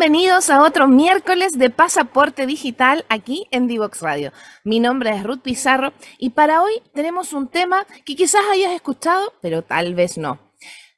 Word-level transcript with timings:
Bienvenidos 0.00 0.48
a 0.48 0.62
otro 0.62 0.88
miércoles 0.88 1.52
de 1.58 1.68
Pasaporte 1.68 2.46
Digital 2.46 3.04
aquí 3.10 3.46
en 3.50 3.66
Divox 3.66 4.00
Radio. 4.00 4.32
Mi 4.64 4.80
nombre 4.80 5.10
es 5.10 5.22
Ruth 5.22 5.42
Pizarro 5.42 5.92
y 6.16 6.30
para 6.30 6.62
hoy 6.62 6.72
tenemos 6.94 7.34
un 7.34 7.48
tema 7.48 7.84
que 8.06 8.16
quizás 8.16 8.40
hayas 8.50 8.72
escuchado, 8.72 9.34
pero 9.42 9.60
tal 9.60 9.94
vez 9.94 10.16
no. 10.16 10.38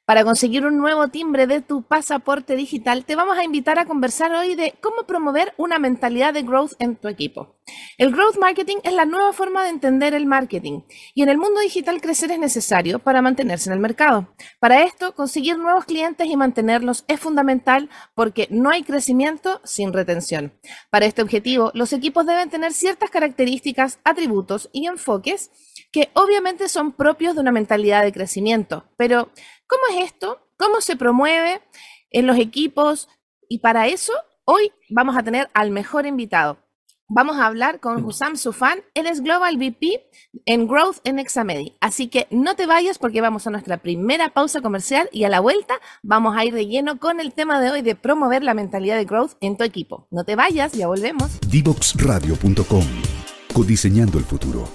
Para 0.05 0.23
conseguir 0.23 0.65
un 0.65 0.77
nuevo 0.77 1.09
timbre 1.09 1.47
de 1.47 1.59
tu 1.59 1.83
pasaporte 1.83 2.55
digital, 2.55 3.03
te 3.03 3.17
vamos 3.17 3.37
a 3.37 3.43
invitar 3.43 3.77
a 3.77 3.85
conversar 3.85 4.31
hoy 4.31 4.55
de 4.55 4.73
cómo 4.79 5.03
promover 5.03 5.53
una 5.57 5.79
mentalidad 5.79 6.33
de 6.33 6.43
growth 6.43 6.71
en 6.79 6.95
tu 6.95 7.09
equipo. 7.09 7.57
El 7.97 8.11
growth 8.11 8.37
marketing 8.37 8.77
es 8.83 8.93
la 8.93 9.05
nueva 9.05 9.33
forma 9.33 9.63
de 9.63 9.69
entender 9.69 10.13
el 10.13 10.25
marketing 10.25 10.81
y 11.13 11.23
en 11.23 11.29
el 11.29 11.37
mundo 11.37 11.59
digital 11.61 12.01
crecer 12.01 12.31
es 12.31 12.39
necesario 12.39 12.99
para 12.99 13.21
mantenerse 13.21 13.69
en 13.69 13.73
el 13.73 13.79
mercado. 13.79 14.33
Para 14.59 14.83
esto, 14.83 15.15
conseguir 15.15 15.57
nuevos 15.57 15.85
clientes 15.85 16.27
y 16.27 16.35
mantenerlos 16.35 17.05
es 17.07 17.19
fundamental 17.19 17.89
porque 18.15 18.47
no 18.49 18.69
hay 18.69 18.83
crecimiento 18.83 19.61
sin 19.63 19.93
retención. 19.93 20.53
Para 20.89 21.05
este 21.05 21.21
objetivo, 21.21 21.71
los 21.73 21.93
equipos 21.93 22.25
deben 22.25 22.49
tener 22.49 22.73
ciertas 22.73 23.09
características, 23.09 23.99
atributos 24.03 24.69
y 24.73 24.87
enfoques 24.87 25.51
que 25.91 26.09
obviamente 26.13 26.69
son 26.69 26.91
propios 26.91 27.35
de 27.35 27.41
una 27.41 27.51
mentalidad 27.51 28.03
de 28.03 28.11
crecimiento, 28.11 28.85
pero 28.97 29.29
¿Cómo 29.73 29.83
es 29.89 30.05
esto? 30.05 30.39
¿Cómo 30.57 30.81
se 30.81 30.95
promueve 30.95 31.59
en 32.11 32.27
los 32.27 32.37
equipos? 32.37 33.09
Y 33.49 33.57
para 33.57 33.87
eso, 33.87 34.13
hoy 34.45 34.71
vamos 34.89 35.17
a 35.17 35.23
tener 35.23 35.49
al 35.55 35.71
mejor 35.71 36.05
invitado. 36.05 36.59
Vamos 37.09 37.37
a 37.37 37.47
hablar 37.47 37.79
con 37.79 38.03
Hussam 38.03 38.37
Sufan. 38.37 38.79
Él 38.93 39.07
es 39.07 39.21
Global 39.21 39.57
VP 39.57 40.05
en 40.45 40.67
Growth 40.67 40.97
en 41.03 41.19
Examedi. 41.19 41.75
Así 41.81 42.07
que 42.07 42.27
no 42.31 42.55
te 42.55 42.65
vayas 42.65 42.97
porque 42.97 43.21
vamos 43.21 43.45
a 43.45 43.51
nuestra 43.51 43.77
primera 43.77 44.29
pausa 44.29 44.61
comercial 44.61 45.09
y 45.11 45.25
a 45.25 45.29
la 45.29 45.39
vuelta 45.39 45.75
vamos 46.01 46.35
a 46.37 46.45
ir 46.45 46.53
de 46.53 46.65
lleno 46.65 46.99
con 46.99 47.19
el 47.19 47.33
tema 47.33 47.61
de 47.61 47.71
hoy 47.71 47.81
de 47.81 47.95
promover 47.95 48.43
la 48.43 48.53
mentalidad 48.53 48.97
de 48.97 49.05
growth 49.05 49.33
en 49.41 49.57
tu 49.57 49.63
equipo. 49.63 50.07
No 50.11 50.23
te 50.23 50.35
vayas, 50.35 50.73
ya 50.73 50.87
volvemos. 50.87 51.39
Divoxradio.com. 51.47 52.85
Codiseñando 53.53 54.17
el 54.17 54.25
futuro. 54.25 54.67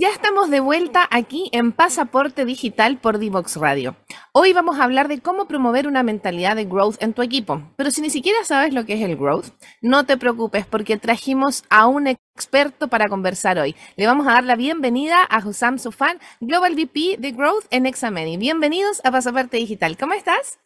Ya 0.00 0.08
estamos 0.08 0.48
de 0.48 0.60
vuelta 0.60 1.06
aquí 1.10 1.50
en 1.52 1.72
Pasaporte 1.72 2.46
Digital 2.46 2.96
por 2.96 3.18
Divox 3.18 3.56
Radio. 3.56 3.96
Hoy 4.32 4.54
vamos 4.54 4.80
a 4.80 4.84
hablar 4.84 5.08
de 5.08 5.20
cómo 5.20 5.46
promover 5.46 5.86
una 5.86 6.02
mentalidad 6.02 6.56
de 6.56 6.64
growth 6.64 6.96
en 7.02 7.12
tu 7.12 7.20
equipo. 7.20 7.70
Pero 7.76 7.90
si 7.90 8.00
ni 8.00 8.08
siquiera 8.08 8.42
sabes 8.44 8.72
lo 8.72 8.86
que 8.86 8.94
es 8.94 9.02
el 9.02 9.18
growth, 9.18 9.48
no 9.82 10.06
te 10.06 10.16
preocupes 10.16 10.64
porque 10.64 10.96
trajimos 10.96 11.64
a 11.68 11.86
un 11.86 12.06
experto 12.06 12.88
para 12.88 13.10
conversar 13.10 13.58
hoy. 13.58 13.74
Le 13.96 14.06
vamos 14.06 14.26
a 14.26 14.32
dar 14.32 14.44
la 14.44 14.56
bienvenida 14.56 15.22
a 15.22 15.46
Hussam 15.46 15.78
Sufan, 15.78 16.18
Global 16.40 16.76
VP 16.76 17.16
de 17.18 17.32
Growth 17.32 17.66
en 17.70 17.84
Exameni. 17.84 18.38
Bienvenidos 18.38 19.02
a 19.04 19.10
Pasaporte 19.10 19.58
Digital. 19.58 19.98
¿Cómo 19.98 20.14
estás? 20.14 20.58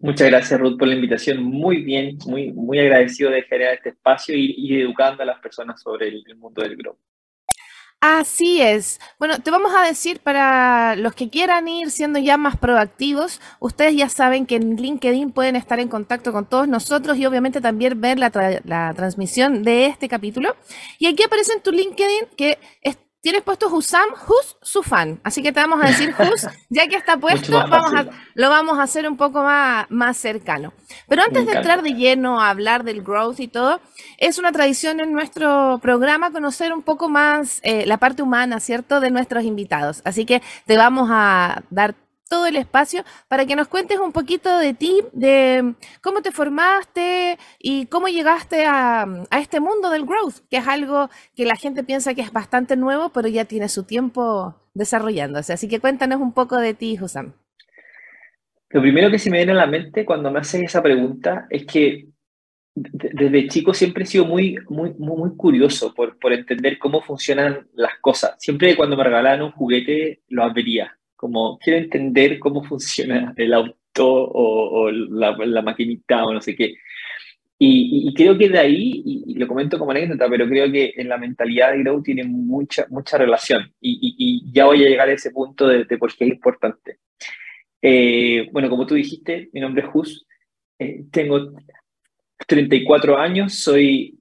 Muchas 0.00 0.26
gracias, 0.30 0.58
Ruth, 0.58 0.80
por 0.80 0.88
la 0.88 0.96
invitación. 0.96 1.44
Muy 1.44 1.84
bien, 1.84 2.18
muy, 2.26 2.50
muy 2.52 2.80
agradecido 2.80 3.30
de 3.30 3.42
generar 3.42 3.74
este 3.74 3.90
espacio 3.90 4.34
y, 4.36 4.80
educando 4.80 5.22
a 5.22 5.26
las 5.26 5.38
personas 5.38 5.80
sobre 5.80 6.08
el 6.08 6.34
mundo 6.34 6.60
del 6.60 6.76
growth. 6.76 6.98
Así 8.04 8.60
es. 8.60 8.98
Bueno, 9.20 9.38
te 9.38 9.52
vamos 9.52 9.72
a 9.76 9.82
decir 9.82 10.18
para 10.18 10.96
los 10.96 11.14
que 11.14 11.30
quieran 11.30 11.68
ir 11.68 11.88
siendo 11.92 12.18
ya 12.18 12.36
más 12.36 12.56
proactivos, 12.56 13.40
ustedes 13.60 13.94
ya 13.94 14.08
saben 14.08 14.44
que 14.44 14.56
en 14.56 14.74
LinkedIn 14.74 15.30
pueden 15.30 15.54
estar 15.54 15.78
en 15.78 15.86
contacto 15.86 16.32
con 16.32 16.46
todos 16.46 16.66
nosotros 16.66 17.16
y 17.16 17.26
obviamente 17.26 17.60
también 17.60 18.00
ver 18.00 18.18
la, 18.18 18.32
transmisión 18.96 19.62
de 19.62 19.86
este 19.86 20.08
capítulo. 20.08 20.56
Y 20.98 21.06
aquí 21.06 21.22
aparece 21.22 21.52
en 21.52 21.62
tu 21.62 21.70
LinkedIn 21.70 22.26
que 22.36 22.58
es 22.82 22.98
tienes 23.22 23.42
puesto 23.42 23.68
Husam, 23.68 24.10
Hus, 24.26 24.56
su 24.60 24.82
fan. 24.82 25.20
Así 25.22 25.42
que 25.42 25.52
te 25.52 25.60
vamos 25.60 25.82
a 25.82 25.86
decir 25.86 26.14
Hus, 26.18 26.46
ya 26.68 26.88
que 26.88 26.96
está 26.96 27.16
puesto, 27.16 27.52
vamos 27.52 27.94
a, 27.94 28.06
lo 28.34 28.50
vamos 28.50 28.78
a 28.78 28.82
hacer 28.82 29.08
un 29.08 29.16
poco 29.16 29.42
más, 29.42 29.86
más 29.90 30.16
cercano. 30.16 30.74
Pero 31.08 31.22
antes 31.22 31.46
de 31.46 31.52
entrar 31.52 31.82
de 31.82 31.94
lleno 31.94 32.40
a 32.40 32.50
hablar 32.50 32.82
del 32.84 33.02
growth 33.02 33.40
y 33.40 33.48
todo, 33.48 33.80
es 34.18 34.38
una 34.38 34.52
tradición 34.52 35.00
en 35.00 35.12
nuestro 35.12 35.78
programa 35.80 36.32
conocer 36.32 36.72
un 36.72 36.82
poco 36.82 37.08
más 37.08 37.60
eh, 37.62 37.86
la 37.86 37.96
parte 37.96 38.22
humana, 38.22 38.60
¿cierto?, 38.60 39.00
de 39.00 39.10
nuestros 39.10 39.44
invitados. 39.44 40.02
Así 40.04 40.26
que 40.26 40.42
te 40.66 40.76
vamos 40.76 41.08
a 41.10 41.62
dar 41.70 41.94
todo 42.32 42.46
el 42.46 42.56
espacio 42.56 43.04
para 43.28 43.44
que 43.44 43.54
nos 43.54 43.68
cuentes 43.68 43.98
un 43.98 44.10
poquito 44.10 44.58
de 44.58 44.72
ti, 44.72 45.02
de 45.12 45.74
cómo 46.00 46.22
te 46.22 46.32
formaste 46.32 47.36
y 47.58 47.84
cómo 47.88 48.08
llegaste 48.08 48.64
a, 48.64 49.06
este 49.38 49.60
mundo 49.60 49.90
del 49.90 50.06
growth, 50.06 50.36
que 50.50 50.56
es 50.56 50.66
algo 50.66 51.10
que 51.36 51.44
la 51.44 51.56
gente 51.56 51.84
piensa 51.84 52.14
que 52.14 52.22
es 52.22 52.32
bastante 52.32 52.74
nuevo, 52.74 53.10
pero 53.10 53.28
ya 53.28 53.44
tiene 53.44 53.68
su 53.68 53.82
tiempo 53.82 54.54
desarrollándose. 54.72 55.52
Así 55.52 55.68
que 55.68 55.78
cuéntanos 55.78 56.22
un 56.22 56.32
poco 56.32 56.56
de 56.56 56.72
ti, 56.72 56.98
Husam. 56.98 57.34
Lo 58.70 58.80
primero 58.80 59.10
que 59.10 59.18
se 59.18 59.28
me 59.28 59.36
viene 59.36 59.52
a 59.52 59.56
la 59.56 59.66
mente 59.66 60.06
cuando 60.06 60.30
me 60.30 60.38
haces 60.38 60.62
esa 60.62 60.82
pregunta 60.82 61.46
es 61.50 61.66
que 61.66 62.06
desde 62.74 63.48
chico 63.48 63.74
siempre 63.74 64.04
he 64.04 64.06
sido 64.06 64.24
muy, 64.24 64.56
muy, 64.70 64.94
muy, 64.94 65.36
curioso 65.36 65.92
por, 65.92 66.18
por 66.18 66.32
entender 66.32 66.78
cómo 66.78 67.02
funcionan 67.02 67.68
las 67.74 67.98
cosas. 68.00 68.36
Siempre 68.38 68.74
cuando 68.74 68.96
me 68.96 69.04
regalaban 69.04 69.42
un 69.42 69.52
juguete 69.52 70.22
lo 70.28 70.42
abriría 70.42 70.96
como 71.22 71.56
quiero 71.60 71.78
entender 71.78 72.40
cómo 72.40 72.64
funciona 72.64 73.32
el 73.36 73.54
auto 73.54 73.72
o, 74.04 74.90
la, 74.90 75.62
maquinita 75.62 76.24
o 76.24 76.34
no 76.34 76.40
sé 76.40 76.56
qué. 76.56 76.74
Y, 77.60 78.12
creo 78.14 78.36
que 78.36 78.48
de 78.48 78.58
ahí, 78.58 79.04
y, 79.06 79.34
lo 79.34 79.46
comento 79.46 79.78
como 79.78 79.92
anécdota, 79.92 80.28
pero 80.28 80.48
creo 80.48 80.68
que 80.72 80.94
en 80.96 81.08
la 81.08 81.18
mentalidad 81.18 81.70
de 81.70 81.78
Grow 81.78 82.02
tiene 82.02 82.24
mucha, 82.24 82.86
mucha 82.90 83.18
relación. 83.18 83.72
Y, 83.80 84.50
ya 84.52 84.64
voy 84.64 84.84
a 84.84 84.88
llegar 84.88 85.08
a 85.08 85.12
ese 85.12 85.30
punto 85.30 85.68
de, 85.68 85.84
por 85.96 86.12
qué 86.12 86.24
es 86.24 86.30
importante. 86.32 86.98
Eh, 87.80 88.48
bueno, 88.50 88.68
como 88.68 88.84
tú 88.84 88.96
dijiste, 88.96 89.48
mi 89.52 89.60
nombre 89.60 89.84
es 89.84 89.90
Jus, 89.90 90.26
eh, 90.80 91.04
tengo 91.12 91.52
34 92.48 93.16
años, 93.16 93.54
soy 93.54 94.18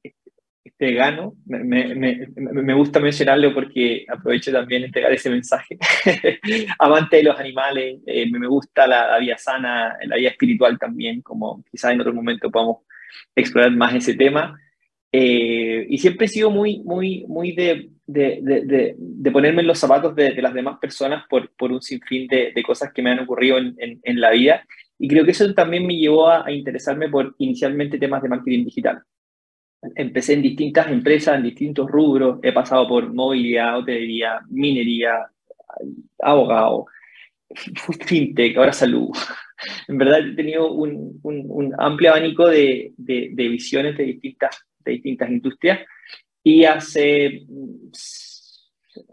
vegano. 0.85 1.35
Me, 1.45 1.63
me, 1.63 2.27
me, 2.35 2.73
gusta 2.73 2.99
mencionarlo 2.99 3.53
porque 3.53 4.05
aprovecho 4.07 4.51
también 4.51 4.83
entregar 4.83 5.11
ese 5.13 5.29
mensaje. 5.29 5.77
Amante 6.79 7.17
de 7.17 7.23
los 7.23 7.39
animales, 7.39 7.99
eh, 8.05 8.29
me 8.29 8.47
gusta 8.47 8.87
la, 8.87 9.17
vida 9.19 9.37
sana, 9.37 9.95
la 10.05 10.15
vida 10.15 10.29
espiritual 10.29 10.77
también, 10.79 11.21
como 11.21 11.63
quizás 11.69 11.93
en 11.93 12.01
otro 12.01 12.13
momento 12.13 12.49
podamos 12.49 12.77
explorar 13.35 13.71
más 13.71 13.93
ese 13.95 14.15
tema. 14.15 14.59
Eh, 15.11 15.85
y 15.89 15.97
siempre 15.97 16.25
he 16.25 16.29
sido 16.29 16.49
muy, 16.49 16.79
muy, 16.83 17.25
muy 17.27 17.51
de, 17.53 17.89
de, 18.07 18.39
de, 18.41 18.95
de 18.97 19.31
ponerme 19.31 19.61
en 19.61 19.67
los 19.67 19.77
zapatos 19.77 20.15
de, 20.15 20.41
las 20.41 20.53
demás 20.53 20.79
personas 20.79 21.25
por, 21.29 21.53
por 21.55 21.71
un 21.71 21.81
sinfín 21.81 22.27
de, 22.27 22.53
cosas 22.65 22.91
que 22.93 23.01
me 23.01 23.11
han 23.11 23.19
ocurrido 23.19 23.57
en, 23.57 23.75
en, 23.77 24.21
la 24.21 24.31
vida. 24.31 24.65
Y 24.97 25.07
creo 25.07 25.25
que 25.25 25.31
eso 25.31 25.53
también 25.53 25.85
me 25.85 25.97
llevó 25.97 26.27
a, 26.27 26.45
a 26.45 26.51
interesarme 26.51 27.09
por 27.09 27.35
inicialmente 27.37 27.99
temas 27.99 28.23
de 28.23 28.29
marketing 28.29 28.65
digital 28.65 29.03
empecé 29.95 30.33
en 30.33 30.41
distintas 30.41 30.87
empresas, 30.91 31.35
en 31.35 31.43
distintos 31.43 31.89
rubros, 31.89 32.39
he 32.43 32.51
pasado 32.51 32.87
por 32.87 33.13
movilidad, 33.13 33.79
hotelería, 33.79 34.39
minería, 34.49 35.27
abogado, 36.19 36.85
fintech, 38.05 38.57
ahora 38.57 38.73
salud. 38.73 39.09
En 39.87 39.99
verdad 39.99 40.27
he 40.27 40.33
tenido 40.33 40.71
un, 40.71 41.19
un, 41.21 41.73
amplio 41.77 42.09
abanico 42.09 42.47
de, 42.47 42.93
de, 42.97 43.29
de, 43.31 43.47
visiones 43.47 43.95
de 43.95 44.05
distintas, 44.05 44.65
de 44.79 44.93
distintas 44.93 45.29
industrias 45.29 45.81
y 46.43 46.63
hace, 46.63 47.45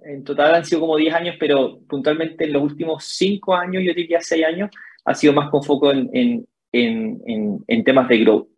en 0.05 0.25
total 0.25 0.55
han 0.55 0.65
sido 0.65 0.81
como 0.81 0.97
10 0.97 1.15
años, 1.15 1.37
pero 1.39 1.81
puntualmente 1.87 2.45
en 2.45 2.55
los 2.55 2.63
últimos 2.63 3.05
5 3.05 3.55
años, 3.55 3.83
yo 3.85 3.93
diría 3.93 4.23
6 4.23 4.45
años, 4.45 4.71
ha 5.05 5.15
sido 5.15 5.35
más 5.35 5.51
con 5.51 5.63
foco 5.63 5.93
en, 5.93 6.09
en, 6.15 6.47
en, 6.73 7.65
en 7.67 7.85
temas 7.85 8.09
de 8.09 8.19
growth. 8.19 8.49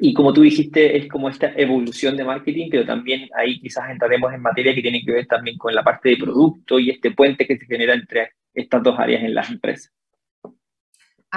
Y 0.00 0.12
como 0.14 0.32
tú 0.32 0.42
dijiste, 0.42 0.96
es 0.96 1.08
como 1.08 1.28
esta 1.28 1.52
evolución 1.56 2.16
de 2.16 2.24
marketing, 2.24 2.68
pero 2.70 2.84
también 2.84 3.28
ahí 3.34 3.60
quizás 3.60 3.90
entraremos 3.90 4.32
en 4.32 4.42
materia 4.42 4.74
que 4.74 4.82
tiene 4.82 5.02
que 5.04 5.12
ver 5.12 5.26
también 5.26 5.56
con 5.58 5.74
la 5.74 5.82
parte 5.82 6.10
de 6.10 6.16
producto 6.16 6.78
y 6.78 6.90
este 6.90 7.10
puente 7.12 7.46
que 7.46 7.56
se 7.56 7.66
genera 7.66 7.94
entre 7.94 8.32
estas 8.54 8.82
dos 8.82 8.98
áreas 8.98 9.22
en 9.22 9.34
las 9.34 9.50
empresas. 9.50 9.95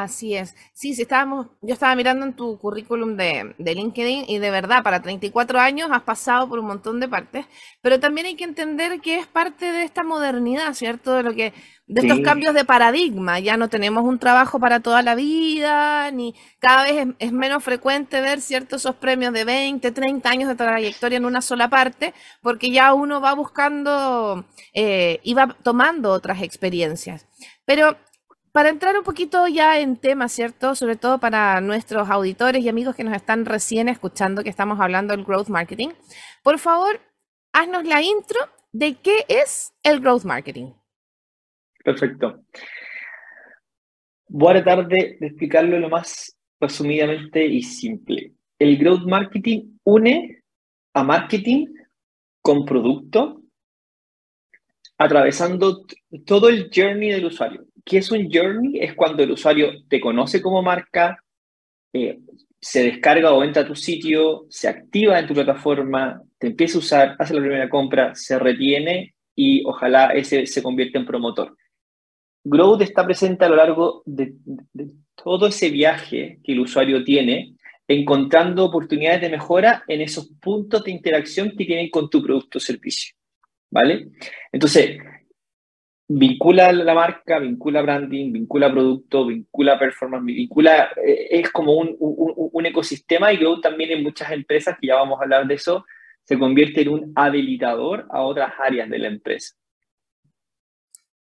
Así 0.04 0.34
es. 0.34 0.56
Sí, 0.74 0.96
sí, 0.96 1.02
estábamos, 1.02 1.48
yo 1.62 1.74
estaba 1.74 1.94
mirando 1.94 2.26
en 2.26 2.34
tu 2.34 2.58
currículum 2.58 3.18
de, 3.18 3.54
de, 3.58 3.76
LinkedIn 3.76 4.26
y 4.30 4.38
de 4.38 4.50
verdad, 4.50 4.82
para 4.82 5.02
34 5.02 5.60
años 5.60 5.90
has 5.92 6.04
pasado 6.04 6.48
por 6.48 6.60
un 6.60 6.68
montón 6.68 7.02
de 7.02 7.10
partes, 7.10 7.46
pero 7.82 8.00
también 8.00 8.28
hay 8.28 8.36
que 8.36 8.46
entender 8.46 9.02
que 9.02 9.18
es 9.20 9.28
parte 9.28 9.72
de 9.74 9.84
esta 9.84 10.04
modernidad, 10.04 10.74
¿cierto? 10.74 11.16
De 11.16 11.24
lo 11.24 11.34
que, 11.34 11.54
de 11.88 12.02
estos 12.02 12.22
cambios 12.22 12.54
de 12.54 12.64
paradigma. 12.64 13.40
Ya 13.40 13.58
no 13.58 13.68
tenemos 13.68 14.06
un 14.06 14.20
trabajo 14.20 14.58
para 14.58 14.80
toda 14.80 15.02
la 15.02 15.16
vida, 15.16 16.10
ni 16.12 16.34
cada 16.60 16.84
vez 16.84 17.08
es, 17.08 17.08
es, 17.20 17.32
menos 17.34 17.62
frecuente 17.62 18.22
ver 18.22 18.40
ciertos 18.40 18.82
esos 18.82 18.96
premios 18.96 19.34
de 19.34 19.44
20, 19.44 19.92
30 19.92 20.30
años 20.30 20.48
de 20.48 20.56
trayectoria 20.56 21.18
en 21.18 21.26
una 21.26 21.42
sola 21.42 21.70
parte, 21.70 22.14
porque 22.42 22.72
ya 22.72 22.94
uno 22.94 23.20
va 23.20 23.34
buscando 23.34 24.46
eh, 24.74 25.20
y 25.24 25.34
va 25.34 25.58
tomando 25.62 26.12
otras 26.12 26.42
experiencias. 26.42 27.26
Pero 27.66 27.98
para 28.52 28.70
entrar 28.70 28.98
un 28.98 29.04
poquito 29.04 29.48
ya 29.48 29.80
en 29.80 29.98
tema, 29.98 30.28
¿cierto? 30.28 30.76
Sobre 30.76 30.96
todo 30.96 31.20
para 31.20 31.62
nuestros 31.62 32.10
auditores 32.10 32.64
y 32.64 32.70
amigos 32.70 32.96
que 32.96 33.04
nos 33.04 33.16
están 33.16 33.46
recién 33.46 33.90
escuchando 33.90 34.44
que 34.44 34.50
estamos 34.50 34.80
hablando 34.80 35.16
del 35.16 35.26
growth 35.26 35.50
marketing, 35.50 35.90
por 36.44 36.60
favor, 36.60 37.00
haznos 37.54 37.86
la 37.86 38.02
intro 38.02 38.40
de 38.72 38.96
qué 38.96 39.26
es 39.28 39.74
el 39.84 40.00
growth 40.00 40.24
marketing. 40.24 40.74
Perfecto. 41.84 42.44
Voy 44.28 44.52
a 44.52 44.64
tratar 44.64 44.88
de, 44.88 45.18
de 45.20 45.28
explicarlo 45.28 45.80
lo 45.80 45.90
más 45.90 46.38
resumidamente 46.60 47.46
y 47.46 47.64
simple. 47.64 48.34
El 48.58 48.78
growth 48.78 49.06
marketing 49.06 49.78
une 49.84 50.44
a 50.94 51.04
marketing 51.04 51.68
con 52.42 52.66
producto, 52.66 53.42
atravesando 54.98 55.86
todo 56.26 56.50
el 56.50 56.70
journey 56.74 57.12
del 57.12 57.26
usuario. 57.26 57.66
¿Qué 57.86 57.98
es 57.98 58.12
un 58.12 58.30
journey? 58.32 58.80
Es 58.80 58.94
cuando 58.94 59.24
el 59.24 59.32
usuario 59.32 59.72
te 59.88 60.00
conoce 60.00 60.42
como 60.42 60.62
marca, 60.62 61.24
eh, 61.94 62.20
se 62.62 62.84
descarga 62.84 63.32
o 63.34 63.44
entra 63.44 63.64
a 63.64 63.68
tu 63.68 63.76
sitio, 63.76 64.46
se 64.50 64.68
activa 64.68 65.20
en 65.20 65.28
tu 65.28 65.34
plataforma, 65.34 66.22
te 66.38 66.48
empieza 66.48 66.78
a 66.78 66.80
usar, 66.80 67.16
hace 67.20 67.34
la 67.34 67.42
primera 67.42 67.70
compra, 67.70 68.14
se 68.16 68.38
retiene 68.38 69.16
y 69.36 69.64
ojalá 69.66 70.08
ese 70.08 70.46
se 70.46 70.62
convierta 70.62 71.00
en 71.00 71.06
promotor. 71.06 71.56
Growth 72.44 72.82
está 72.82 73.06
presente 73.06 73.46
a 73.46 73.50
lo 73.50 73.56
largo 73.56 74.04
de, 74.06 74.34
de 74.74 74.92
todo 75.16 75.48
ese 75.48 75.70
viaje 75.70 76.40
que 76.44 76.54
el 76.54 76.60
usuario 76.62 77.04
tiene, 77.04 77.56
encontrando 77.88 78.66
oportunidades 78.66 79.22
de 79.22 79.30
mejora 79.30 79.84
en 79.88 80.02
esos 80.02 80.30
puntos 80.40 80.84
de 80.84 80.92
interacción 80.92 81.52
que 81.58 81.66
tienen 81.66 81.90
con 81.90 82.10
tu 82.10 82.22
producto 82.22 82.58
o 82.58 82.62
servicio. 82.62 83.16
¿Vale? 83.72 84.10
Entonces, 84.52 84.98
vincula 86.12 86.74
la 86.74 86.96
marca, 86.96 87.38
vincula 87.38 87.84
branding, 87.84 88.34
vincula 88.34 88.72
producto, 88.72 89.28
vincula 89.28 89.78
performance, 89.78 90.26
vincula, 90.26 90.90
eh, 91.06 91.28
es 91.30 91.52
como 91.52 91.74
un, 91.74 91.96
un, 92.00 92.34
un, 92.52 92.66
ecosistema 92.66 93.32
y 93.32 93.38
luego 93.38 93.62
también 93.62 93.92
en 93.92 94.04
muchas 94.04 94.32
empresas, 94.32 94.76
que 94.82 94.88
ya 94.88 94.96
vamos 94.96 95.20
a 95.20 95.24
hablar 95.24 95.46
de 95.46 95.54
eso, 95.54 95.86
se 96.24 96.38
convierte 96.38 96.82
en 96.82 96.90
un 96.90 97.12
habilitador 97.16 98.08
a 98.10 98.24
otras 98.24 98.54
áreas 98.60 98.90
de 98.90 98.98
la 98.98 99.08
empresa. 99.08 99.56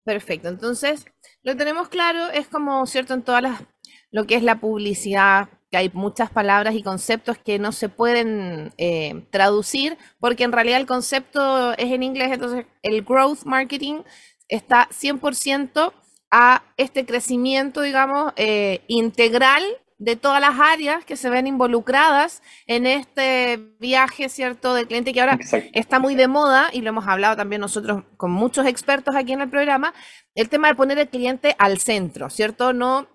Perfecto, 0.05 0.49
entonces 0.49 1.05
lo 1.43 1.55
tenemos 1.55 1.91
claro, 1.91 2.31
es 2.33 2.49
como, 2.49 2.87
¿cierto? 2.87 3.13
En 3.13 3.23
todas 3.23 3.43
las, 3.43 3.63
lo 4.11 4.25
que 4.25 4.37
es 4.37 4.43
la 4.43 4.59
publicidad, 4.59 5.51
que 5.71 5.77
hay 5.77 5.91
muchas 5.93 6.31
palabras 6.31 6.75
y 6.75 6.83
conceptos 6.83 7.37
que 7.37 7.59
no 7.59 7.73
se 7.73 7.91
pueden 7.91 8.73
eh, 8.79 9.27
traducir, 9.31 9.99
porque 10.19 10.45
en 10.45 10.53
realidad 10.53 10.81
el 10.81 10.87
concepto 10.87 11.75
es 11.75 11.93
en 11.93 12.03
inglés, 12.03 12.31
entonces 12.33 12.65
el 12.83 13.03
growth 13.03 13.45
marketing 13.45 14.01
está 14.49 14.89
100% 14.91 15.93
a 16.31 16.63
este 16.77 17.07
crecimiento, 17.07 17.81
digamos, 17.83 18.33
eh, 18.37 18.83
integral 18.89 19.63
de 19.99 20.15
todas 20.15 20.41
las 20.41 20.61
áreas 20.61 21.05
que 21.05 21.17
se 21.17 21.29
ven 21.29 21.47
involucradas 21.47 22.43
en 22.67 22.87
este 22.87 23.59
viaje, 23.81 24.29
¿cierto?, 24.29 24.75
del 24.75 24.87
cliente 24.87 25.13
que 25.13 25.21
ahora 25.21 25.35
Exacto. 25.35 25.71
está 25.73 25.99
muy 25.99 26.15
de 26.15 26.29
moda 26.29 26.71
y 26.73 26.83
lo 26.83 26.91
hemos 26.91 27.09
hablado 27.09 27.37
también 27.37 27.61
nosotros 27.61 28.05
con 28.17 28.31
muchos 28.31 28.67
expertos 28.67 29.17
aquí 29.17 29.33
en 29.33 29.41
el 29.41 29.51
programa, 29.51 29.93
el 30.37 30.49
tema 30.49 30.69
de 30.69 30.77
poner 30.77 30.99
el 30.99 31.09
cliente 31.09 31.57
al 31.59 31.79
centro, 31.79 32.31
¿cierto? 32.31 32.73
No, 32.73 33.09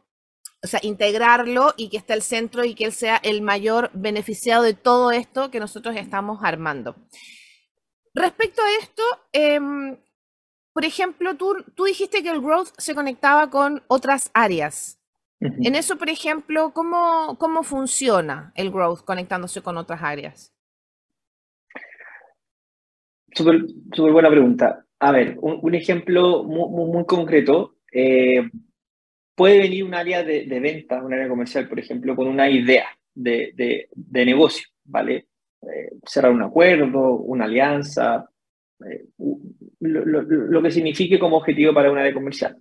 o 0.62 0.68
sea, 0.68 0.82
integrarlo 0.84 1.74
y 1.78 1.90
que 1.90 1.98
esté 1.98 2.14
al 2.14 2.22
centro 2.22 2.66
y 2.66 2.76
que 2.76 2.86
él 2.86 2.94
sea 2.94 3.16
el 3.24 3.42
mayor 3.42 3.90
beneficiado 3.94 4.64
de 4.64 4.74
todo 4.74 5.12
esto 5.12 5.52
que 5.52 5.62
nosotros 5.62 5.96
estamos 5.96 6.40
armando. 6.44 6.96
Respecto 8.14 8.62
a 8.62 8.72
esto, 8.82 9.04
eh, 9.32 9.60
por 10.74 10.86
ejemplo, 10.86 11.36
tú, 11.38 11.56
tú 11.76 11.86
dijiste 11.86 12.24
que 12.24 12.30
el 12.30 12.42
growth 12.42 12.70
se 12.78 12.96
conectaba 12.96 13.50
con 13.50 13.84
otras 13.88 14.32
áreas. 14.34 15.00
Uh 15.40 15.48
-huh. 15.48 15.68
En 15.68 15.76
eso, 15.76 15.98
por 15.98 16.10
ejemplo, 16.10 16.72
¿cómo, 16.74 17.38
¿cómo 17.38 17.64
funciona 17.64 18.52
el 18.56 18.72
growth 18.72 19.04
conectándose 19.06 19.62
con 19.62 19.78
otras 19.78 20.02
áreas? 20.02 20.52
Súper 23.36 23.66
super 23.94 24.12
buena 24.12 24.30
pregunta. 24.30 24.86
A 25.00 25.12
ver, 25.12 25.38
un, 25.42 25.60
un 25.62 25.76
ejemplo 25.76 26.44
muy, 26.44 26.70
muy, 26.70 26.92
muy 26.92 27.06
concreto. 27.06 27.76
Eh, 27.92 28.50
puede 29.36 29.60
venir 29.60 29.84
un 29.84 29.94
área 29.94 30.24
de, 30.24 30.46
de, 30.46 30.60
venta, 30.60 31.04
un 31.04 31.14
área 31.14 31.28
comercial, 31.28 31.68
por 31.68 31.80
ejemplo, 31.80 32.16
con 32.16 32.28
una 32.28 32.50
idea 32.50 32.88
de, 33.14 33.52
de, 33.56 33.90
de 33.92 34.26
negocio, 34.26 34.68
¿vale? 34.86 35.28
Eh, 35.62 35.92
cerrar 36.06 36.32
un 36.32 36.44
acuerdo, 36.44 37.16
una 37.16 37.46
alianza, 37.46 38.30
eh, 38.90 39.06
lo, 39.80 40.62
que 40.62 40.72
signifique 40.72 41.20
como 41.20 41.38
objetivo 41.38 41.74
para 41.74 41.92
una 41.92 42.02
área 42.02 42.14
comercial. 42.14 42.58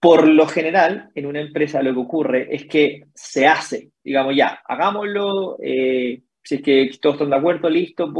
Por 0.00 0.28
lo 0.28 0.46
general, 0.46 1.10
en 1.14 1.26
una 1.26 1.40
empresa 1.40 1.82
lo 1.82 1.92
que 1.92 2.00
ocurre 2.00 2.54
es 2.54 2.66
que 2.66 3.04
se 3.14 3.46
hace, 3.46 3.90
digamos 4.04 4.36
ya, 4.36 4.60
hagámoslo, 4.66 5.58
eh, 5.62 6.22
si 6.42 6.56
es 6.56 6.62
que 6.62 6.90
todos 7.00 7.16
están 7.16 7.30
de 7.30 7.36
acuerdo, 7.36 7.68
listo, 7.68 8.12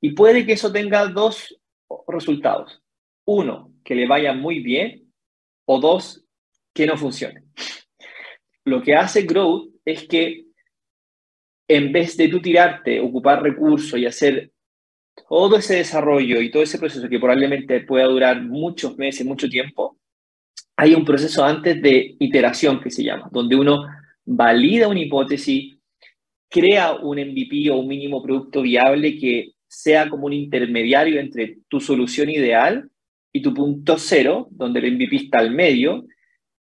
y 0.00 0.12
puede 0.12 0.46
que 0.46 0.52
eso 0.52 0.72
tenga 0.72 1.06
dos 1.06 1.58
resultados. 2.06 2.82
Uno, 3.24 3.72
que 3.84 3.94
le 3.94 4.06
vaya 4.06 4.32
muy 4.32 4.60
bien, 4.60 5.12
o 5.64 5.80
dos, 5.80 6.24
que 6.72 6.86
no 6.86 6.96
funcione. 6.96 7.44
Lo 8.64 8.82
que 8.82 8.94
hace 8.94 9.22
Growth 9.22 9.74
es 9.84 10.06
que 10.06 10.44
en 11.68 11.92
vez 11.92 12.16
de 12.16 12.28
tú 12.28 12.40
tirarte, 12.40 13.00
ocupar 13.00 13.42
recursos 13.42 13.98
y 13.98 14.06
hacer 14.06 14.52
todo 15.28 15.56
ese 15.56 15.76
desarrollo 15.76 16.40
y 16.40 16.50
todo 16.50 16.62
ese 16.62 16.78
proceso 16.78 17.08
que 17.08 17.18
probablemente 17.18 17.80
pueda 17.80 18.06
durar 18.06 18.42
muchos 18.42 18.96
meses, 18.96 19.26
mucho 19.26 19.48
tiempo, 19.48 19.98
hay 20.76 20.94
un 20.94 21.04
proceso 21.04 21.44
antes 21.44 21.80
de 21.82 22.16
iteración 22.18 22.80
que 22.80 22.90
se 22.90 23.04
llama, 23.04 23.28
donde 23.30 23.56
uno 23.56 23.86
valida 24.24 24.88
una 24.88 25.00
hipótesis, 25.00 25.76
crea 26.48 26.94
un 26.94 27.18
MVP 27.18 27.70
o 27.70 27.76
un 27.76 27.88
mínimo 27.88 28.22
producto 28.22 28.62
viable 28.62 29.18
que 29.18 29.52
sea 29.66 30.08
como 30.08 30.26
un 30.26 30.32
intermediario 30.32 31.18
entre 31.18 31.58
tu 31.68 31.80
solución 31.80 32.28
ideal 32.28 32.90
y 33.32 33.40
tu 33.40 33.54
punto 33.54 33.96
cero, 33.98 34.48
donde 34.50 34.80
el 34.80 34.94
MVP 34.94 35.16
está 35.16 35.38
al 35.38 35.50
medio, 35.50 36.04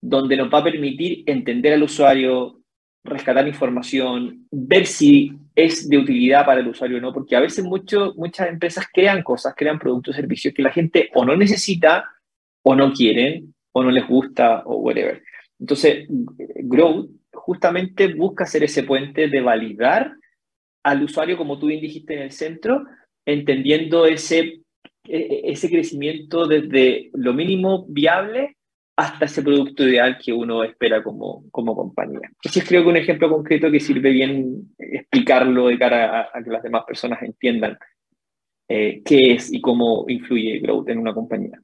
donde 0.00 0.36
nos 0.36 0.52
va 0.52 0.58
a 0.58 0.64
permitir 0.64 1.22
entender 1.26 1.72
al 1.72 1.82
usuario, 1.82 2.60
rescatar 3.02 3.48
información, 3.48 4.46
ver 4.50 4.86
si 4.86 5.32
es 5.58 5.88
de 5.88 5.98
utilidad 5.98 6.46
para 6.46 6.60
el 6.60 6.68
usuario 6.68 6.98
o 6.98 7.00
no, 7.00 7.12
porque 7.12 7.34
a 7.34 7.40
veces 7.40 7.64
mucho, 7.64 8.14
muchas 8.16 8.48
empresas 8.48 8.86
crean 8.92 9.24
cosas, 9.24 9.54
crean 9.56 9.76
productos, 9.76 10.14
servicios 10.14 10.54
que 10.54 10.62
la 10.62 10.70
gente 10.70 11.10
o 11.14 11.24
no 11.24 11.36
necesita, 11.36 12.04
o 12.62 12.76
no 12.76 12.92
quieren, 12.92 13.52
o 13.72 13.82
no 13.82 13.90
les 13.90 14.06
gusta, 14.06 14.62
o 14.66 14.76
whatever. 14.76 15.20
Entonces, 15.58 16.06
Growth 16.08 17.10
justamente 17.32 18.14
busca 18.14 18.44
hacer 18.44 18.62
ese 18.62 18.84
puente 18.84 19.26
de 19.26 19.40
validar 19.40 20.12
al 20.84 21.02
usuario, 21.02 21.36
como 21.36 21.58
tú 21.58 21.66
bien 21.66 21.80
dijiste 21.80 22.14
en 22.14 22.22
el 22.22 22.30
centro, 22.30 22.84
entendiendo 23.26 24.06
ese, 24.06 24.60
ese 25.02 25.68
crecimiento 25.68 26.46
desde 26.46 27.10
lo 27.14 27.32
mínimo 27.32 27.84
viable 27.88 28.57
hasta 28.98 29.26
ese 29.26 29.42
producto 29.42 29.84
ideal 29.86 30.18
que 30.18 30.32
uno 30.32 30.64
espera 30.64 31.04
como, 31.04 31.48
como 31.52 31.76
compañía. 31.76 32.32
Ese 32.42 32.58
es 32.58 32.68
creo 32.68 32.82
que 32.82 32.88
un 32.88 32.96
ejemplo 32.96 33.30
concreto 33.30 33.70
que 33.70 33.78
sirve 33.78 34.10
bien 34.10 34.74
explicarlo 34.76 35.68
de 35.68 35.78
cara 35.78 36.28
a, 36.34 36.42
que 36.42 36.50
las 36.50 36.64
demás 36.64 36.82
personas 36.84 37.22
entiendan 37.22 37.78
eh, 38.66 39.00
qué 39.04 39.34
es 39.34 39.52
y 39.52 39.60
cómo 39.60 40.04
influye 40.08 40.58
Growth 40.58 40.88
en 40.88 40.98
una 40.98 41.14
compañía. 41.14 41.62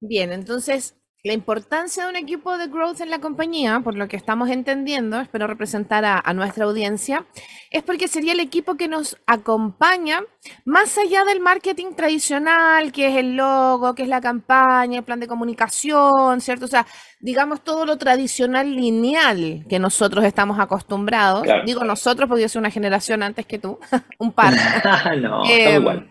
Bien, 0.00 0.30
entonces 0.30 0.96
la 1.24 1.32
importancia 1.32 2.04
de 2.04 2.10
un 2.10 2.16
equipo 2.16 2.56
de 2.56 2.68
growth 2.68 3.00
en 3.00 3.10
la 3.10 3.18
compañía, 3.18 3.80
por 3.80 3.96
lo 3.96 4.06
que 4.06 4.16
estamos 4.16 4.48
entendiendo, 4.48 5.20
espero 5.20 5.46
representar 5.46 6.04
a, 6.04 6.22
a, 6.24 6.32
nuestra 6.34 6.64
audiencia, 6.64 7.26
es 7.70 7.82
porque 7.82 8.06
sería 8.06 8.32
el 8.32 8.40
equipo 8.40 8.76
que 8.76 8.86
nos 8.86 9.18
acompaña 9.26 10.20
más 10.64 10.96
allá 10.98 11.24
del 11.24 11.40
marketing 11.40 11.94
tradicional, 11.96 12.92
que 12.92 13.08
es 13.08 13.16
el 13.16 13.36
logo, 13.36 13.94
que 13.94 14.04
es 14.04 14.08
la 14.08 14.20
campaña, 14.20 14.98
el 14.98 15.04
plan 15.04 15.18
de 15.18 15.26
comunicación, 15.26 16.40
¿cierto? 16.40 16.66
O 16.66 16.68
sea, 16.68 16.86
digamos 17.20 17.64
todo 17.64 17.86
lo 17.86 17.98
tradicional 17.98 18.76
lineal 18.76 19.66
que 19.68 19.80
nosotros 19.80 20.24
estamos 20.24 20.60
acostumbrados. 20.60 21.42
Claro. 21.42 21.64
Digo 21.66 21.82
nosotros 21.82 22.28
porque 22.28 22.42
yo 22.42 22.48
soy 22.48 22.60
una 22.60 22.70
generación 22.70 23.22
antes 23.22 23.46
que 23.46 23.58
tú, 23.58 23.78
un 24.18 24.32
par. 24.32 24.54
no, 25.20 25.44
eh, 25.46 25.74
igual. 25.74 26.08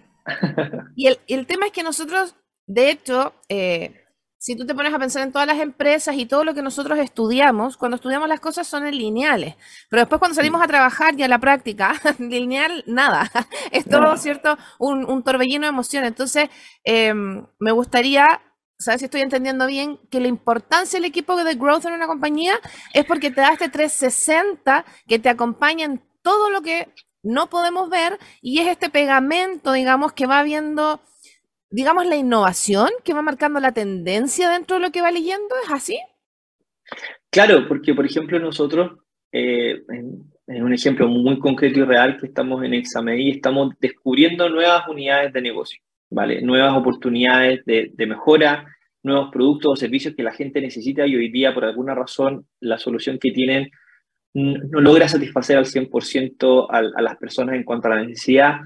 y 0.96 1.08
el, 1.08 1.20
el 1.28 1.46
tema 1.46 1.68
es 1.68 1.72
que 1.72 1.84
nosotros, 1.84 2.36
de 2.66 2.90
hecho, 2.90 3.34
eh, 3.48 4.05
si 4.46 4.56
tú 4.56 4.64
te 4.64 4.76
pones 4.76 4.94
a 4.94 5.00
pensar 5.00 5.24
en 5.24 5.32
todas 5.32 5.48
las 5.48 5.60
empresas 5.60 6.16
y 6.16 6.28
todo 6.28 6.44
lo 6.44 6.54
que 6.54 6.62
nosotros 6.62 7.00
estudiamos, 7.00 7.78
cuando 7.78 7.96
estudiamos 7.96 8.30
las 8.30 8.40
cosas 8.40 8.68
son 8.68 8.86
en 8.86 8.96
lineales, 8.96 9.56
pero 9.90 10.04
después 10.04 10.20
cuando 10.20 10.36
salimos 10.36 10.62
a 10.62 10.68
trabajar 10.68 11.20
y 11.20 11.24
a 11.24 11.28
la 11.28 11.40
práctica, 11.40 11.96
lineal, 12.20 12.84
nada, 12.86 13.32
es 13.72 13.86
todo, 13.86 14.16
¿cierto? 14.18 14.56
Un, 14.78 15.24
torbellino 15.24 15.64
de 15.64 15.70
emociones. 15.70 16.10
Entonces, 16.10 16.50
em, 16.84 17.44
me 17.58 17.72
gustaría 17.72 18.40
¿sabes 18.78 19.00
si 19.00 19.06
estoy 19.06 19.22
entendiendo 19.22 19.66
bien? 19.66 19.98
Que 20.12 20.20
la 20.20 20.28
importancia 20.28 21.00
del 21.00 21.06
equipo 21.06 21.36
de 21.44 21.56
growth 21.56 21.86
en 21.86 21.94
una 21.94 22.06
compañía 22.06 22.54
es 22.94 23.04
porque 23.04 23.32
te 23.32 23.42
da 23.42 23.50
este 23.50 23.70
360 23.70 24.86
que 25.08 25.18
te 25.18 25.30
acompaña 25.30 25.86
en 25.86 26.04
todo 26.22 26.52
lo 26.52 26.62
que 26.62 26.94
no 27.24 27.50
podemos 27.50 27.90
ver 27.90 28.20
y 28.44 28.60
es 28.60 28.68
este 28.68 28.92
pegamento, 28.92 29.72
digamos, 29.72 30.14
que 30.14 30.28
va 30.28 30.44
viendo, 30.44 31.02
digamos, 31.76 32.06
la 32.06 32.16
innovación, 32.16 32.88
que 33.04 33.14
va 33.14 33.22
marcando 33.22 33.60
la 33.60 33.74
tendencia 33.74 34.50
dentro 34.50 34.78
de 34.78 34.82
lo 34.84 34.92
que 34.94 35.02
va 35.02 35.12
leyendo, 35.12 35.56
¿es 35.66 35.72
así? 35.74 36.00
Claro, 37.30 37.68
porque 37.68 37.94
por 37.94 38.06
ejemplo 38.06 38.40
nosotros, 38.40 39.00
eh, 39.34 39.84
en, 39.90 40.64
un 40.64 40.74
ejemplo 40.74 41.10
muy 41.10 41.38
concreto 41.38 41.80
y 41.80 41.84
real 41.84 42.16
que 42.18 42.28
estamos 42.28 42.64
en 42.64 42.76
Examedi, 42.76 43.32
estamos 43.32 43.74
descubriendo 43.78 44.48
nuevas 44.48 44.88
unidades 44.88 45.34
de 45.34 45.42
negocio. 45.42 45.82
¿vale? 46.10 46.42
Nuevas 46.42 46.78
oportunidades 46.78 47.66
de, 47.66 48.06
mejora, 48.08 48.66
nuevos 49.04 49.30
productos 49.34 49.74
o 49.74 49.76
servicios 49.76 50.16
que 50.16 50.24
la 50.24 50.32
gente 50.32 50.62
necesita 50.62 51.06
y 51.06 51.18
hoy 51.18 51.30
día, 51.30 51.54
por 51.54 51.66
alguna 51.66 51.94
razón, 51.94 52.48
la 52.62 52.78
solución 52.78 53.20
que 53.20 53.32
tienen 53.32 53.70
no 54.34 54.80
logra 54.80 55.10
satisfacer 55.10 55.58
al 55.58 55.66
100% 55.66 56.68
a, 56.70 56.78
a 56.78 57.02
las 57.02 57.18
personas 57.18 57.56
en 57.56 57.64
cuanto 57.64 57.90
a 57.90 57.96
la 57.96 58.04
necesidad. 58.06 58.60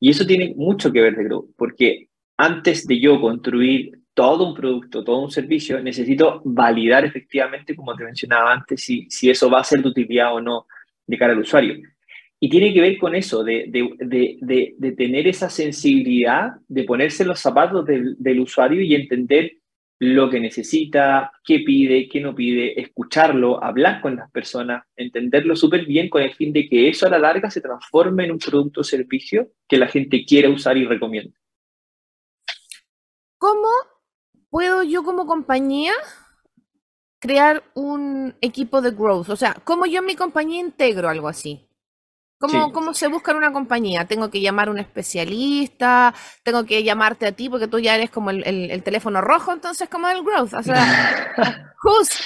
Y 0.00 0.10
eso 0.10 0.26
tiene 0.26 0.54
mucho 0.56 0.90
que 0.90 1.02
ver 1.02 1.14
de 1.14 1.24
Grow, 1.24 1.52
porque 1.56 2.08
antes 2.38 2.86
de 2.86 3.00
yo 3.00 3.20
construir 3.20 3.98
todo 4.14 4.48
un 4.48 4.54
producto, 4.54 5.04
todo 5.04 5.18
un 5.22 5.30
servicio, 5.30 5.80
necesito 5.82 6.40
validar 6.44 7.04
efectivamente, 7.04 7.76
como 7.76 7.94
te 7.94 8.04
mencionaba 8.04 8.52
antes, 8.52 8.82
si, 8.82 9.06
si 9.10 9.28
eso 9.28 9.50
va 9.50 9.60
a 9.60 9.64
ser 9.64 9.82
de 9.82 9.88
utilidad 9.88 10.34
o 10.34 10.40
no 10.40 10.66
de 11.06 11.18
cara 11.18 11.32
al 11.32 11.40
usuario. 11.40 11.76
Y 12.40 12.48
tiene 12.48 12.72
que 12.72 12.80
ver 12.80 12.98
con 12.98 13.16
eso, 13.16 13.42
de, 13.42 13.68
de, 13.70 14.74
de, 14.76 14.92
tener 14.92 15.26
esa 15.26 15.50
sensibilidad, 15.50 16.52
de 16.68 16.84
ponerse 16.84 17.24
los 17.24 17.40
zapatos 17.40 17.84
del, 17.84 18.14
del, 18.18 18.40
usuario 18.40 18.80
y 18.80 18.94
entender 18.94 19.54
lo 19.98 20.30
que 20.30 20.38
necesita, 20.38 21.32
qué 21.44 21.60
pide, 21.60 22.08
qué 22.08 22.20
no 22.20 22.36
pide, 22.36 22.80
escucharlo, 22.80 23.62
hablar 23.62 24.00
con 24.00 24.14
las 24.14 24.30
personas, 24.30 24.84
entenderlo 24.96 25.56
súper 25.56 25.84
bien 25.84 26.08
con 26.08 26.22
el 26.22 26.32
fin 26.34 26.52
de 26.52 26.68
que 26.68 26.88
eso 26.88 27.06
a 27.06 27.10
la 27.10 27.18
larga 27.18 27.50
se 27.50 27.60
transforme 27.60 28.24
en 28.24 28.32
un 28.32 28.38
producto 28.38 28.82
o 28.82 28.84
servicio 28.84 29.50
que 29.68 29.78
la 29.78 29.88
gente 29.88 30.24
quiera 30.24 30.48
usar 30.48 30.76
y 30.76 30.84
recomienda. 30.84 31.36
¿Cómo 33.38 33.68
puedo 34.50 34.82
yo 34.82 35.04
como 35.04 35.26
compañía 35.26 35.92
crear 37.20 37.62
un 37.74 38.36
equipo 38.40 38.80
de 38.80 38.90
growth? 38.90 39.30
O 39.30 39.36
sea, 39.36 39.54
¿cómo 39.64 39.86
yo 39.86 40.00
en 40.00 40.06
mi 40.06 40.16
compañía 40.16 40.60
integro 40.60 41.08
algo 41.08 41.28
así? 41.28 41.68
¿Cómo, 42.40 42.94
se 42.94 43.08
busca 43.08 43.32
en 43.32 43.38
una 43.38 43.52
compañía? 43.52 44.04
¿Tengo 44.04 44.30
que 44.30 44.40
llamar 44.40 44.68
a 44.68 44.70
un 44.70 44.78
especialista? 44.78 46.14
¿Tengo 46.44 46.64
que 46.64 46.84
llamarte 46.84 47.26
a 47.26 47.32
ti 47.32 47.48
porque 47.48 47.66
tú 47.66 47.80
ya 47.80 47.96
eres 47.96 48.10
como 48.10 48.30
el, 48.30 48.82
teléfono 48.84 49.20
rojo, 49.20 49.52
entonces 49.52 49.88
como 49.88 50.08
el 50.08 50.22
growth? 50.22 50.54
O 50.54 50.62
sea, 50.62 51.34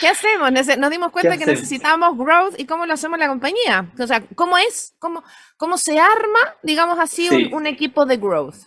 ¿qué 0.00 0.08
hacemos? 0.08 0.52
Nos 0.52 0.90
dimos 0.90 1.12
cuenta 1.12 1.38
que 1.38 1.46
necesitamos 1.46 2.18
growth 2.18 2.58
y 2.58 2.66
cómo 2.66 2.84
lo 2.84 2.92
hacemos 2.92 3.16
en 3.16 3.20
la 3.20 3.28
compañía. 3.28 3.90
O 3.98 4.06
sea, 4.06 4.22
¿cómo 4.34 4.58
es? 4.58 4.94
¿Cómo, 4.98 5.24
cómo 5.56 5.78
se 5.78 5.98
arma, 5.98 6.56
digamos 6.62 6.98
así, 6.98 7.30
un, 7.50 7.66
equipo 7.66 8.04
de 8.04 8.18
growth? 8.18 8.66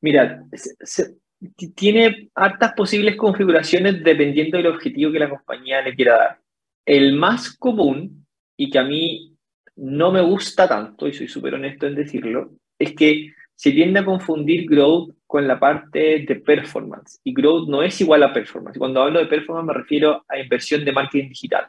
Mira, 0.00 0.44
tiene 1.74 2.30
hartas 2.34 2.72
posibles 2.74 3.16
configuraciones 3.16 4.02
dependiendo 4.02 4.56
del 4.56 4.68
objetivo 4.68 5.12
que 5.12 5.18
la 5.18 5.30
compañía 5.30 5.82
le 5.82 5.94
quiera 5.94 6.16
dar. 6.16 6.38
El 6.84 7.14
más 7.14 7.56
común 7.56 8.26
y 8.56 8.70
que 8.70 8.78
a 8.78 8.84
mí 8.84 9.36
no 9.76 10.12
me 10.12 10.20
gusta 10.20 10.68
tanto, 10.68 11.08
y 11.08 11.12
soy 11.12 11.28
súper 11.28 11.54
honesto 11.54 11.86
en 11.86 11.94
decirlo, 11.94 12.52
es 12.78 12.94
que 12.94 13.32
se 13.54 13.70
tiende 13.70 14.00
a 14.00 14.04
confundir 14.04 14.66
growth 14.68 15.14
con 15.26 15.46
la 15.46 15.58
parte 15.58 16.24
de 16.26 16.36
performance. 16.36 17.20
Y 17.24 17.32
growth 17.32 17.68
no 17.68 17.82
es 17.82 18.00
igual 18.00 18.22
a 18.22 18.32
performance. 18.32 18.78
Cuando 18.78 19.02
hablo 19.02 19.20
de 19.20 19.26
performance 19.26 19.66
me 19.66 19.74
refiero 19.74 20.24
a 20.28 20.38
inversión 20.38 20.84
de 20.84 20.92
marketing 20.92 21.28
digital. 21.28 21.66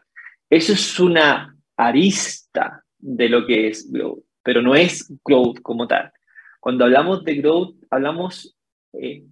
Eso 0.50 0.74
es 0.74 1.00
una 1.00 1.56
arista 1.77 2.84
de 2.98 3.30
lo 3.30 3.46
que 3.46 3.68
es 3.68 3.92
growth, 3.92 4.24
pero 4.44 4.62
no 4.62 4.75
es 4.75 5.12
growth 5.24 5.62
como 5.62 5.88
tal. 5.88 6.12
Cuando 6.60 6.86
hablamos 6.86 7.24
de 7.24 7.36
growth, 7.36 7.75
hablamos 7.89 8.56
eh, 8.94 9.24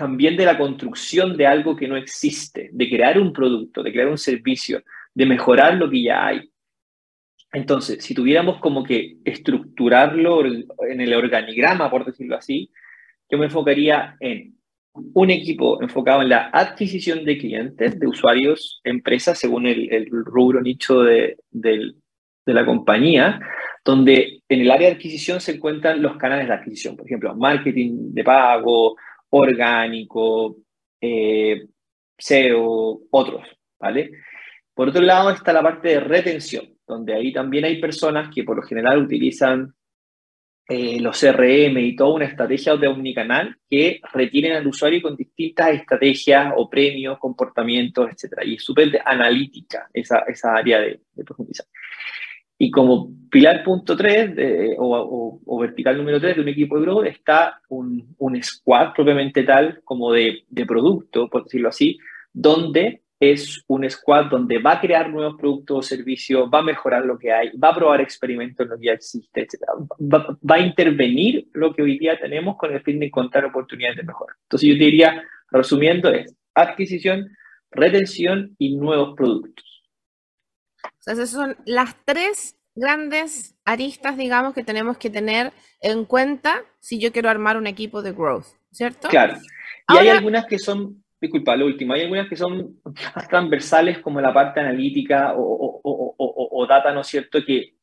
también 0.00 0.34
de 0.34 0.46
la 0.46 0.56
construcción 0.56 1.36
de 1.36 1.46
algo 1.46 1.76
que 1.76 1.86
no 1.86 1.94
existe, 1.94 2.70
de 2.72 2.88
crear 2.88 3.20
un 3.20 3.34
producto, 3.34 3.82
de 3.82 3.92
crear 3.92 4.08
un 4.08 4.16
servicio, 4.16 4.82
de 5.12 5.26
mejorar 5.26 5.74
lo 5.74 5.90
que 5.90 6.02
ya 6.04 6.26
hay. 6.26 6.50
Entonces, 7.52 8.02
si 8.02 8.14
tuviéramos 8.14 8.60
como 8.60 8.82
que 8.82 9.18
estructurarlo 9.26 10.42
en 10.46 11.00
el 11.02 11.12
organigrama, 11.12 11.90
por 11.90 12.06
decirlo 12.06 12.36
así, 12.36 12.70
yo 13.28 13.36
me 13.36 13.44
enfocaría 13.44 14.16
en 14.20 14.56
un 14.94 15.28
equipo 15.28 15.82
enfocado 15.82 16.22
en 16.22 16.30
la 16.30 16.48
adquisición 16.50 17.22
de 17.26 17.36
clientes, 17.36 18.00
de 18.00 18.06
usuarios, 18.06 18.80
empresas, 18.82 19.38
según 19.38 19.66
el, 19.66 20.08
rubro 20.10 20.62
nicho 20.62 21.02
de, 21.02 21.36
la 22.46 22.64
compañía, 22.64 23.38
donde 23.84 24.40
en 24.48 24.60
el 24.62 24.70
área 24.70 24.88
de 24.88 24.94
adquisición 24.94 25.42
se 25.42 25.56
encuentran 25.56 26.00
los 26.00 26.16
canales 26.16 26.48
de 26.48 26.54
adquisición, 26.54 26.96
por 26.96 27.04
ejemplo, 27.04 27.36
marketing 27.36 28.14
de 28.14 28.24
pago, 28.24 28.96
orgánico, 29.30 30.56
eh, 31.00 31.66
SEO, 32.16 33.02
otros, 33.10 33.46
¿vale? 33.78 34.10
Por 34.74 34.88
otro 34.88 35.02
lado 35.02 35.30
está 35.30 35.52
la 35.52 35.62
parte 35.62 35.88
de 35.88 36.00
retención, 36.00 36.64
donde 36.86 37.14
ahí 37.14 37.32
también 37.32 37.64
hay 37.64 37.80
personas 37.80 38.32
que 38.34 38.44
por 38.44 38.56
lo 38.56 38.62
general 38.62 39.02
utilizan 39.02 39.74
eh, 40.72 41.00
los 41.00 41.18
CRM 41.18 41.78
y 41.78 41.96
toda 41.96 42.14
una 42.14 42.26
estrategia 42.26 42.76
de 42.76 42.86
omnicanal 42.86 43.56
que 43.68 44.00
retienen 44.12 44.52
al 44.52 44.68
usuario 44.68 45.02
con 45.02 45.16
distintas 45.16 45.74
estrategias 45.74 46.52
o 46.56 46.70
premios, 46.70 47.18
comportamientos, 47.18 48.08
etc. 48.08 48.42
Y 48.44 48.54
es 48.54 48.62
súper 48.62 49.02
analítica 49.04 49.88
esa, 49.92 50.20
esa 50.28 50.54
área 50.54 50.78
de, 50.78 51.00
profundización. 51.26 51.72
Y 52.62 52.70
como 52.70 53.10
pilar 53.30 53.64
punto 53.64 53.96
3 53.96 54.76
o, 54.76 55.40
o, 55.46 55.58
vertical 55.58 55.96
número 55.96 56.20
3 56.20 56.36
de 56.36 56.42
un 56.42 56.48
equipo 56.48 56.76
de 56.76 56.82
growth 56.82 57.06
está 57.06 57.58
un, 57.70 58.14
un 58.18 58.42
squad 58.42 58.92
propiamente 58.94 59.44
tal 59.44 59.80
como 59.82 60.12
de, 60.12 60.44
de 60.46 60.66
producto, 60.66 61.26
por 61.30 61.44
decirlo 61.44 61.70
así, 61.70 61.98
donde 62.34 63.00
es 63.18 63.64
un 63.66 63.88
squad 63.88 64.26
donde 64.26 64.58
va 64.58 64.72
a 64.72 64.80
crear 64.80 65.08
nuevos 65.08 65.36
productos 65.38 65.78
o 65.78 65.82
servicios, 65.82 66.50
va 66.52 66.58
a 66.58 66.62
mejorar 66.62 67.06
lo 67.06 67.18
que 67.18 67.32
hay, 67.32 67.50
va 67.56 67.70
a 67.70 67.74
probar 67.74 68.02
experimentos 68.02 68.66
en 68.66 68.70
lo 68.72 68.78
que 68.78 68.86
ya 68.86 68.92
existe, 68.92 69.40
etc. 69.40 69.62
Va, 69.98 70.54
a 70.54 70.58
intervenir 70.58 71.48
lo 71.54 71.72
que 71.72 71.80
hoy 71.80 71.98
día 71.98 72.18
tenemos 72.18 72.58
con 72.58 72.74
el 72.74 72.82
fin 72.82 73.00
de 73.00 73.06
encontrar 73.06 73.46
oportunidades 73.46 73.96
de 73.96 74.02
mejora. 74.02 74.34
Entonces 74.42 74.68
yo 74.68 74.74
diría, 74.74 75.22
resumiendo, 75.50 76.10
es 76.10 76.36
adquisición, 76.54 77.30
retención 77.70 78.54
y 78.58 78.76
nuevos 78.76 79.14
productos. 79.16 79.69
Esas 81.06 81.30
son 81.30 81.56
las 81.64 81.96
tres 82.04 82.56
grandes 82.74 83.56
aristas, 83.64 84.16
digamos, 84.16 84.54
que 84.54 84.64
tenemos 84.64 84.96
que 84.98 85.10
tener 85.10 85.52
en 85.80 86.04
cuenta 86.04 86.62
si 86.80 86.98
yo 86.98 87.12
quiero 87.12 87.28
armar 87.28 87.56
un 87.56 87.66
equipo 87.66 88.02
de 88.02 88.12
growth, 88.12 88.46
¿cierto? 88.70 89.08
Claro. 89.08 89.36
Y 89.88 89.96
hay 89.98 90.08
algunas 90.08 90.46
que 90.46 90.58
son 90.58 91.02
disculpa, 91.20 91.54
lo 91.54 91.66
último, 91.66 91.92
hay 91.92 92.02
algunas 92.02 92.28
que 92.28 92.36
son 92.36 92.80
más 93.14 93.28
transversales 93.28 93.98
como 93.98 94.20
la 94.20 94.32
parte 94.32 94.60
analítica 94.60 95.34
o, 95.36 96.66
data, 96.68 96.92
¿no 96.92 97.00
es 97.00 97.08
cierto? 97.08 97.44
Que 97.44 97.74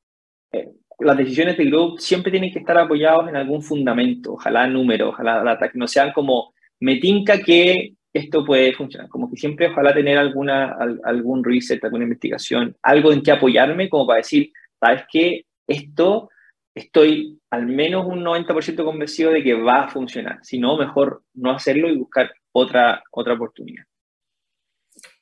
eh, 0.52 0.72
las 1.00 1.18
decisiones 1.18 1.58
de 1.58 1.66
growth 1.66 2.00
siempre 2.00 2.32
tienen 2.32 2.52
que 2.52 2.60
estar 2.60 2.78
apoyadas 2.78 3.28
en 3.28 3.36
algún 3.36 3.62
fundamento, 3.62 4.34
ojalá 4.34 4.66
número, 4.66 5.10
ojalá 5.10 5.44
data, 5.44 5.70
que 5.70 5.78
no 5.78 5.88
sean 5.88 6.12
como 6.14 6.54
me 6.80 6.98
tinca 6.98 7.40
que 7.40 7.97
esto 8.14 8.46
puede 8.46 8.74
funcionar, 8.74 9.10
como 9.10 9.30
que 9.30 9.38
siempre 9.38 9.68
ojalá 9.68 9.94
tener 9.94 10.18
alguna, 10.18 10.76
algún 11.04 11.44
research, 11.44 11.84
alguna 11.84 12.06
investigación, 12.06 12.76
algo 12.82 13.12
en 13.12 13.22
que 13.22 13.32
apoyarme 13.32 13.90
como 13.90 14.08
para 14.08 14.18
decir, 14.18 14.52
¿sabes 14.80 15.04
qué? 15.12 15.46
Esto 15.68 16.30
estoy 16.74 17.40
al 17.50 17.66
menos 17.66 18.06
un 18.06 18.24
90% 18.24 18.84
convencido 18.84 19.32
de 19.32 19.44
que 19.44 19.54
va 19.56 19.84
a 19.84 19.90
funcionar. 19.90 20.40
Si 20.44 20.60
no, 20.60 20.78
mejor 20.78 21.24
no 21.34 21.52
hacerlo 21.52 21.90
y 21.90 21.98
buscar 21.98 22.32
otra, 22.52 23.04
otra 23.12 23.34
oportunidad. 23.34 23.84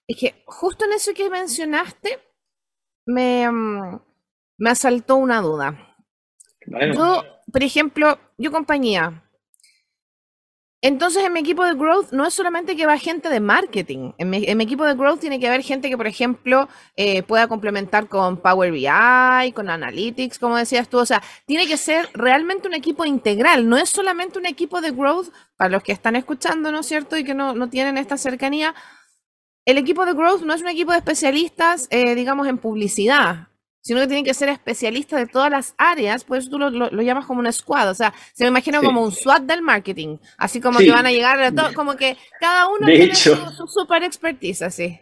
Es 0.08 0.18
que 0.20 0.44
justo 0.46 0.86
en 0.86 0.94
eso 0.94 1.14
que 1.14 1.30
mencionaste, 1.30 2.20
me, 3.06 3.50
mm, 3.50 4.00
me 4.58 4.70
asaltó 4.70 5.16
una 5.16 5.42
duda. 5.42 5.96
Yo, 6.94 7.24
por 7.52 7.64
ejemplo, 7.64 8.20
yo 8.38 8.52
compañía, 8.52 9.24
Entonces, 10.86 11.24
en 11.24 11.34
mi 11.34 11.40
equipo 11.40 11.66
de 11.66 11.74
growth 11.74 12.12
no 12.12 12.28
es 12.28 12.34
solamente 12.36 12.76
que 12.76 12.86
va 12.86 13.00
gente 13.00 13.28
de 13.28 13.40
marketing. 13.40 14.12
En 14.20 14.30
mi, 14.30 14.38
equipo 14.46 14.86
de 14.86 14.94
growth 14.94 15.20
tiene 15.20 15.40
que 15.40 15.48
haber 15.48 15.64
gente 15.64 15.90
que, 15.90 15.98
por 15.98 16.06
ejemplo, 16.06 16.70
eh, 16.96 17.24
pueda 17.24 17.48
complementar 17.48 18.08
con 18.08 18.38
Power 18.38 18.72
BI, 18.72 19.52
con 19.54 19.72
Analytics, 19.72 20.38
como 20.38 20.58
decías 20.58 20.88
tú. 20.88 21.00
O 21.00 21.06
sea, 21.08 21.24
tiene 21.48 21.66
que 21.66 21.78
ser 21.78 22.08
realmente 22.14 22.68
un 22.68 22.76
equipo 22.76 23.04
integral. 23.04 23.68
No 23.68 23.78
es 23.78 23.90
solamente 23.90 24.38
un 24.38 24.46
equipo 24.46 24.80
de 24.80 24.92
growth, 24.92 25.30
para 25.58 25.72
los 25.72 25.82
que 25.82 25.92
están 25.92 26.16
escuchando, 26.16 26.72
¿no 26.72 26.82
es 26.82 26.86
cierto? 26.86 27.18
Y 27.18 27.24
que 27.24 27.34
no, 27.34 27.56
no 27.56 27.68
tienen 27.68 27.98
esta 27.98 28.16
cercanía. 28.16 28.76
El 29.66 29.80
equipo 29.80 30.06
de 30.06 30.14
growth 30.14 30.44
no 30.44 30.54
es 30.54 30.62
un 30.62 30.68
equipo 30.68 30.92
de 30.92 31.00
especialistas, 31.00 31.88
eh, 31.90 32.14
digamos, 32.14 32.48
en 32.48 32.60
publicidad 32.60 33.48
sino 33.86 34.00
que 34.00 34.08
tienen 34.08 34.26
que 34.26 34.34
ser 34.34 34.50
especialistas 34.50 35.20
de 35.20 35.28
todas 35.28 35.52
las 35.52 35.76
áreas, 35.78 36.24
por 36.24 36.40
eso 36.40 36.50
tú 36.50 36.58
lo, 36.58 36.72
lo, 36.72 37.02
llamas 37.04 37.28
como 37.28 37.42
un 37.42 37.54
squad, 37.54 37.92
o 37.92 37.94
sea, 37.94 38.16
se 38.34 38.44
me 38.44 38.48
imagina 38.48 38.82
como 38.82 39.04
un 39.04 39.12
SWAT 39.12 39.44
del 39.44 39.62
marketing, 39.62 40.18
así 40.40 40.60
como 40.60 40.80
que 40.80 40.90
van 40.90 41.06
a 41.06 41.12
llegar, 41.12 41.40
a 41.40 41.52
todo, 41.52 41.72
como 41.76 41.96
que 41.96 42.18
cada 42.40 42.68
uno 42.68 42.88
tiene 42.88 43.14
su, 43.14 43.36
super 43.68 44.02
expertise, 44.02 44.64
así. 44.64 45.00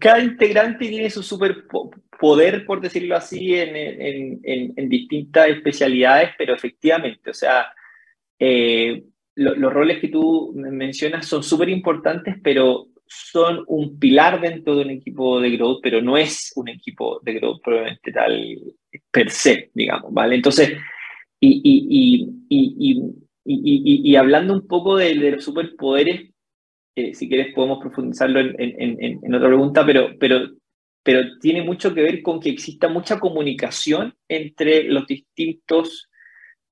Cada 0.00 0.18
integrante 0.18 0.88
tiene 0.88 1.08
su 1.08 1.22
super 1.22 1.68
poder, 2.18 2.66
por 2.66 2.80
decirlo 2.80 3.16
así, 3.16 3.54
en, 3.54 3.76
en, 3.76 4.40
en, 4.42 4.72
en 4.76 4.88
distintas 4.88 5.48
especialidades, 5.50 6.30
pero 6.36 6.56
efectivamente, 6.56 7.30
o 7.30 7.34
sea, 7.34 7.72
eh, 8.40 9.04
los 9.36 9.72
roles 9.72 10.00
que 10.00 10.08
tú 10.08 10.52
mencionas 10.56 11.24
son 11.24 11.44
súper 11.44 11.68
importantes, 11.68 12.34
pero 12.42 12.88
son 13.06 13.64
un 13.68 13.98
pilar 13.98 14.40
dentro 14.40 14.76
de 14.76 14.82
un 14.82 14.90
equipo 14.90 15.40
de 15.40 15.50
growth, 15.50 15.80
pero 15.82 16.02
no 16.02 16.16
es 16.16 16.52
un 16.56 16.68
equipo 16.68 17.20
de 17.22 17.34
growth 17.34 17.60
probablemente 17.62 18.12
tal 18.12 18.58
per 19.10 19.30
se, 19.30 19.70
digamos, 19.74 20.12
¿vale? 20.12 20.36
Entonces, 20.36 20.72
y, 21.40 21.60
y, 21.64 23.06
y, 23.44 24.10
y 24.10 24.16
hablando 24.16 24.54
un 24.54 24.66
poco 24.66 24.96
de, 24.96 25.14
los 25.14 25.44
superpoderes, 25.44 26.30
eh, 26.96 27.14
si 27.14 27.28
quieres 27.28 27.54
podemos 27.54 27.78
profundizarlo 27.78 28.40
en, 28.40 29.34
otra 29.34 29.48
pregunta, 29.48 29.86
pero, 29.86 30.08
pero, 30.18 30.50
pero 31.02 31.38
tiene 31.40 31.62
mucho 31.62 31.94
que 31.94 32.02
ver 32.02 32.22
con 32.22 32.40
que 32.40 32.50
exista 32.50 32.88
mucha 32.88 33.18
comunicación 33.20 34.14
entre 34.28 34.84
los 34.84 35.06
distintos 35.06 36.08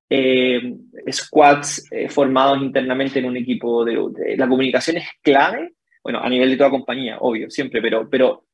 eh, 0.09 0.75
squads 1.11 1.87
eh, 1.91 2.09
formados 2.09 2.61
internamente 2.61 3.19
en 3.19 3.25
un 3.25 3.37
equipo 3.37 3.85
de, 3.85 3.93
de, 3.93 4.37
La 4.37 4.47
comunicación 4.47 4.97
es 4.97 5.07
clave 5.21 5.74
bueno, 6.05 6.19
a 6.19 6.29
nivel 6.29 6.51
de 6.51 6.57
toda 6.57 6.69
compañía, 6.69 7.17
obvio, 7.19 7.49
siempre, 7.49 7.81
pero, 7.81 8.07
pero 8.07 8.45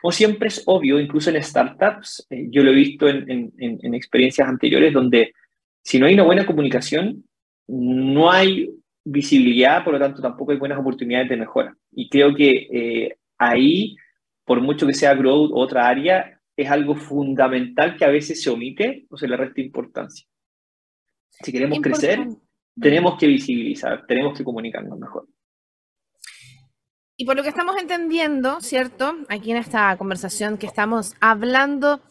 como 0.00 0.12
siempre 0.12 0.46
es 0.46 0.62
obvio, 0.66 1.00
incluso 1.00 1.30
en 1.30 1.42
startups, 1.42 2.24
eh, 2.30 2.46
yo 2.50 2.62
lo 2.62 2.70
he 2.70 2.74
visto 2.74 3.08
en, 3.08 3.28
en, 3.28 3.52
en, 3.58 3.94
experiencias 3.94 4.48
anteriores 4.48 4.92
donde 4.92 5.32
si 5.82 5.98
no 5.98 6.06
hay 6.06 6.14
una 6.14 6.22
buena 6.22 6.46
comunicación, 6.46 7.24
no 7.66 8.30
hay 8.30 8.70
visibilidad, 9.04 9.82
por 9.82 9.94
lo 9.94 9.98
tanto 9.98 10.22
tampoco 10.22 10.52
hay 10.52 10.58
buenas 10.58 10.78
oportunidades 10.78 11.30
de 11.30 11.36
mejora. 11.36 11.76
Y 11.90 12.08
creo 12.08 12.32
que 12.32 12.68
eh, 12.70 13.16
ahí, 13.38 13.96
por 14.44 14.60
mucho 14.60 14.86
que 14.86 14.94
sea 14.94 15.14
growth 15.14 15.50
o 15.50 15.58
otra 15.58 15.88
área, 15.88 16.40
es 16.56 16.70
algo 16.70 16.94
fundamental 16.94 17.96
que 17.96 18.04
a 18.04 18.10
veces 18.10 18.40
se 18.40 18.50
omite 18.50 19.06
o 19.10 19.16
se 19.16 19.26
le 19.26 19.36
resta 19.36 19.60
importancia. 19.60 20.28
Si 21.28 21.50
queremos 21.50 21.80
crecer, 21.80 22.20
tenemos 22.80 23.18
que 23.18 23.26
visibilizar, 23.26 24.06
tenemos 24.06 24.38
que 24.38 24.44
comunicarnos 24.44 24.96
mejor. 24.96 25.26
Y 27.22 27.24
por 27.24 27.36
lo 27.36 27.44
que 27.44 27.50
estamos 27.50 27.76
entendiendo, 27.76 28.60
¿cierto? 28.60 29.14
Aquí 29.28 29.52
en 29.52 29.56
esta 29.56 29.96
conversación 29.96 30.58
que 30.58 30.66
estamos 30.66 31.14
hablando 31.20 32.02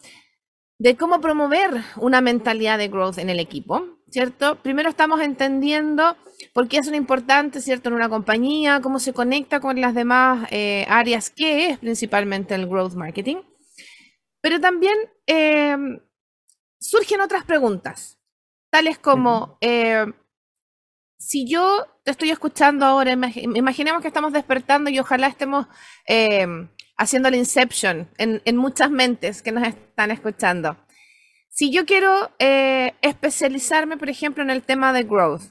de 0.78 0.96
cómo 0.96 1.20
promover 1.20 1.68
una 1.98 2.22
mentalidad 2.22 2.78
de 2.78 2.88
growth 2.88 3.18
en 3.18 3.28
el 3.28 3.38
equipo, 3.38 3.98
¿cierto? 4.08 4.62
Primero 4.62 4.88
estamos 4.88 5.20
entendiendo 5.20 6.16
por 6.54 6.66
qué 6.66 6.78
es 6.78 6.86
lo 6.86 6.96
importante, 6.96 7.60
¿cierto? 7.60 7.90
En 7.90 7.96
una 7.96 8.08
compañía, 8.08 8.80
cómo 8.80 8.98
se 8.98 9.12
conecta 9.12 9.60
con 9.60 9.78
las 9.78 9.94
demás 9.94 10.48
eh, 10.50 10.86
áreas, 10.88 11.28
que 11.28 11.66
es 11.66 11.78
principalmente 11.78 12.54
el 12.54 12.66
growth 12.66 12.94
marketing. 12.94 13.36
Pero 14.40 14.60
también 14.60 14.96
eh, 15.26 15.76
surgen 16.80 17.20
otras 17.20 17.44
preguntas, 17.44 18.18
tales 18.70 18.98
como, 18.98 19.58
eh, 19.60 20.06
si 21.22 21.46
yo 21.46 21.86
te 22.04 22.10
estoy 22.10 22.30
escuchando 22.30 22.84
ahora, 22.84 23.12
imaginemos 23.12 24.02
que 24.02 24.08
estamos 24.08 24.32
despertando 24.32 24.90
y 24.90 24.98
ojalá 24.98 25.28
estemos 25.28 25.66
eh, 26.08 26.46
haciendo 26.96 27.30
la 27.30 27.36
inception 27.36 28.08
en, 28.18 28.56
muchas 28.56 28.90
mentes 28.90 29.40
que 29.40 29.52
nos 29.52 29.66
están 29.66 30.10
escuchando. 30.10 30.76
Si 31.48 31.70
yo 31.70 31.86
quiero 31.86 32.30
eh, 32.38 32.94
especializarme, 33.02 33.96
por 33.96 34.10
ejemplo, 34.10 34.42
en 34.42 34.50
el 34.50 34.62
tema 34.62 34.92
de 34.92 35.04
growth, 35.04 35.42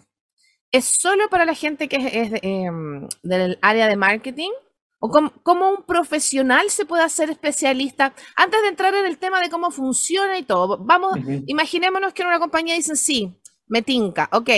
¿es 0.71 0.85
solo 0.85 1.29
para 1.29 1.45
la 1.45 1.55
gente 1.55 1.87
que 1.87 1.95
es, 1.95 2.31
em, 2.41 3.07
del 3.23 3.57
área 3.61 3.87
de 3.87 3.95
marketing? 3.95 4.51
¿O 4.99 5.09
cómo, 5.09 5.69
un 5.69 5.83
profesional 5.83 6.69
se 6.69 6.85
puede 6.85 7.03
hacer 7.03 7.29
especialista? 7.29 8.13
Antes 8.35 8.61
de 8.61 8.67
entrar 8.67 8.93
en 8.93 9.05
el 9.05 9.17
tema 9.17 9.39
de 9.41 9.49
cómo 9.49 9.71
funciona 9.71 10.37
y 10.37 10.43
todo, 10.43 10.77
vamos, 10.79 11.17
imaginémonos 11.47 12.13
que 12.13 12.21
en 12.21 12.27
una 12.27 12.39
compañía 12.39 12.75
dicen, 12.75 12.97
sí, 12.97 13.35
me 13.67 13.81
tinca, 13.81 14.29
ok, 14.31 14.49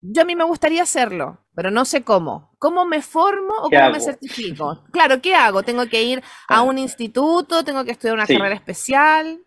yo 0.00 0.22
a 0.22 0.24
mí 0.24 0.36
me 0.36 0.44
gustaría 0.44 0.82
hacerlo, 0.82 1.46
pero 1.54 1.70
no 1.70 1.84
sé 1.84 2.02
cómo. 2.02 2.54
¿Cómo 2.58 2.84
me 2.84 3.02
formo 3.02 3.54
o 3.60 3.70
cómo 3.70 3.90
me 3.90 4.00
certifico? 4.00 4.84
Claro, 4.92 5.20
¿qué 5.20 5.34
hago? 5.34 5.62
¿Tengo 5.62 5.86
que 5.86 6.02
ir 6.02 6.22
a 6.48 6.62
un 6.62 6.78
instituto? 6.78 7.64
¿Tengo 7.64 7.84
que 7.84 7.92
estudiar 7.92 8.14
una 8.14 8.26
carrera 8.26 8.54
especial? 8.54 9.40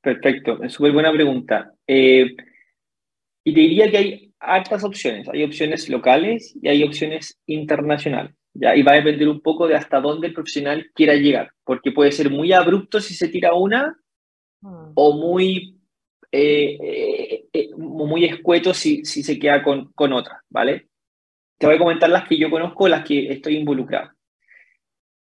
Perfecto, 0.00 0.62
es 0.62 0.72
súper 0.72 0.92
buena 0.92 1.12
pregunta. 1.12 1.72
Eh, 1.86 2.34
y 3.44 3.54
te 3.54 3.60
diría 3.60 3.90
que 3.90 3.96
hay 3.96 4.34
altas 4.40 4.84
opciones. 4.84 5.28
Hay 5.28 5.44
opciones 5.44 5.88
locales 5.88 6.54
y 6.60 6.68
hay 6.68 6.82
opciones 6.82 7.40
internacionales. 7.46 8.34
¿ya? 8.54 8.76
Y 8.76 8.82
va 8.82 8.92
a 8.92 8.96
depender 8.96 9.28
un 9.28 9.40
poco 9.40 9.66
de 9.66 9.76
hasta 9.76 10.00
dónde 10.00 10.28
el 10.28 10.34
profesional 10.34 10.90
quiera 10.94 11.14
llegar, 11.14 11.52
porque 11.64 11.92
puede 11.92 12.12
ser 12.12 12.30
muy 12.30 12.52
abrupto 12.52 13.00
si 13.00 13.14
se 13.14 13.28
tira 13.28 13.54
una 13.54 13.96
mm. 14.60 14.92
o 14.94 15.16
muy 15.16 15.81
eh, 16.34 16.78
eh, 16.80 17.44
eh, 17.52 17.70
muy 17.76 18.24
escueto 18.24 18.72
si, 18.72 19.04
si 19.04 19.22
se 19.22 19.38
queda 19.38 19.62
con, 19.62 19.92
con 19.92 20.14
otras, 20.14 20.40
¿vale? 20.48 20.88
Te 21.58 21.66
voy 21.66 21.76
a 21.76 21.78
comentar 21.78 22.08
las 22.08 22.26
que 22.26 22.38
yo 22.38 22.50
conozco, 22.50 22.88
las 22.88 23.04
que 23.04 23.30
estoy 23.30 23.56
involucrado. 23.56 24.12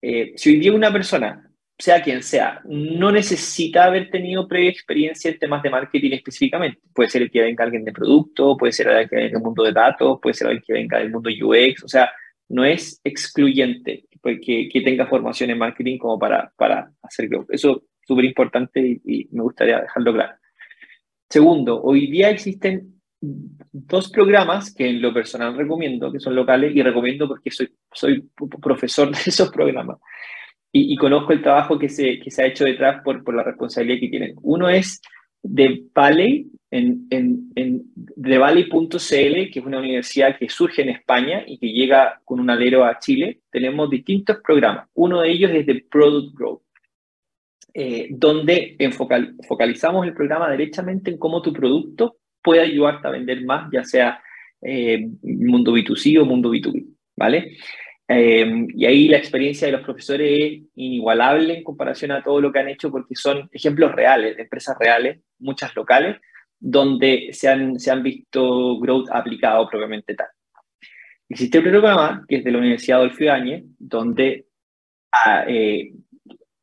si 0.02 0.50
hoy 0.50 0.60
día 0.60 0.72
una 0.72 0.92
persona, 0.92 1.52
sea 1.78 2.02
quien 2.02 2.24
sea, 2.24 2.62
no 2.64 3.12
necesita 3.12 3.86
haber 3.86 4.10
tenido 4.10 4.48
previa 4.48 4.70
experiencia 4.70 5.30
en 5.30 5.38
temas 5.38 5.62
de 5.64 5.70
marketing 5.70 6.12
específicamente, 6.14 6.80
puede 6.94 7.10
ser 7.10 7.24
el 7.24 7.32
que 7.32 7.42
venga 7.42 7.66
alguien 7.66 7.84
de 7.84 7.92
producto, 7.92 8.56
puede 8.56 8.72
ser 8.72 8.88
alguien 8.88 9.10
que 9.10 9.16
venga 9.18 9.34
del 9.34 9.44
mundo 9.44 9.64
de 9.64 9.74
datos, 9.74 10.20
puede 10.22 10.34
ser 10.34 10.48
alguien 10.48 10.64
que 10.66 10.74
venga 10.74 11.00
del 11.00 11.12
mundo 11.12 11.30
UX, 11.30 11.84
o 11.84 11.88
sea, 11.90 12.10
no 12.48 12.64
es 12.64 13.02
excluyente 13.04 14.06
que, 14.42 14.70
que 14.70 14.82
tenga 14.82 15.08
formación 15.08 15.50
en 15.50 15.58
marketing 15.58 15.98
como 15.98 16.18
para, 16.18 16.54
para 16.56 16.92
hacer 17.04 17.30
Eso 17.50 17.84
es 18.02 18.08
súper 18.08 18.26
importante 18.26 19.02
y 19.04 19.28
me 19.32 19.44
gustaría 19.44 19.82
dejarlo 19.82 20.14
claro. 20.14 20.41
Segundo, 21.32 21.82
hoy 21.82 22.08
día 22.08 22.30
existen 22.30 23.02
dos 23.22 24.12
programas 24.12 24.74
que 24.74 24.90
en 24.90 25.02
lo 25.02 25.14
personal 25.14 25.56
recomiendo, 25.56 26.12
que 26.12 26.20
son 26.20 26.36
locales, 26.36 26.76
y 26.76 26.82
recomiendo 26.82 27.28
porque 27.28 27.50
soy, 27.50 27.74
soy 27.92 28.30
profesor 28.62 29.10
de 29.10 29.18
esos 29.26 29.50
programas 29.50 29.98
y, 30.74 30.96
conozco 30.96 31.34
el 31.34 31.42
trabajo 31.42 31.78
que 31.78 31.90
se, 31.90 32.20
que 32.20 32.32
se 32.32 32.44
ha 32.44 32.48
hecho 32.48 32.66
detrás 32.66 33.02
por, 33.04 33.24
por 33.24 33.36
la 33.36 33.44
responsabilidad 33.44 34.00
que 34.00 34.10
tienen. 34.10 34.36
Uno 34.42 34.70
es 34.70 35.02
de 35.44 35.84
Valley, 35.94 36.48
en, 36.70 37.08
en, 37.10 37.52
en 37.56 37.84
que 39.52 39.60
es 39.60 39.66
una 39.66 39.80
universidad 39.80 40.38
que 40.38 40.48
surge 40.48 40.82
en 40.82 40.90
España 40.90 41.44
y 41.46 41.58
que 41.58 41.72
llega 41.72 42.22
con 42.24 42.40
un 42.40 42.50
alero 42.50 42.86
a 42.86 43.00
Chile. 43.00 43.42
Tenemos 43.52 43.90
distintos 43.90 44.38
programas. 44.42 44.88
Uno 44.94 45.22
de 45.22 45.32
ellos 45.32 45.52
es 45.52 45.66
de 45.66 45.86
Product 45.90 46.34
Growth. 46.34 46.62
Eh, 47.74 48.10
donde 48.12 48.78
focalizamos 49.48 50.06
el 50.06 50.14
programa 50.14 50.50
derechamente 50.50 51.10
en 51.10 51.18
cómo 51.18 51.42
tu 51.42 51.54
producto 51.54 52.18
puede 52.42 52.60
ayudarte 52.62 53.08
a 53.08 53.12
vender 53.12 53.46
más, 53.46 53.70
ya 53.72 53.86
sea 53.86 54.22
eh, 54.62 55.08
mundo 55.24 55.74
B2C 55.74 56.20
o 56.20 56.26
mundo 56.26 56.52
B2B, 56.52 56.86
¿vale? 57.16 57.56
Eh, 58.10 58.68
y 58.76 58.86
ahí 58.86 59.08
la 59.08 59.18
experiencia 59.18 59.68
de 59.68 59.72
los 59.72 59.84
profesores 59.84 60.30
es 60.30 60.62
inigualable 60.76 61.58
en 61.58 61.64
comparación 61.64 62.12
a 62.12 62.22
todo 62.22 62.42
lo 62.42 62.52
que 62.52 62.60
han 62.60 62.68
hecho 62.68 62.92
porque 62.92 63.16
son 63.16 63.50
ejemplos 63.54 63.94
reales, 63.94 64.36
de 64.36 64.44
empresas 64.44 64.76
reales, 64.78 65.22
muchas 65.40 65.74
locales, 65.74 66.18
donde 66.60 67.30
se 67.32 67.48
han, 67.48 67.80
se 67.80 67.90
han 67.90 68.04
visto 68.04 68.80
growth 68.82 69.08
aplicado 69.12 69.70
propiamente 69.70 70.14
tal. 70.14 70.28
Existe 71.30 71.60
un 71.60 71.64
programa 71.64 72.26
que 72.28 72.36
es 72.38 72.44
de 72.44 72.52
la 72.52 72.58
Universidad 72.58 72.98
Adolfo 72.98 73.24
Ibáñez, 73.24 73.64
donde 73.80 74.48
ah, 75.14 75.46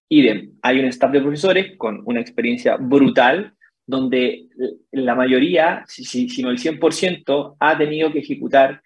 Idem, 0.09 0.53
hay 0.63 0.81
un 0.81 0.87
staff 0.87 1.13
de 1.13 1.21
profesores 1.21 1.77
con 1.77 2.03
una 2.05 2.21
experiencia 2.21 2.77
brutal, 2.77 3.55
donde 3.87 4.47
la 4.93 5.15
mayoría, 5.15 5.85
si, 5.87 6.29
si 6.29 6.43
no 6.43 6.51
el 6.51 6.59
100%, 6.59 7.57
ha 7.59 7.79
tenido 7.79 8.13
que 8.13 8.21
ejecutar 8.21 8.83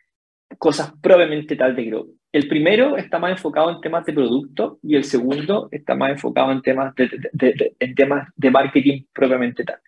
cosas 0.58 0.92
probablemente 1.00 1.56
tal 1.56 1.74
de 1.74 1.84
growth. 1.84 2.10
El 2.32 2.48
primero 2.48 2.96
está 2.96 3.18
más 3.18 3.32
enfocado 3.32 3.70
en 3.70 3.80
temas 3.80 4.06
de 4.06 4.14
producto 4.14 4.78
y 4.82 4.96
el 4.96 5.04
segundo 5.04 5.68
está 5.70 5.94
más 5.94 6.12
enfocado 6.12 6.50
en 6.50 6.62
temas 6.62 6.94
de, 6.94 7.74
en 7.78 7.94
temas 7.94 8.28
de 8.36 8.50
marketing 8.50 9.04
propiamente 9.12 9.64
tal. 9.64 9.78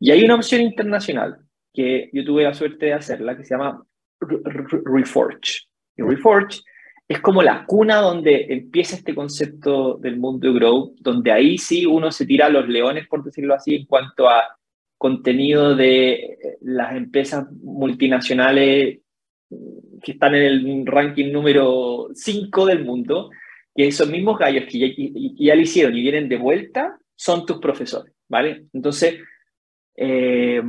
Y 0.00 0.10
hay 0.10 0.24
una 0.24 0.34
opción 0.34 0.62
internacional 0.62 1.38
que 1.72 2.10
yo 2.12 2.24
tuve 2.24 2.42
la 2.42 2.54
suerte 2.54 2.86
de 2.86 2.94
hacerla, 2.94 3.36
que 3.36 3.44
se 3.44 3.54
llama 3.54 3.84
Reforge. 4.20 5.68
Y 5.96 6.02
Reforge 6.02 6.62
es 7.08 7.20
como 7.20 7.42
la 7.42 7.64
cuna 7.66 8.00
donde 8.00 8.46
empieza 8.48 8.96
este 8.96 9.14
concepto 9.14 9.96
del 9.98 10.18
mundo 10.18 10.48
de 10.48 10.54
Grow, 10.54 10.94
donde 10.98 11.30
ahí 11.30 11.56
sí 11.56 11.86
uno 11.86 12.10
se 12.10 12.26
tira 12.26 12.46
a 12.46 12.50
los 12.50 12.68
leones, 12.68 13.06
por 13.06 13.22
decirlo 13.22 13.54
así, 13.54 13.76
en 13.76 13.86
cuanto 13.86 14.28
a 14.28 14.42
contenido 14.98 15.76
de 15.76 16.12
eh, 16.12 16.38
las 16.62 16.96
empresas 16.96 17.46
multinacionales 17.52 19.00
que 20.02 20.12
están 20.12 20.34
en 20.34 20.42
el 20.42 20.86
ranking 20.86 21.30
número 21.30 22.08
5 22.12 22.66
del 22.66 22.84
mundo, 22.84 23.30
que 23.74 23.86
esos 23.86 24.08
mismos 24.08 24.38
gallos 24.38 24.64
que 24.68 24.78
ya, 24.78 24.86
ya, 25.38 25.54
lo 25.54 25.60
hicieron 25.60 25.96
y 25.96 26.02
vienen 26.02 26.28
de 26.28 26.38
vuelta, 26.38 26.98
son 27.14 27.46
tus 27.46 27.58
profesores, 27.58 28.12
¿vale? 28.28 28.66
Entonces, 28.72 29.20
eh, 29.94 30.60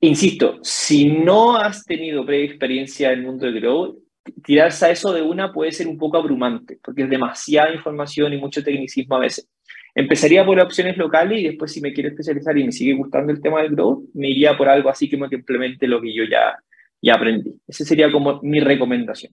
insisto, 0.00 0.58
si 0.62 1.06
no 1.06 1.56
has 1.56 1.84
tenido 1.84 2.26
previa 2.26 2.44
experiencia 2.44 3.12
en 3.12 3.20
el 3.20 3.26
mundo 3.26 3.46
de 3.46 3.60
Grow, 3.60 4.05
tirarse 4.44 4.86
a 4.86 4.90
eso 4.90 5.12
de 5.12 5.22
una 5.22 5.52
puede 5.52 5.72
ser 5.72 5.88
un 5.88 5.98
poco 5.98 6.16
abrumante, 6.16 6.78
porque 6.82 7.02
es 7.02 7.10
demasiada 7.10 7.72
información 7.72 8.32
y 8.32 8.38
mucho 8.38 8.62
tecnicismo 8.62 9.16
a 9.16 9.20
veces. 9.20 9.48
Empezaría 9.94 10.44
por 10.44 10.60
opciones 10.60 10.96
locales 10.96 11.40
y 11.40 11.44
después 11.48 11.72
si 11.72 11.80
me 11.80 11.92
quiero 11.92 12.10
especializar 12.10 12.56
y 12.58 12.64
me 12.64 12.72
sigue 12.72 12.92
gustando 12.92 13.32
el 13.32 13.40
tema 13.40 13.62
del 13.62 13.72
growth, 13.72 14.04
me 14.14 14.28
iría 14.28 14.56
por 14.56 14.68
algo 14.68 14.90
así 14.90 15.08
que 15.08 15.16
implemente 15.16 15.86
lo 15.86 16.00
que 16.00 16.14
yo 16.14 16.24
ya, 16.30 16.54
ya 17.00 17.14
aprendí. 17.14 17.54
Esa 17.66 17.84
sería 17.84 18.12
como 18.12 18.40
mi 18.42 18.60
recomendación. 18.60 19.32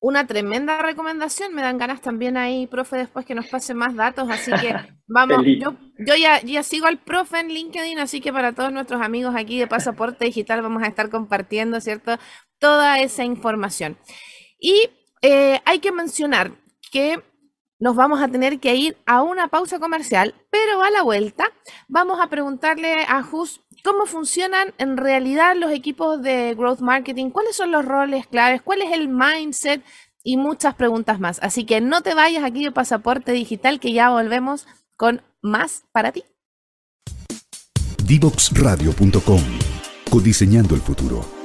Una 0.00 0.28
tremenda 0.28 0.80
recomendación, 0.80 1.52
me 1.54 1.62
dan 1.62 1.76
ganas 1.76 2.00
también 2.00 2.36
ahí, 2.36 2.68
profe, 2.68 2.96
después 2.96 3.26
que 3.26 3.34
nos 3.34 3.48
pase 3.48 3.74
más 3.74 3.96
datos, 3.96 4.30
así 4.30 4.52
que 4.52 4.72
vamos, 5.08 5.44
yo, 5.44 5.74
yo 5.98 6.14
ya, 6.14 6.40
ya 6.40 6.62
sigo 6.62 6.86
al 6.86 6.98
profe 6.98 7.40
en 7.40 7.48
LinkedIn, 7.48 7.98
así 7.98 8.20
que 8.20 8.32
para 8.32 8.52
todos 8.52 8.72
nuestros 8.72 9.02
amigos 9.02 9.34
aquí 9.36 9.58
de 9.58 9.66
Pasaporte 9.66 10.24
Digital 10.24 10.62
vamos 10.62 10.84
a 10.84 10.86
estar 10.86 11.10
compartiendo, 11.10 11.80
¿cierto? 11.80 12.12
Toda 12.58 13.00
esa 13.00 13.24
información. 13.24 13.98
Y 14.60 14.90
eh, 15.22 15.60
hay 15.64 15.78
que 15.78 15.92
mencionar 15.92 16.52
que 16.90 17.22
nos 17.78 17.94
vamos 17.94 18.20
a 18.20 18.28
tener 18.28 18.58
que 18.58 18.74
ir 18.74 18.96
a 19.06 19.22
una 19.22 19.48
pausa 19.48 19.78
comercial, 19.78 20.34
pero 20.50 20.82
a 20.82 20.90
la 20.90 21.02
vuelta 21.02 21.44
vamos 21.86 22.18
a 22.20 22.28
preguntarle 22.28 23.04
a 23.08 23.22
Jus 23.22 23.60
cómo 23.84 24.06
funcionan 24.06 24.74
en 24.78 24.96
realidad 24.96 25.54
los 25.56 25.70
equipos 25.70 26.20
de 26.20 26.54
growth 26.56 26.80
marketing, 26.80 27.30
cuáles 27.30 27.56
son 27.56 27.70
los 27.70 27.84
roles 27.84 28.26
claves, 28.26 28.62
cuál 28.62 28.82
es 28.82 28.92
el 28.92 29.08
mindset 29.08 29.82
y 30.24 30.36
muchas 30.36 30.74
preguntas 30.74 31.20
más. 31.20 31.38
Así 31.42 31.64
que 31.64 31.80
no 31.80 32.02
te 32.02 32.14
vayas 32.14 32.44
aquí 32.44 32.64
de 32.64 32.72
Pasaporte 32.72 33.32
Digital, 33.32 33.78
que 33.78 33.92
ya 33.92 34.10
volvemos 34.10 34.66
con 34.96 35.22
más 35.40 35.84
para 35.92 36.12
ti. 36.12 36.24
Divoxradio.com 38.04 39.42
Codiseñando 40.10 40.74
el 40.74 40.80
futuro. 40.80 41.37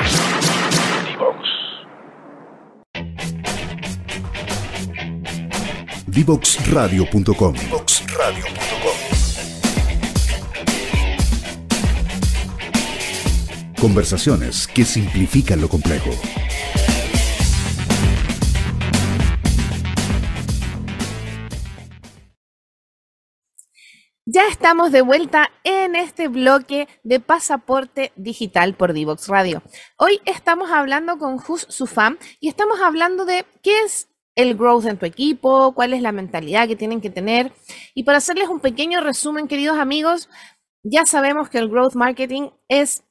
Divoxradio.com. 6.06 7.54
Conversaciones 13.80 14.68
que 14.68 14.84
simplifican 14.84 15.62
lo 15.62 15.70
complejo. 15.70 16.10
Ya 24.34 24.46
estamos 24.48 24.92
de 24.92 25.02
vuelta 25.02 25.50
en 25.62 25.94
este 25.94 26.28
bloque 26.28 26.88
de 27.02 27.20
pasaporte 27.20 28.12
digital 28.16 28.72
por 28.72 28.94
Divox 28.94 29.28
Radio. 29.28 29.62
Hoy 29.98 30.22
estamos 30.24 30.70
hablando 30.70 31.18
con 31.18 31.36
Jus 31.36 31.66
Sufam 31.68 32.16
y 32.40 32.48
estamos 32.48 32.80
hablando 32.80 33.26
de 33.26 33.44
qué 33.62 33.82
es 33.82 34.08
el 34.34 34.54
growth 34.56 34.86
en 34.86 34.96
tu 34.96 35.04
equipo, 35.04 35.74
cuál 35.74 35.92
es 35.92 36.00
la 36.00 36.12
mentalidad 36.12 36.66
que 36.66 36.76
tienen 36.76 37.02
que 37.02 37.10
tener. 37.10 37.52
Y 37.92 38.04
para 38.04 38.16
hacerles 38.16 38.48
un 38.48 38.60
pequeño 38.60 39.02
resumen, 39.02 39.48
queridos 39.48 39.76
amigos, 39.76 40.30
ya 40.82 41.04
sabemos 41.04 41.50
que 41.50 41.58
el 41.58 41.68
growth 41.68 41.92
marketing 41.92 42.48
es 42.68 43.04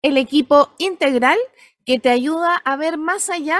el 0.00 0.16
equipo 0.16 0.68
integral 0.78 1.38
que 1.84 1.98
te 1.98 2.10
ayuda 2.10 2.54
a 2.64 2.76
ver 2.76 2.98
más 2.98 3.30
allá 3.30 3.58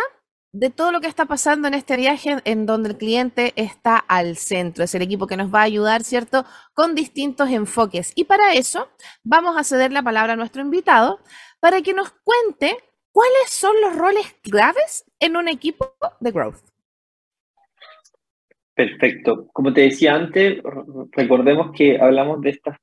de 0.52 0.70
todo 0.70 0.92
lo 0.92 1.00
que 1.00 1.06
está 1.06 1.26
pasando 1.26 1.68
en 1.68 1.74
este 1.74 1.96
viaje 1.96 2.36
en 2.44 2.66
donde 2.66 2.90
el 2.90 2.96
cliente 2.96 3.52
está 3.56 3.98
al 3.98 4.36
centro. 4.36 4.84
Es 4.84 4.94
el 4.94 5.02
equipo 5.02 5.26
que 5.26 5.36
nos 5.36 5.54
va 5.54 5.60
a 5.60 5.64
ayudar, 5.64 6.02
¿cierto? 6.02 6.44
Con 6.72 6.94
distintos 6.94 7.50
enfoques. 7.50 8.12
Y 8.14 8.24
para 8.24 8.54
eso 8.54 8.88
vamos 9.22 9.56
a 9.56 9.64
ceder 9.64 9.92
la 9.92 10.02
palabra 10.02 10.32
a 10.32 10.36
nuestro 10.36 10.62
invitado 10.62 11.20
para 11.60 11.82
que 11.82 11.94
nos 11.94 12.10
cuente 12.10 12.76
cuáles 13.12 13.50
son 13.50 13.74
los 13.80 13.96
roles 13.96 14.34
claves 14.42 15.04
en 15.20 15.36
un 15.36 15.48
equipo 15.48 15.94
de 16.20 16.30
growth. 16.30 16.62
Perfecto. 18.74 19.48
Como 19.52 19.72
te 19.72 19.82
decía 19.82 20.14
antes, 20.14 20.62
recordemos 21.12 21.72
que 21.74 21.98
hablamos 21.98 22.42
de 22.42 22.50
estas, 22.50 22.76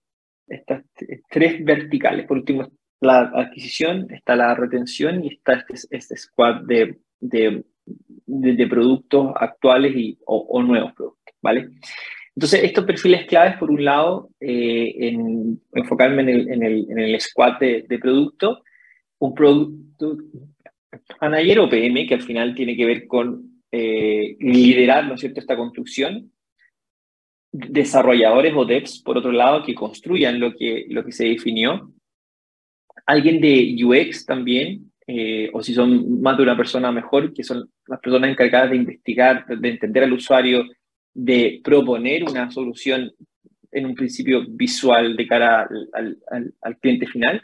estas 0.47 0.83
tres 1.29 1.63
verticales. 1.63 2.25
Por 2.25 2.37
último, 2.37 2.67
la 2.99 3.31
adquisición, 3.35 4.07
está 4.11 4.35
la 4.35 4.55
retención 4.55 5.23
y 5.23 5.35
está 5.35 5.53
este, 5.53 5.95
este 5.95 6.17
squad 6.17 6.61
de, 6.63 6.97
de, 7.23 7.63
de, 8.25 8.67
productos 8.67 9.33
actuales 9.35 9.95
y, 9.95 10.17
o, 10.25 10.61
nuevos 10.61 10.93
productos, 10.93 11.35
¿vale? 11.41 11.69
Entonces, 12.35 12.63
estos 12.63 12.85
perfiles 12.85 13.25
claves, 13.25 13.57
por 13.57 13.69
un 13.69 13.85
lado, 13.85 14.29
eh, 14.39 14.95
en, 14.97 15.61
enfocarme 15.73 16.23
en 16.23 16.29
el, 16.29 16.51
en 16.51 16.63
el, 16.63 16.87
en 16.89 16.99
el 16.99 17.21
squad 17.21 17.59
de, 17.59 17.85
de 17.87 17.99
producto, 17.99 18.63
un 19.19 19.33
producto 19.33 20.17
manager 21.21 21.59
o 21.59 21.69
PM, 21.69 22.07
que 22.07 22.15
al 22.15 22.21
final 22.21 22.55
tiene 22.55 22.75
que 22.75 22.85
ver 22.85 23.07
con 23.07 23.61
eh, 23.71 24.35
liderar, 24.39 25.07
¿no 25.07 25.15
es 25.15 25.21
cierto?, 25.21 25.39
esta 25.39 25.55
construcción. 25.55 26.31
Desarrolladores 27.51 28.53
o 28.55 28.65
devs, 28.65 29.01
por 29.01 29.17
otro 29.17 29.31
lado, 29.31 29.63
que 29.63 29.75
construyan 29.75 30.39
lo 30.39 30.55
que, 30.55 30.85
lo 30.89 31.05
que 31.05 31.11
se 31.11 31.25
definió. 31.25 31.91
Alguien 33.05 33.39
de 33.41 33.75
UX 33.83 34.25
también, 34.25 34.91
eh, 35.05 35.49
o 35.53 35.61
si 35.61 35.73
son 35.73 36.21
más 36.21 36.37
de 36.37 36.43
una 36.43 36.57
persona 36.57 36.91
mejor, 36.91 37.33
que 37.33 37.43
son 37.43 37.69
las 37.87 37.99
personas 37.99 38.29
encargadas 38.29 38.71
de 38.71 38.77
investigar, 38.77 39.45
de 39.45 39.69
entender 39.69 40.03
al 40.03 40.13
usuario, 40.13 40.65
de 41.13 41.61
proponer 41.63 42.23
una 42.23 42.49
solución 42.49 43.11
en 43.71 43.85
un 43.85 43.95
principio 43.95 44.45
visual 44.47 45.15
de 45.15 45.27
cara 45.27 45.67
al, 45.93 46.17
al, 46.61 46.77
cliente 46.77 47.07
final. 47.07 47.41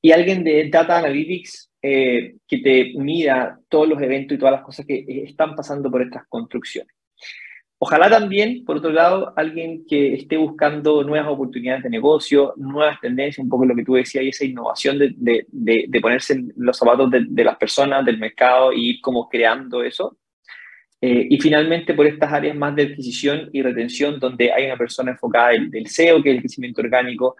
Y 0.00 0.12
alguien 0.12 0.44
de 0.44 0.68
Data 0.68 0.98
Analytics 0.98 1.70
eh, 1.82 2.36
que 2.46 2.58
te 2.58 2.92
mida 2.96 3.58
todos 3.68 3.88
los 3.88 4.00
eventos 4.00 4.36
y 4.36 4.38
todas 4.38 4.52
las 4.52 4.62
cosas 4.62 4.86
que 4.86 4.96
eh, 4.96 5.24
están 5.26 5.54
pasando 5.54 5.90
por 5.90 6.02
estas 6.02 6.26
construcciones. 6.28 6.94
Ojalá 7.86 8.08
también, 8.08 8.64
por 8.64 8.78
otro 8.78 8.90
lado, 8.90 9.34
alguien 9.36 9.84
que 9.86 10.14
esté 10.14 10.38
buscando 10.38 11.04
nuevas 11.04 11.28
oportunidades 11.28 11.82
de 11.82 11.90
negocio, 11.90 12.54
nuevas 12.56 12.98
tendencias, 12.98 13.44
un 13.44 13.50
poco 13.50 13.66
lo 13.66 13.74
que 13.74 13.84
tú 13.84 13.92
decías, 13.92 14.24
y 14.24 14.28
esa 14.28 14.46
innovación 14.46 14.98
de, 14.98 15.14
de, 15.18 15.84
de, 15.86 16.00
ponerse 16.00 16.32
en 16.32 16.50
los 16.56 16.78
zapatos 16.78 17.10
de, 17.10 17.44
las 17.44 17.58
personas, 17.58 18.02
del 18.02 18.16
mercado 18.16 18.72
y 18.72 18.88
ir 18.88 19.00
como 19.02 19.28
creando 19.28 19.82
eso. 19.82 20.16
Eh, 20.98 21.26
y 21.28 21.38
finalmente, 21.38 21.92
por 21.92 22.06
estas 22.06 22.32
áreas 22.32 22.56
más 22.56 22.74
de 22.74 22.84
adquisición 22.84 23.50
y 23.52 23.60
retención, 23.60 24.18
donde 24.18 24.50
hay 24.50 24.64
una 24.64 24.78
persona 24.78 25.10
enfocada 25.10 25.50
del, 25.50 25.70
del 25.70 25.86
SEO, 25.86 26.22
que 26.22 26.30
es 26.30 26.36
el 26.36 26.40
crecimiento 26.40 26.80
orgánico, 26.80 27.36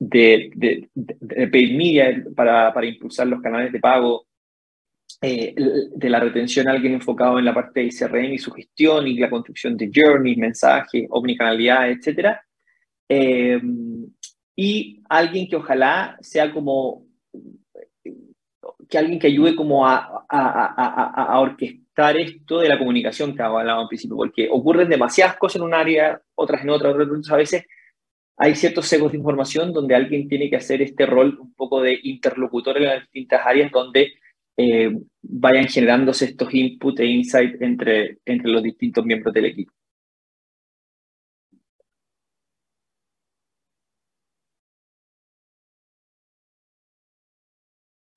de, 0.00 0.50
de, 0.56 0.88
de 0.94 1.46
paid 1.46 1.76
media 1.76 2.24
para, 2.34 2.74
para, 2.74 2.86
impulsar 2.88 3.28
los 3.28 3.40
canales 3.40 3.70
de 3.70 3.78
pago, 3.78 4.26
eh, 5.22 5.54
de 5.56 6.10
la 6.10 6.20
retención 6.20 6.68
alguien 6.68 6.94
enfocado 6.94 7.38
en 7.38 7.44
la 7.44 7.54
parte 7.54 7.80
de 7.80 7.88
CRM 7.88 8.34
y 8.34 8.38
su 8.38 8.52
gestión 8.52 9.06
y 9.06 9.16
la 9.18 9.30
construcción 9.30 9.76
de 9.76 9.90
journey, 9.94 10.36
mensajes, 10.36 11.06
omnicanalidad, 11.10 11.90
etc. 11.90 12.36
Eh, 13.08 13.60
y 14.54 15.02
alguien 15.08 15.48
que 15.48 15.56
ojalá 15.56 16.16
sea 16.20 16.52
como, 16.52 17.06
que 18.88 18.98
alguien 18.98 19.18
que 19.18 19.26
ayude 19.26 19.56
como 19.56 19.86
a, 19.86 20.26
a, 20.28 20.28
a, 20.28 21.24
a 21.32 21.40
orquestar 21.40 22.16
esto 22.16 22.60
de 22.60 22.68
la 22.68 22.78
comunicación 22.78 23.34
que 23.34 23.42
hablaba 23.42 23.80
al 23.80 23.88
principio, 23.88 24.16
porque 24.16 24.48
ocurren 24.50 24.88
demasiadas 24.88 25.36
cosas 25.36 25.56
en 25.56 25.62
un 25.62 25.74
área, 25.74 26.20
otras 26.34 26.62
en 26.62 26.70
otra, 26.70 26.90
otras 26.90 27.30
a 27.30 27.36
veces 27.36 27.64
hay 28.38 28.54
ciertos 28.54 28.86
secos 28.86 29.12
de 29.12 29.18
información 29.18 29.72
donde 29.72 29.94
alguien 29.94 30.28
tiene 30.28 30.50
que 30.50 30.56
hacer 30.56 30.82
este 30.82 31.06
rol 31.06 31.38
un 31.40 31.54
poco 31.54 31.80
de 31.80 31.98
interlocutor 32.02 32.76
en 32.76 32.84
las 32.84 33.00
distintas 33.00 33.46
áreas 33.46 33.72
donde 33.72 34.12
eh, 34.56 34.90
vayan 35.22 35.68
generándose 35.68 36.26
estos 36.26 36.52
inputs 36.54 37.00
e 37.00 37.06
insights 37.06 37.60
entre, 37.60 38.18
entre 38.24 38.50
los 38.50 38.62
distintos 38.62 39.04
miembros 39.04 39.34
del 39.34 39.46
equipo. 39.46 39.72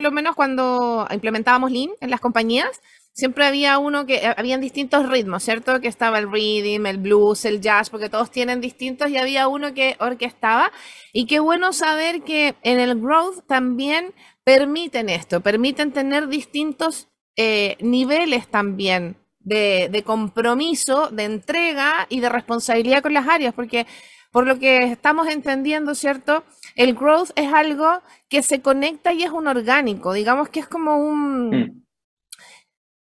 lo 0.02 0.12
menos 0.12 0.36
cuando 0.36 1.06
implementábamos 1.12 1.72
Lean 1.72 1.90
en 2.00 2.10
las 2.10 2.22
compañías, 2.22 2.82
siempre 3.12 3.46
había 3.46 3.78
uno 3.80 4.06
que 4.06 4.16
eh, 4.16 4.34
habían 4.38 4.62
distintos 4.62 5.10
ritmos, 5.10 5.44
¿cierto? 5.44 5.82
Que 5.82 5.90
estaba 5.90 6.20
el 6.20 6.32
rhythm, 6.32 6.86
el 6.86 6.98
blues, 6.98 7.44
el 7.44 7.60
jazz, 7.60 7.90
porque 7.90 8.10
todos 8.10 8.32
tienen 8.32 8.62
distintos 8.62 9.10
y 9.10 9.18
había 9.18 9.50
uno 9.50 9.74
que 9.74 9.98
orquestaba. 10.00 10.72
Y 11.12 11.26
qué 11.26 11.40
bueno 11.40 11.74
saber 11.74 12.22
que 12.24 12.56
en 12.64 12.80
el 12.80 13.00
growth 13.00 13.46
también 13.46 14.14
permiten 14.50 15.10
esto, 15.10 15.42
permiten 15.42 15.92
tener 15.92 16.28
distintos 16.28 17.08
eh, 17.36 17.78
niveles 17.82 18.48
también 18.48 19.16
de, 19.40 19.90
de, 19.92 20.04
compromiso, 20.04 21.10
de 21.10 21.26
entrega 21.26 22.08
y 22.10 22.20
de 22.20 22.30
responsabilidad 22.30 23.04
con 23.04 23.14
las 23.14 23.28
áreas, 23.28 23.54
porque 23.54 23.86
por 24.32 24.48
lo 24.48 24.58
que 24.58 24.78
estamos 24.78 25.28
entendiendo, 25.28 25.94
¿cierto? 25.94 26.44
El 26.76 26.96
growth 26.96 27.30
es 27.36 27.54
algo 27.54 28.02
que 28.28 28.42
se 28.42 28.62
conecta 28.62 29.14
y 29.14 29.22
es 29.22 29.32
un 29.32 29.46
orgánico, 29.48 30.14
digamos 30.14 30.50
que 30.50 30.62
es 30.62 30.68
como 30.68 30.98
un... 30.98 31.50
Mm 31.50 31.80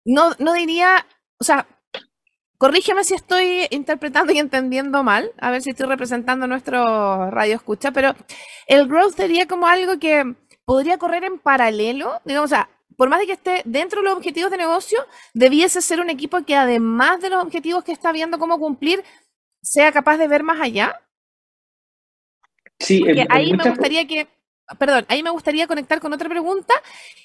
no, 0.06 0.32
no 0.40 0.54
diría, 0.54 1.06
o 1.40 1.44
sea, 1.44 1.68
corrígeme 2.58 3.04
si 3.04 3.14
estoy 3.14 3.68
interpretando 3.72 4.34
y 4.34 4.40
entendiendo 4.40 5.04
mal, 5.04 5.32
a 5.40 5.52
ver 5.52 5.62
si 5.62 5.72
estoy 5.72 5.88
representando 5.88 6.48
nuestro 6.48 7.30
radio 7.32 7.56
escucha, 7.56 7.92
pero 7.92 8.16
el 8.68 8.88
growth 8.88 9.16
sería 9.16 9.48
como 9.48 9.68
algo 9.68 10.00
que 10.00 10.36
podría 10.72 10.98
correr 10.98 11.26
en 11.26 11.38
paralelo, 11.38 12.22
digamos, 12.24 12.50
o 12.50 12.56
sea, 12.56 12.70
por 12.96 13.10
más 13.10 13.20
de 13.20 13.26
que 13.26 13.34
esté 13.34 13.62
dentro 13.66 14.00
de 14.00 14.08
los 14.08 14.16
objetivos 14.16 14.50
de 14.50 14.56
negocio, 14.56 15.06
debiese 15.34 15.82
ser 15.82 16.00
un 16.00 16.10
equipo 16.10 16.46
que 16.46 16.56
además 16.56 17.20
de 17.20 17.30
los 17.30 17.44
objetivos 17.44 17.84
que 17.84 17.92
está 17.92 18.14
viendo 18.14 18.40
cómo 18.40 18.58
cumplir, 18.58 19.04
sea 19.62 19.92
capaz 19.92 20.16
de 20.16 20.30
ver 20.30 20.44
más 20.44 20.62
allá. 20.62 20.98
Sí, 22.80 23.04
ahí 23.28 23.52
me 23.52 23.70
gustaría 23.70 24.08
que, 24.08 24.30
perdón, 24.80 25.06
ahí 25.10 25.22
me 25.24 25.30
gustaría 25.32 25.68
conectar 25.68 26.00
con 26.00 26.14
otra 26.14 26.30
pregunta 26.30 26.74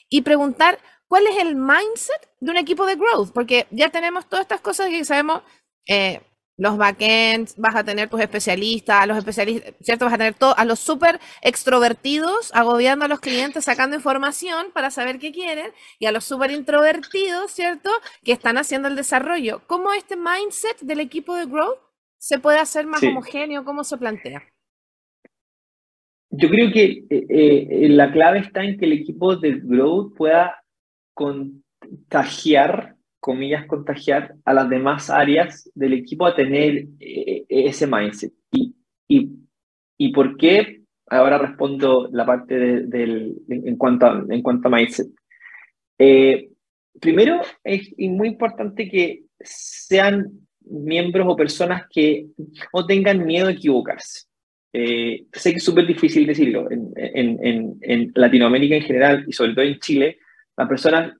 y 0.08 0.22
preguntar 0.22 0.80
cuál 1.06 1.28
es 1.28 1.38
el 1.38 1.54
mindset 1.54 2.28
de 2.40 2.50
un 2.50 2.56
equipo 2.56 2.84
de 2.84 2.96
growth, 2.96 3.30
porque 3.32 3.68
ya 3.70 3.90
tenemos 3.90 4.28
todas 4.28 4.42
estas 4.42 4.60
cosas 4.60 4.88
que 4.88 5.04
sabemos, 5.04 5.42
eh, 5.86 6.20
los 6.56 6.78
backends, 6.78 7.56
vas 7.56 7.74
a 7.74 7.84
tener 7.84 8.08
tus 8.08 8.20
especialistas, 8.20 9.02
a 9.02 9.06
los 9.06 9.18
especialistas, 9.18 9.74
¿cierto? 9.80 10.06
Vas 10.06 10.14
a 10.14 10.18
tener 10.18 10.34
a 10.56 10.64
los 10.64 10.80
súper 10.80 11.20
extrovertidos 11.42 12.50
agobiando 12.54 13.04
a 13.04 13.08
los 13.08 13.20
clientes, 13.20 13.64
sacando 13.64 13.96
información 13.96 14.68
para 14.72 14.90
saber 14.90 15.18
qué 15.18 15.32
quieren, 15.32 15.72
y 15.98 16.06
a 16.06 16.12
los 16.12 16.24
súper 16.24 16.50
introvertidos, 16.50 17.50
¿cierto? 17.52 17.90
Que 18.24 18.32
están 18.32 18.56
haciendo 18.56 18.88
el 18.88 18.96
desarrollo. 18.96 19.62
¿Cómo 19.66 19.92
este 19.92 20.16
mindset 20.16 20.80
del 20.80 21.00
equipo 21.00 21.34
de 21.34 21.46
growth 21.46 21.78
se 22.18 22.38
puede 22.38 22.58
hacer 22.58 22.86
más 22.86 23.02
homogéneo? 23.02 23.64
¿Cómo 23.64 23.84
se 23.84 23.98
plantea? 23.98 24.42
Yo 26.30 26.48
creo 26.48 26.72
que 26.72 27.04
eh, 27.08 27.26
eh, 27.30 27.88
la 27.88 28.12
clave 28.12 28.40
está 28.40 28.64
en 28.64 28.78
que 28.78 28.86
el 28.86 28.92
equipo 28.92 29.36
de 29.36 29.60
growth 29.62 30.16
pueda 30.16 30.62
contagiar, 31.14 32.95
comillas, 33.20 33.66
contagiar 33.66 34.34
a 34.44 34.54
las 34.54 34.68
demás 34.68 35.10
áreas 35.10 35.70
del 35.74 35.94
equipo 35.94 36.26
a 36.26 36.34
tener 36.34 36.86
eh, 37.00 37.44
ese 37.48 37.86
mindset. 37.86 38.32
Y, 38.52 38.74
y, 39.08 39.30
y, 39.98 40.12
por 40.12 40.36
qué? 40.36 40.82
Ahora 41.08 41.38
respondo 41.38 42.08
la 42.12 42.26
parte 42.26 42.54
del, 42.54 43.36
en, 43.48 43.76
cuanto 43.76 44.06
a, 44.06 44.24
en 44.28 44.42
cuanto 44.42 44.70
mindset. 44.70 45.08
Eh, 45.98 46.50
primero, 47.00 47.40
es 47.64 47.92
muy 47.98 48.28
importante 48.28 48.88
que 48.88 49.24
sean 49.40 50.46
miembros 50.68 51.26
o 51.28 51.36
personas 51.36 51.84
que 51.90 52.26
no 52.74 52.86
tengan 52.86 53.24
miedo 53.24 53.48
a 53.48 53.52
equivocarse. 53.52 54.26
Eh, 54.72 55.24
sé 55.32 55.52
que 55.52 55.56
es 55.56 55.64
súper 55.64 55.86
difícil 55.86 56.26
decirlo. 56.26 56.70
En, 56.70 56.92
en, 56.96 57.78
en, 57.80 58.12
Latinoamérica 58.14 58.76
en 58.76 58.82
general 58.82 59.24
y 59.26 59.32
sobre 59.32 59.54
todo 59.54 59.64
en 59.64 59.78
Chile, 59.78 60.18
la 60.56 60.68
persona 60.68 61.16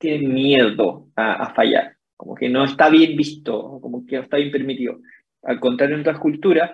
tiene 0.00 0.26
miedo 0.26 1.08
a, 1.14 1.52
fallar, 1.54 1.94
como 2.16 2.34
que 2.34 2.48
no 2.48 2.64
está 2.64 2.88
bien 2.88 3.16
visto, 3.16 3.78
como 3.82 4.06
que 4.06 4.16
no 4.16 4.22
está 4.22 4.38
bien 4.38 4.50
permitido. 4.50 4.98
Al 5.42 5.60
contrario, 5.60 5.94
en 5.94 6.00
otras 6.00 6.18
culturas, 6.18 6.72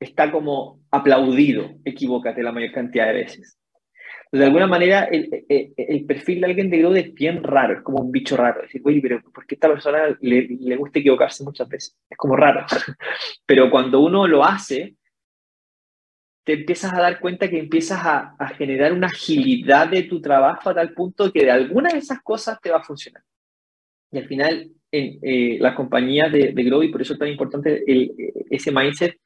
está 0.00 0.32
como 0.32 0.80
aplaudido, 0.90 1.70
equivócate 1.84 2.42
la 2.42 2.52
mayor 2.52 2.72
cantidad 2.72 3.06
de 3.08 3.12
veces. 3.12 3.58
de 4.32 4.44
alguna 4.44 4.66
manera, 4.66 5.04
el, 5.04 5.44
el, 5.48 6.06
perfil 6.06 6.40
de 6.40 6.46
alguien 6.46 6.70
de 6.70 6.78
growth 6.78 6.96
es 6.96 7.14
bien 7.14 7.42
raro, 7.42 7.74
es 7.74 7.82
como 7.82 8.02
un 8.02 8.10
bicho 8.10 8.36
raro. 8.36 8.62
Decir, 8.62 8.80
oye, 8.82 9.00
pero 9.02 9.20
¿por 9.22 9.46
qué 9.46 9.54
a 9.54 9.56
esta 9.56 9.68
persona 9.68 10.16
le, 10.20 10.48
le 10.48 10.76
gusta 10.76 11.00
equivocarse 11.00 11.44
muchas 11.44 11.68
veces? 11.68 11.98
Es 12.08 12.16
como 12.16 12.34
raro. 12.34 12.64
pero 13.46 13.70
cuando 13.70 14.00
uno 14.00 14.26
lo 14.26 14.42
hace, 14.42 14.96
te 16.48 16.54
empiezas 16.54 16.94
a 16.94 17.00
dar 17.02 17.20
cuenta 17.20 17.50
que 17.50 17.58
empiezas 17.58 18.00
a, 18.02 18.34
generar 18.56 18.94
una 18.94 19.08
agilidad 19.08 19.86
de 19.86 20.04
tu 20.04 20.18
trabajo 20.22 20.70
a 20.70 20.74
tal 20.74 20.94
punto 20.94 21.30
que 21.30 21.44
de 21.44 21.50
alguna 21.50 21.90
de 21.90 21.98
esas 21.98 22.22
cosas 22.22 22.58
te 22.62 22.70
va 22.70 22.78
a 22.78 22.82
funcionar. 22.82 23.22
Y 24.10 24.16
al 24.16 24.26
final, 24.26 24.70
en 24.90 25.18
eh, 25.20 25.58
las 25.60 25.74
compañías 25.74 26.32
de, 26.32 26.52
de 26.52 26.62
y 26.62 26.88
por 26.88 27.02
eso 27.02 27.12
es 27.12 27.18
tan 27.18 27.28
importante 27.28 27.84
el, 27.86 28.14
ese 28.48 28.72
mindset, 28.72 29.18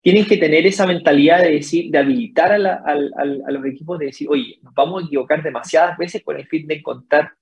tienen 0.00 0.24
que 0.26 0.36
tener 0.36 0.64
esa 0.64 0.86
mentalidad 0.86 1.42
de 1.42 1.50
decir, 1.50 1.90
de 1.90 1.98
habilitar 1.98 2.52
a, 2.52 2.84
a, 2.86 3.50
los 3.50 3.66
equipos 3.66 3.98
de 3.98 4.06
decir, 4.06 4.28
oye, 4.30 4.60
nos 4.62 4.72
vamos 4.72 5.02
a 5.02 5.06
equivocar 5.06 5.42
demasiadas 5.42 5.98
veces 5.98 6.22
con 6.22 6.36
el 6.36 6.46
fin 6.46 6.68
de 6.68 6.76
encontrar 6.76 7.32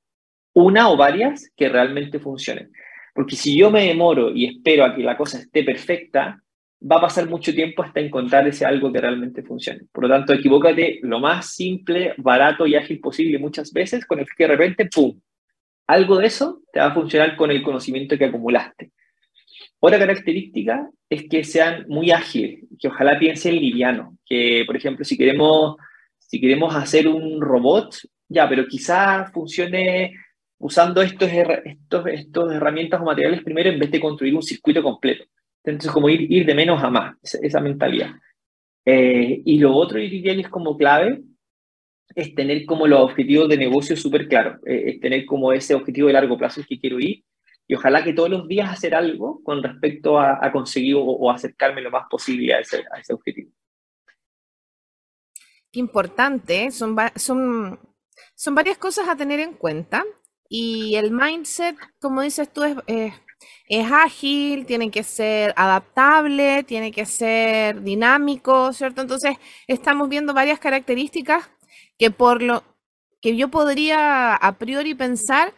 una 0.54 0.88
o 0.88 0.96
varias 0.96 1.52
que 1.54 1.68
realmente 1.68 2.18
funcionen. 2.18 2.72
Porque 3.12 3.36
si 3.36 3.58
yo 3.58 3.70
me 3.70 3.88
demoro 3.88 4.34
y 4.34 4.46
espero 4.46 4.86
a 4.86 4.96
que 4.96 5.02
la 5.02 5.18
cosa 5.18 5.38
esté 5.38 5.64
perfecta, 5.64 6.42
va 6.80 6.96
a 6.96 7.00
pasar 7.00 7.28
mucho 7.28 7.52
tiempo 7.52 7.82
hasta 7.82 8.00
encontrar 8.00 8.46
ese 8.46 8.64
algo 8.64 8.92
que 8.92 9.00
realmente 9.00 9.42
funcione. 9.42 9.82
Por 9.92 10.04
lo 10.04 10.10
tanto, 10.10 10.32
equivócate 10.32 11.00
lo 11.02 11.18
más 11.18 11.54
simple, 11.54 12.14
barato 12.18 12.66
y 12.66 12.76
ágil 12.76 13.00
posible 13.00 13.38
muchas 13.38 13.72
veces, 13.72 14.06
con 14.06 14.20
el 14.20 14.26
que 14.26 14.44
de 14.44 14.48
repente, 14.48 14.86
¡pum! 14.86 15.18
Algo 15.88 16.18
de 16.18 16.26
eso 16.26 16.60
te 16.72 16.80
va 16.80 16.86
a 16.86 16.94
funcionar 16.94 17.36
con 17.36 17.50
el 17.50 17.62
conocimiento 17.62 18.16
que 18.16 18.26
acumulaste. 18.26 18.92
Otra 19.80 19.98
característica 19.98 20.88
es 21.08 21.28
que 21.28 21.44
sean 21.44 21.86
muy 21.88 22.10
ágiles, 22.10 22.64
que 22.78 22.88
ojalá 22.88 23.18
piensen 23.18 23.56
liviano, 23.56 24.18
que 24.26 24.64
por 24.66 24.76
ejemplo 24.76 25.04
si 25.04 25.16
queremos, 25.16 25.76
si 26.18 26.40
queremos 26.40 26.74
hacer 26.74 27.08
un 27.08 27.40
robot, 27.40 27.96
ya, 28.28 28.48
pero 28.48 28.66
quizás 28.66 29.32
funcione 29.32 30.14
usando 30.58 31.00
estos, 31.00 31.30
estos, 31.32 32.06
estos 32.08 32.52
herramientas 32.52 33.00
o 33.00 33.04
materiales 33.04 33.42
primero 33.42 33.70
en 33.70 33.78
vez 33.78 33.90
de 33.90 34.00
construir 34.00 34.34
un 34.34 34.42
circuito 34.42 34.82
completo. 34.82 35.24
Entonces, 35.70 35.92
como 35.92 36.08
ir, 36.08 36.30
ir 36.32 36.46
de 36.46 36.54
menos 36.54 36.82
a 36.82 36.90
más, 36.90 37.16
esa, 37.22 37.60
mentalidad. 37.60 38.12
Eh, 38.84 39.42
y 39.44 39.58
lo 39.58 39.74
otro, 39.74 39.98
diría 39.98 40.34
que 40.34 40.40
es 40.40 40.48
como 40.48 40.76
clave, 40.76 41.22
es 42.14 42.34
tener 42.34 42.64
como 42.64 42.86
los 42.86 43.00
objetivos 43.00 43.48
de 43.48 43.58
negocio 43.58 43.96
súper 43.96 44.28
claros, 44.28 44.60
eh, 44.66 44.84
es 44.86 45.00
tener 45.00 45.26
como 45.26 45.52
ese 45.52 45.74
objetivo 45.74 46.06
de 46.06 46.14
largo 46.14 46.38
plazo 46.38 46.62
que 46.66 46.80
quiero 46.80 46.98
ir 46.98 47.22
y 47.66 47.74
ojalá 47.74 48.02
que 48.02 48.14
todos 48.14 48.30
los 48.30 48.48
días 48.48 48.70
hacer 48.70 48.94
algo 48.94 49.42
con 49.44 49.62
respecto 49.62 50.18
a, 50.18 50.50
conseguir 50.52 50.94
o, 50.96 51.30
acercarme 51.30 51.82
lo 51.82 51.90
más 51.90 52.06
posible 52.10 52.54
a 52.54 52.60
ese, 52.60 52.82
a 52.90 52.98
ese 52.98 53.12
objetivo. 53.12 53.52
Qué 55.70 55.80
importante, 55.80 56.70
son, 56.70 56.96
son, 57.16 57.78
son 58.34 58.54
varias 58.54 58.78
cosas 58.78 59.06
a 59.06 59.16
tener 59.16 59.38
en 59.40 59.52
cuenta 59.52 60.02
y 60.48 60.94
el 60.94 61.10
mindset, 61.10 61.76
como 62.00 62.22
dices 62.22 62.50
tú, 62.50 62.64
es, 62.64 62.74
es 62.86 63.12
es 63.68 63.90
ágil, 63.92 64.66
tiene 64.66 64.90
que 64.90 65.02
ser 65.02 65.52
adaptable, 65.56 66.64
tiene 66.64 66.90
que 66.92 67.06
ser 67.06 67.82
dinámico, 67.82 68.72
¿cierto? 68.72 69.02
Entonces, 69.02 69.36
estamos 69.66 70.08
viendo 70.08 70.34
varias 70.34 70.58
características 70.58 71.50
que 71.98 72.10
por 72.10 72.42
lo 72.42 72.64
que 73.20 73.36
yo 73.36 73.48
podría 73.48 74.34
a 74.34 74.58
priori 74.58 74.94
pensar, 74.94 75.52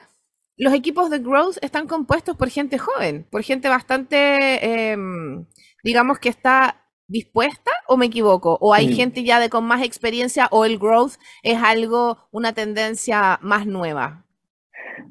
los 0.57 0.75
equipos 0.75 1.11
de 1.11 1.21
growth 1.21 1.57
están 1.63 1.87
compuestos 1.87 2.37
por 2.37 2.51
gente 2.51 2.79
joven, 2.79 3.27
por 3.31 3.43
gente 3.43 3.69
bastante, 3.69 4.91
em, 4.93 5.47
digamos 5.85 6.19
que 6.19 6.29
está 6.29 6.87
dispuesta 7.07 7.73
o 7.89 7.97
me 7.97 8.07
equivoco, 8.07 8.59
o 8.61 8.73
hay 8.75 8.95
gente 8.95 9.25
ya 9.25 9.41
de 9.41 9.51
con 9.51 9.65
más 9.65 9.83
experiencia 9.83 10.49
o 10.51 10.65
el 10.65 10.79
growth 10.79 11.15
es 11.43 11.61
algo, 11.63 12.29
una 12.31 12.53
tendencia 12.53 13.39
más 13.43 13.67
nueva. 13.67 14.27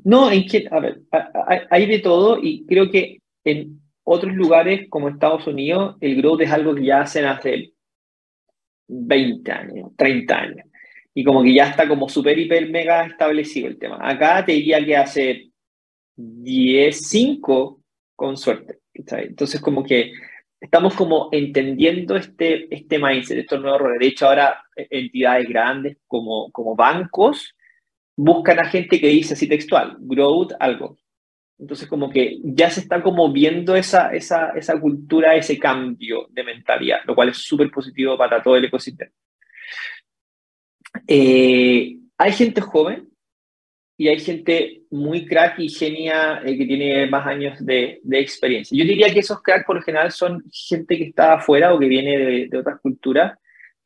No, 0.03 0.31
en 0.31 0.45
que, 0.45 0.67
hay 1.69 1.85
de 1.85 1.99
todo 1.99 2.39
y 2.41 2.65
creo 2.65 2.89
que 2.89 3.21
en 3.43 3.81
otros 4.03 4.33
lugares 4.33 4.87
como 4.89 5.09
Estados 5.09 5.45
Unidos 5.47 5.95
el 6.01 6.15
growth 6.17 6.41
es 6.41 6.51
algo 6.51 6.75
que 6.75 6.85
ya 6.85 7.01
hacen 7.01 7.25
hace 7.25 7.73
20 8.87 9.51
años, 9.51 9.91
30 9.95 10.35
años. 10.35 10.67
Y 11.13 11.23
como 11.23 11.43
que 11.43 11.53
ya 11.53 11.67
está 11.69 11.87
como 11.87 12.09
súper, 12.09 12.37
hiper, 12.37 12.69
mega 12.69 13.05
establecido 13.05 13.67
el 13.67 13.77
tema. 13.77 13.97
Acá 14.01 14.45
te 14.45 14.53
diría 14.53 14.83
que 14.83 14.95
hace 14.95 15.51
10, 16.15 17.07
5 17.07 17.81
con 18.15 18.37
suerte. 18.37 18.79
Entonces 18.93 19.61
como 19.61 19.83
que 19.83 20.11
estamos 20.59 20.93
como 20.93 21.29
entendiendo 21.31 22.15
este, 22.15 22.73
este 22.73 22.99
mindset, 22.99 23.39
estos 23.39 23.61
nuevos 23.61 23.81
roles. 23.81 23.99
De 23.99 24.07
hecho 24.07 24.27
ahora 24.27 24.63
e, 24.75 24.87
entidades 24.89 25.47
grandes 25.47 25.97
como, 26.07 26.51
como 26.51 26.75
bancos 26.75 27.55
buscan 28.21 28.59
a 28.59 28.65
gente 28.65 28.99
que 28.99 29.07
dice 29.07 29.33
así 29.33 29.47
textual, 29.47 29.95
growth, 29.99 30.51
algo. 30.59 30.97
Entonces, 31.57 31.87
como 31.87 32.09
que 32.09 32.37
ya 32.43 32.69
se 32.69 32.81
está 32.81 33.01
como 33.01 33.31
viendo 33.31 33.75
esa, 33.75 34.13
esa, 34.13 34.49
esa 34.49 34.79
cultura, 34.79 35.35
ese 35.35 35.57
cambio 35.57 36.27
de 36.29 36.43
mentalidad, 36.43 36.99
lo 37.05 37.15
cual 37.15 37.29
es 37.29 37.37
súper 37.37 37.71
positivo 37.71 38.17
para 38.17 38.43
todo 38.43 38.57
el 38.57 38.65
ecosistema. 38.65 39.11
Eh, 41.07 41.97
hay 42.17 42.31
gente 42.33 42.59
joven 42.59 43.07
y 43.97 44.09
hay 44.09 44.19
gente 44.19 44.81
muy 44.89 45.25
crack 45.25 45.59
y 45.59 45.69
genia 45.69 46.41
eh, 46.45 46.57
que 46.57 46.65
tiene 46.65 47.07
más 47.07 47.25
años 47.25 47.65
de, 47.65 48.01
de, 48.03 48.19
experiencia. 48.19 48.77
Yo 48.77 48.83
diría 48.83 49.13
que 49.13 49.19
esos 49.19 49.41
cracks 49.41 49.65
por 49.65 49.77
lo 49.77 49.81
general 49.81 50.11
son 50.11 50.43
gente 50.51 50.97
que 50.97 51.05
está 51.05 51.35
afuera 51.35 51.73
o 51.73 51.79
que 51.79 51.87
viene 51.87 52.17
de, 52.17 52.47
de 52.49 52.57
otras 52.57 52.81
culturas, 52.81 53.38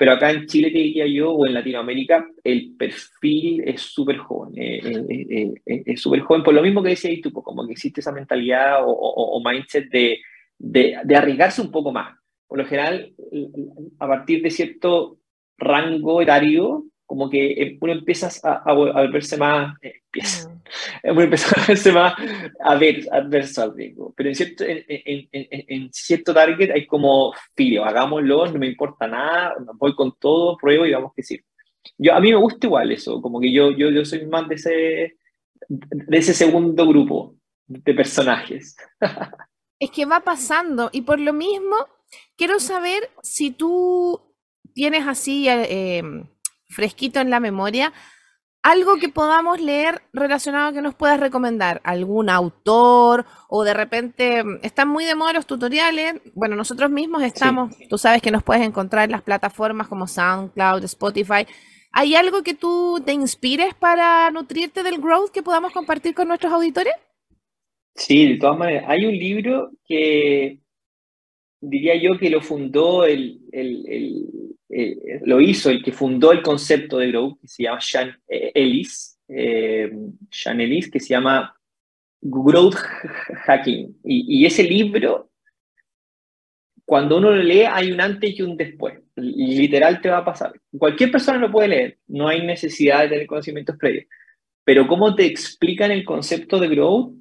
pero 0.03 0.15
acá 0.15 0.31
en 0.31 0.45
Chile, 0.47 0.69
te 0.69 0.79
diría 0.79 1.07
yo, 1.07 1.31
o 1.31 1.47
en 1.47 1.53
Latinoamérica, 1.53 2.27
el 2.43 2.75
perfil 2.75 3.63
es 3.65 3.83
súper 3.83 4.17
joven. 4.17 4.53
Eh, 4.57 5.53
eh, 5.65 5.83
es 5.85 6.01
súper 6.01 6.19
joven, 6.19 6.43
por 6.43 6.53
lo 6.53 6.61
mismo 6.61 6.83
que 6.83 6.89
decías 6.89 7.21
tú, 7.21 7.31
como 7.31 7.65
que 7.65 7.71
existe 7.71 8.01
esa 8.01 8.11
mentalidad 8.11 8.79
o 8.83 9.41
mindset 9.49 9.89
de, 9.89 10.19
de, 10.59 11.15
arriesgarse 11.15 11.61
un 11.61 11.71
poco 11.71 11.93
más. 11.93 12.17
Por 12.49 12.57
lo 12.57 12.65
general, 12.65 13.13
a 13.97 14.05
partir 14.05 14.41
de 14.41 14.51
cierto 14.51 15.19
rango 15.57 16.21
etario, 16.21 16.83
como 17.13 17.29
que 17.29 17.61
em, 17.61 17.77
uno 17.79 17.93
empieza 17.93 18.27
a, 18.41 18.71
a, 18.71 19.07
verse 19.07 19.37
más, 19.37 19.75
eh, 19.83 20.01
empieza, 20.05 20.49
mm. 20.49 20.61
uno 21.11 21.21
empieza 21.21 21.61
a 21.61 21.67
verse 21.67 21.91
más 21.91 22.15
a 22.59 22.75
ver, 22.75 23.07
adverso 23.11 23.61
al 23.61 23.75
riesgo. 23.75 24.11
Pero 24.17 24.29
en 24.29 24.35
cierto, 24.35 24.63
en, 24.63 24.83
en, 24.87 25.29
en, 25.31 25.93
cierto 25.93 26.33
target 26.33 26.71
hay 26.71 26.87
como, 26.87 27.31
filio, 27.55 27.85
hagámoslo, 27.85 28.47
no 28.47 28.57
me 28.57 28.65
importa 28.65 29.05
nada, 29.05 29.53
voy 29.75 29.93
con 29.93 30.15
todo, 30.17 30.57
pruebo 30.57 30.87
y 30.87 30.93
vamos 30.93 31.11
que 31.15 31.21
sí. 31.21 31.39
Yo, 31.99 32.15
a 32.15 32.19
mí 32.19 32.31
me 32.31 32.39
gusta 32.39 32.65
igual 32.65 32.91
eso, 32.91 33.21
como 33.21 33.39
que 33.39 33.53
yo, 33.53 33.69
yo, 33.77 33.91
yo 33.91 34.03
soy 34.05 34.25
más 34.25 34.49
de 34.49 34.55
ese, 34.55 35.17
de 35.69 36.17
ese 36.17 36.33
segundo 36.33 36.87
grupo 36.87 37.35
de 37.67 37.93
personajes. 37.93 38.75
Es 39.79 39.91
que 39.91 40.05
va 40.05 40.21
pasando 40.21 40.89
y 40.93 41.01
por 41.01 41.19
lo 41.19 41.33
mismo 41.33 41.75
quiero 42.37 42.59
saber 42.59 43.11
si 43.21 43.51
tú 43.51 44.19
tienes 44.73 45.05
así... 45.05 45.47
Eh, 45.47 45.97
em, 45.97 46.32
fresquito 46.69 47.19
en 47.19 47.29
la 47.29 47.39
memoria, 47.39 47.93
algo 48.63 48.95
que 48.95 49.09
podamos 49.09 49.59
leer 49.59 50.01
relacionado 50.13 50.71
que 50.71 50.81
nos 50.81 50.95
puedas 50.95 51.19
recomendar, 51.19 51.81
algún 51.83 52.29
autor 52.29 53.25
o 53.49 53.63
de 53.63 53.73
repente 53.73 54.43
mm, 54.43 54.59
están 54.63 54.87
muy 54.87 55.03
de 55.05 55.15
moda 55.15 55.33
los 55.33 55.45
tutoriales. 55.45 56.21
Bueno, 56.33 56.55
nosotros 56.55 56.89
mismos 56.89 57.23
estamos, 57.23 57.75
tú 57.89 57.97
sabes 57.97 58.21
que 58.21 58.31
nos 58.31 58.43
puedes 58.43 58.65
encontrar 58.65 59.05
en 59.05 59.11
las 59.11 59.21
plataformas 59.21 59.87
como 59.87 60.07
SoundCloud, 60.07 60.83
Spotify. 60.85 61.45
¿Hay 61.91 62.15
algo 62.15 62.41
que 62.41 62.55
tú 62.55 63.01
te 63.05 63.13
inspires 63.13 63.75
para 63.75 64.31
nutrirte 64.31 64.81
del 64.81 64.99
growth 64.99 65.31
que 65.31 65.43
podamos 65.43 65.73
compartir 65.73 66.15
con 66.15 66.27
nuestros 66.27 66.51
auditores? 66.51 66.93
Sí, 67.95 68.33
de 68.33 68.37
todas 68.39 68.57
maneras. 68.57 68.85
Hay 68.87 69.05
un 69.05 69.13
libro 69.13 69.71
que 69.85 70.59
diría 71.61 71.95
yo 71.95 72.17
que 72.17 72.29
lo 72.29 72.41
fundó 72.41 73.05
el, 73.05 73.39
eh, 74.69 75.19
lo 75.25 75.39
hizo 75.39 75.69
el 75.69 75.83
que 75.83 75.91
fundó 75.91 76.31
el 76.31 76.41
concepto 76.41 76.97
de 76.97 77.09
Growth, 77.09 77.39
que 77.41 77.47
se 77.47 77.63
llama 77.63 77.81
Sean 77.81 78.17
Ellis, 78.27 79.19
eh, 79.27 79.91
Sean 80.29 80.61
Ellis, 80.61 80.89
que 80.89 80.99
se 80.99 81.09
llama 81.09 81.55
Growth 82.21 82.75
Hacking. 83.45 83.99
Y, 84.03 84.45
ese 84.45 84.63
libro, 84.63 85.31
cuando 86.85 87.17
uno 87.17 87.31
lo 87.31 87.43
lee, 87.43 87.63
hay 87.63 87.91
un 87.91 88.01
antes 88.01 88.37
y 88.37 88.41
un 88.41 88.57
después. 88.57 88.99
Literal 89.15 90.01
te 90.01 90.09
va 90.09 90.19
a 90.19 90.25
pasar. 90.25 90.53
Cualquier 90.77 91.11
persona 91.11 91.37
lo 91.37 91.51
puede 91.51 91.67
leer, 91.67 91.97
no 92.07 92.27
hay 92.27 92.45
necesidad 92.45 93.01
de 93.01 93.09
tener 93.09 93.27
conocimientos 93.27 93.77
previos. 93.77 94.05
Pero 94.63 94.87
cómo 94.87 95.13
te 95.13 95.25
explican 95.25 95.91
el 95.91 96.05
concepto 96.05 96.59
de 96.59 96.69
Growth, 96.69 97.13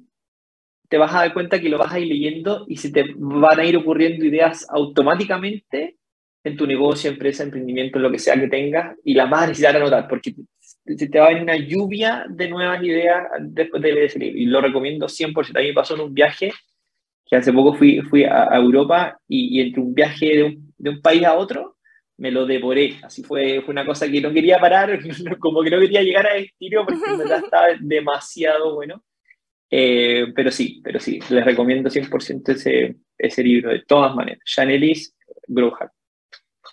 te 0.89 0.97
vas 0.97 1.13
a 1.13 1.19
dar 1.19 1.33
cuenta 1.33 1.59
que 1.59 1.69
lo 1.69 1.77
vas 1.77 1.91
a 1.91 1.99
ir 1.99 2.07
leyendo 2.07 2.65
y 2.67 2.77
se 2.77 2.91
te 2.91 3.05
van 3.15 3.59
a 3.59 3.65
ir 3.65 3.75
ocurriendo 3.77 4.25
ideas 4.25 4.65
automáticamente 4.69 5.97
en 6.43 6.57
tu 6.57 6.67
negocio, 6.67 7.09
empresa, 7.09 7.43
emprendimiento, 7.43 7.99
lo 7.99 8.11
que 8.11 8.19
sea 8.19 8.39
que 8.39 8.47
tengas, 8.47 8.97
y 9.03 9.13
las 9.13 9.29
vas 9.29 9.43
a 9.43 9.47
necesitar 9.47 9.77
anotar, 9.77 10.07
porque 10.07 10.35
se 10.85 11.07
te 11.07 11.19
va 11.19 11.27
a 11.27 11.29
venir 11.29 11.43
una 11.43 11.55
lluvia 11.55 12.25
de 12.29 12.49
nuevas 12.49 12.83
ideas 12.83 13.23
después 13.39 13.81
de 13.81 13.93
leer 13.93 14.05
ese 14.05 14.19
libro. 14.19 14.37
Y 14.37 14.45
lo 14.45 14.61
recomiendo 14.61 15.07
100%. 15.07 15.57
A 15.57 15.61
mí 15.61 15.67
me 15.67 15.73
pasó 15.73 15.95
en 15.95 16.01
un 16.01 16.13
viaje, 16.13 16.51
que 17.25 17.37
hace 17.37 17.53
poco 17.53 17.73
fui, 17.75 18.01
fui 18.01 18.25
a, 18.25 18.49
Europa, 18.53 19.17
y, 19.27 19.61
entre 19.61 19.81
un 19.81 19.93
viaje 19.93 20.25
de 20.35 20.43
un, 20.43 20.73
de 20.77 20.89
un, 20.89 21.01
país 21.01 21.23
a 21.23 21.35
otro, 21.35 21.77
me 22.17 22.31
lo 22.31 22.45
devoré. 22.45 22.97
Así 23.03 23.23
fue, 23.23 23.61
fue 23.61 23.71
una 23.71 23.85
cosa 23.85 24.09
que 24.09 24.19
no 24.19 24.33
quería 24.33 24.59
parar, 24.59 24.99
como 25.39 25.63
que 25.63 25.69
no 25.69 25.79
quería 25.79 26.03
llegar 26.03 26.27
a 26.27 26.35
estilo, 26.35 26.85
porque 26.85 27.09
en 27.09 27.17
verdad 27.19 27.43
estaba 27.43 27.67
demasiado 27.79 28.75
bueno. 28.75 29.03
Eh, 29.75 30.27
pero 30.35 30.51
sí, 30.51 30.81
pero 30.83 30.99
sí, 30.99 31.19
les 31.29 31.45
recomiendo 31.45 31.89
100% 31.89 32.49
ese, 32.49 32.97
ese 33.17 33.43
libro, 33.43 33.71
de 33.71 33.83
todas 33.87 34.13
maneras. 34.13 34.43
Janelis 34.45 35.15
Grow 35.47 35.73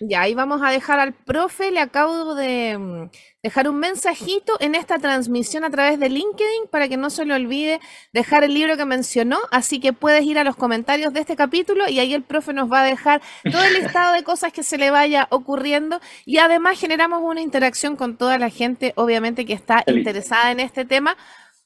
ya, 0.01 0.21
ahí 0.21 0.33
vamos 0.33 0.61
a 0.63 0.71
dejar 0.71 0.99
al 0.99 1.13
profe, 1.13 1.69
le 1.69 1.79
acabo 1.79 2.33
de 2.33 2.77
mm, 2.77 3.09
dejar 3.43 3.69
un 3.69 3.77
mensajito 3.77 4.57
en 4.59 4.73
esta 4.73 4.97
transmisión 4.97 5.63
a 5.63 5.69
través 5.69 5.99
de 5.99 6.09
LinkedIn 6.09 6.67
para 6.71 6.87
que 6.87 6.97
no 6.97 7.09
se 7.11 7.23
le 7.23 7.35
olvide 7.35 7.79
dejar 8.11 8.43
el 8.43 8.53
libro 8.53 8.77
que 8.77 8.85
mencionó, 8.85 9.37
así 9.51 9.79
que 9.79 9.93
puedes 9.93 10.23
ir 10.25 10.39
a 10.39 10.43
los 10.43 10.55
comentarios 10.55 11.13
de 11.13 11.19
este 11.19 11.35
capítulo 11.35 11.87
y 11.87 11.99
ahí 11.99 12.13
el 12.15 12.23
profe 12.23 12.51
nos 12.51 12.71
va 12.71 12.81
a 12.81 12.85
dejar 12.85 13.21
todo 13.51 13.63
el 13.63 13.75
listado 13.75 14.13
de 14.13 14.23
cosas 14.23 14.51
que 14.51 14.63
se 14.63 14.77
le 14.77 14.89
vaya 14.89 15.27
ocurriendo. 15.29 16.01
Y 16.25 16.39
además 16.39 16.79
generamos 16.79 17.21
una 17.23 17.41
interacción 17.41 17.95
con 17.95 18.17
toda 18.17 18.37
la 18.39 18.49
gente, 18.49 18.93
obviamente 18.95 19.45
que 19.45 19.53
está 19.53 19.83
interesada 19.85 20.51
en 20.51 20.59
este 20.59 20.83
tema 20.83 21.15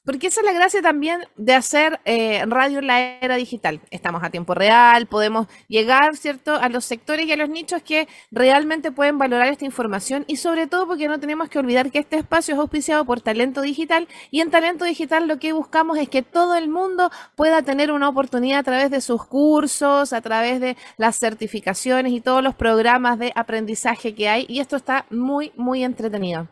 porque 0.06 0.28
esa 0.28 0.40
es 0.40 0.46
la 0.46 0.52
gracia 0.52 0.80
también 0.80 1.22
de 1.36 1.52
hacer 1.52 2.00
eh, 2.04 2.44
radio 2.46 2.78
en 2.78 2.86
la 2.86 3.00
era 3.00 3.34
digital. 3.34 3.80
Estamos 3.90 4.22
a 4.22 4.30
tiempo 4.30 4.54
real, 4.54 5.06
podemos 5.06 5.48
llegar, 5.66 6.16
¿cierto?, 6.16 6.54
a 6.54 6.68
los 6.68 6.84
sectores 6.84 7.26
y 7.26 7.32
a 7.32 7.36
los 7.36 7.48
nichos 7.48 7.82
que 7.82 8.06
realmente 8.30 8.92
pueden 8.92 9.18
valorar 9.18 9.48
esta 9.48 9.64
información 9.64 10.24
y 10.28 10.36
sobre 10.36 10.68
todo 10.68 10.86
porque 10.86 11.08
no 11.08 11.18
tenemos 11.18 11.48
que 11.48 11.58
olvidar 11.58 11.90
que 11.90 11.98
este 11.98 12.16
espacio 12.16 12.54
es 12.54 12.60
auspiciado 12.60 13.04
por 13.04 13.20
Talento 13.20 13.62
Digital 13.62 14.06
y 14.30 14.40
en 14.40 14.50
Talento 14.50 14.84
Digital 14.84 15.26
lo 15.26 15.40
que 15.40 15.52
buscamos 15.52 15.98
es 15.98 16.08
que 16.08 16.22
todo 16.22 16.54
el 16.54 16.68
mundo 16.68 17.10
pueda 17.34 17.62
tener 17.62 17.90
una 17.90 18.08
oportunidad 18.08 18.60
a 18.60 18.62
través 18.62 18.92
de 18.92 19.00
sus 19.00 19.26
cursos, 19.26 20.12
a 20.12 20.20
través 20.20 20.60
de 20.60 20.76
las 20.98 21.18
certificaciones 21.18 22.12
y 22.12 22.20
todos 22.20 22.44
los 22.44 22.54
programas 22.54 23.18
de 23.18 23.32
aprendizaje 23.34 24.14
que 24.14 24.28
hay 24.28 24.46
y 24.48 24.60
esto 24.60 24.76
está 24.76 25.04
muy, 25.10 25.50
muy 25.56 25.82
entretenido. 25.82 26.46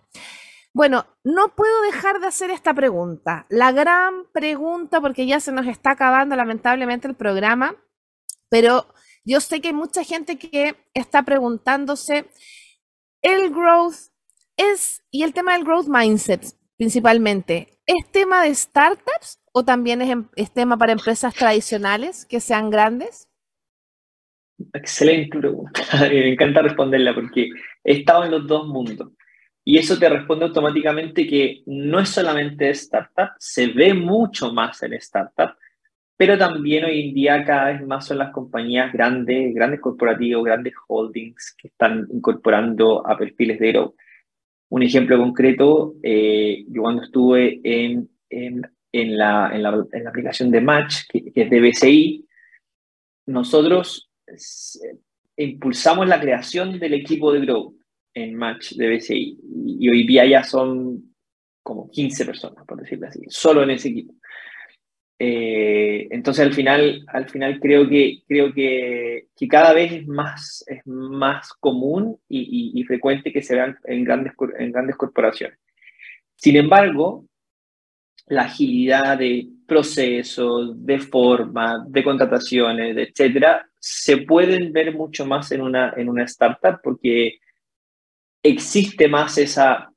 Bueno, 0.74 1.06
no 1.22 1.54
puedo 1.54 1.82
dejar 1.82 2.20
de 2.20 2.26
hacer 2.26 2.50
esta 2.50 2.74
pregunta. 2.74 3.46
La 3.48 3.70
gran 3.70 4.26
pregunta, 4.32 5.00
porque 5.00 5.24
ya 5.24 5.38
se 5.38 5.52
nos 5.52 5.68
está 5.68 5.92
acabando 5.92 6.34
lamentablemente 6.34 7.06
el 7.06 7.14
programa, 7.14 7.76
pero 8.50 8.86
yo 9.24 9.40
sé 9.40 9.60
que 9.60 9.68
hay 9.68 9.74
mucha 9.74 10.02
gente 10.02 10.36
que 10.36 10.74
está 10.92 11.22
preguntándose, 11.22 12.28
el 13.22 13.50
growth 13.50 14.10
es, 14.56 15.04
y 15.12 15.22
el 15.22 15.32
tema 15.32 15.54
del 15.54 15.64
growth 15.64 15.86
mindset 15.86 16.44
principalmente, 16.76 17.78
¿es 17.86 18.10
tema 18.10 18.42
de 18.42 18.52
startups 18.54 19.40
o 19.52 19.64
también 19.64 20.02
es, 20.02 20.10
em, 20.10 20.26
tema 20.52 20.76
para 20.76 20.92
empresas 20.92 21.34
tradicionales 21.34 22.26
que 22.26 22.40
sean 22.40 22.68
grandes? 22.70 23.28
Excelente 24.72 25.38
pregunta. 25.38 25.80
Me 26.10 26.32
encanta 26.32 26.62
responderla 26.62 27.14
porque 27.14 27.50
he 27.84 27.92
estado 28.00 28.24
en 28.24 28.32
los 28.32 28.46
dos 28.48 28.66
mundos. 28.66 29.12
Y 29.64 29.78
eso 29.78 29.98
te 29.98 30.08
responde 30.10 30.44
automáticamente 30.44 31.26
que 31.26 31.62
no 31.66 31.98
es 31.98 32.10
solamente 32.10 32.68
startup, 32.70 33.30
se 33.38 33.68
ve 33.68 33.94
mucho 33.94 34.52
más 34.52 34.82
en 34.82 34.92
startup, 34.94 35.56
pero 36.16 36.36
también 36.36 36.84
hoy 36.84 37.08
en 37.08 37.14
día 37.14 37.44
cada 37.44 37.72
vez 37.72 37.86
más 37.86 38.06
son 38.06 38.18
las 38.18 38.30
compañías 38.30 38.92
grandes, 38.92 39.54
grandes 39.54 39.80
corporativos, 39.80 40.44
grandes 40.44 40.74
holdings 40.86 41.56
que 41.56 41.68
están 41.68 42.06
incorporando 42.12 43.06
a 43.06 43.16
perfiles 43.16 43.58
de 43.58 43.72
growth. 43.72 43.94
Un 44.68 44.82
ejemplo 44.82 45.16
concreto, 45.16 45.94
eh, 46.02 46.64
yo 46.68 46.82
cuando 46.82 47.02
estuve 47.02 47.60
en, 47.64 48.10
en, 48.28 49.16
la, 49.16 49.50
en, 49.52 49.62
la, 49.62 49.86
aplicación 50.06 50.50
de 50.50 50.60
Match, 50.60 51.04
que, 51.08 51.32
que 51.32 51.42
es 51.42 51.50
de 51.50 51.60
BCI, 51.60 52.28
nosotros 53.26 54.10
eh, 54.26 54.98
impulsamos 55.36 56.06
la 56.06 56.20
creación 56.20 56.78
del 56.78 56.94
equipo 56.94 57.32
de 57.32 57.40
growth 57.40 57.74
en 58.14 58.34
match 58.34 58.72
de 58.72 58.88
BCI. 58.88 59.38
Y, 59.80 59.88
hoy 59.88 60.06
día 60.06 60.24
ya 60.24 60.44
son 60.44 61.14
como 61.62 61.90
15 61.90 62.24
personas, 62.24 62.64
por 62.66 62.80
decirlo 62.80 63.08
así, 63.08 63.20
solo 63.28 63.62
en 63.62 63.70
ese 63.70 63.88
equipo. 63.88 64.14
Eh, 65.18 66.08
entonces 66.10 66.44
al 66.44 66.52
final, 66.52 67.04
al 67.06 67.28
final 67.28 67.60
creo 67.60 67.88
que, 67.88 68.22
creo 68.26 68.52
que, 68.52 69.28
que, 69.36 69.48
cada 69.48 69.72
vez 69.72 69.92
es 69.92 70.06
más, 70.06 70.64
es 70.66 70.80
más 70.86 71.52
común 71.54 72.18
y, 72.28 72.82
frecuente 72.84 73.32
que 73.32 73.42
se 73.42 73.54
vean 73.54 73.78
en 73.84 74.04
grandes, 74.04 74.32
en 74.58 74.72
grandes 74.72 74.96
corporaciones. 74.96 75.58
Sin 76.36 76.56
embargo, 76.56 77.26
la 78.26 78.42
agilidad 78.42 79.18
de 79.18 79.48
procesos, 79.66 80.84
de 80.84 80.98
forma, 80.98 81.84
de 81.88 82.04
contrataciones, 82.04 82.96
etcétera, 82.96 83.66
se 83.78 84.18
pueden 84.18 84.72
ver 84.72 84.94
mucho 84.94 85.26
más 85.26 85.52
en 85.52 85.60
una, 85.60 85.94
en 85.96 86.08
una 86.08 86.24
startup 86.24 86.80
porque 86.82 87.38
existe 88.44 89.08
más 89.08 89.38
esa, 89.38 89.90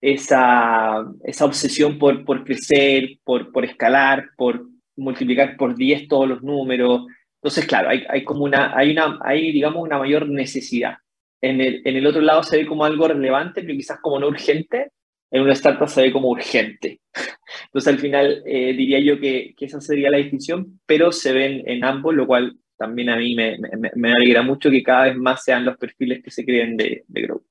esa, 0.00 1.04
esa 1.24 1.44
obsesión 1.44 1.98
por, 1.98 2.24
por 2.24 2.44
crecer, 2.44 3.18
por, 3.22 3.52
por 3.52 3.64
escalar, 3.64 4.30
por 4.36 4.66
multiplicar 4.96 5.56
por 5.56 5.76
10 5.76 6.08
todos 6.08 6.28
los 6.28 6.42
números. 6.42 7.06
Entonces, 7.36 7.66
claro, 7.66 7.90
hay, 7.90 8.04
hay 8.08 8.24
como 8.24 8.44
una, 8.44 8.76
hay 8.76 8.90
una, 8.90 9.18
hay, 9.22 9.52
digamos, 9.52 9.82
una 9.84 9.98
mayor 9.98 10.28
necesidad. 10.28 10.96
En 11.40 11.60
el, 11.60 11.82
en 11.84 11.96
el 11.96 12.06
otro 12.06 12.20
lado 12.20 12.42
se 12.42 12.56
ve 12.56 12.66
como 12.66 12.84
algo 12.84 13.06
relevante, 13.06 13.62
pero 13.62 13.74
quizás 13.74 14.00
como 14.00 14.18
no 14.18 14.26
urgente, 14.26 14.90
en 15.30 15.42
una 15.42 15.52
startup 15.52 15.88
se 15.88 16.02
ve 16.02 16.12
como 16.12 16.30
urgente. 16.30 17.00
Entonces, 17.66 17.92
al 17.92 17.98
final, 18.00 18.42
eh, 18.46 18.72
diría 18.72 18.98
yo 18.98 19.20
que, 19.20 19.54
que, 19.56 19.66
esa 19.66 19.80
sería 19.80 20.10
la 20.10 20.16
distinción, 20.16 20.80
pero 20.86 21.12
se 21.12 21.32
ven 21.32 21.62
en 21.66 21.84
ambos, 21.84 22.14
lo 22.14 22.26
cual 22.26 22.56
también 22.78 23.10
a 23.10 23.16
mí 23.16 23.34
me, 23.34 23.58
me, 23.58 23.90
me, 23.94 24.12
alegra 24.12 24.42
mucho 24.42 24.70
que 24.70 24.82
cada 24.82 25.04
vez 25.04 25.16
más 25.16 25.42
sean 25.42 25.64
los 25.64 25.76
perfiles 25.76 26.22
que 26.22 26.30
se 26.30 26.44
creen 26.44 26.76
de, 26.76 27.04
de 27.08 27.22
growth. 27.22 27.42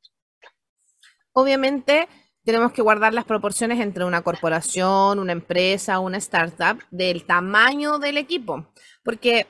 Obviamente, 1.34 2.08
tenemos 2.44 2.72
que 2.72 2.82
guardar 2.82 3.14
las 3.14 3.26
proporciones 3.26 3.80
entre 3.80 4.06
una 4.06 4.22
corporación, 4.22 5.20
una 5.20 5.34
empresa, 5.34 6.00
una 6.00 6.18
startup, 6.18 6.82
del 6.92 7.26
tamaño 7.26 8.00
del 8.00 8.18
equipo, 8.18 8.66
porque 9.04 9.46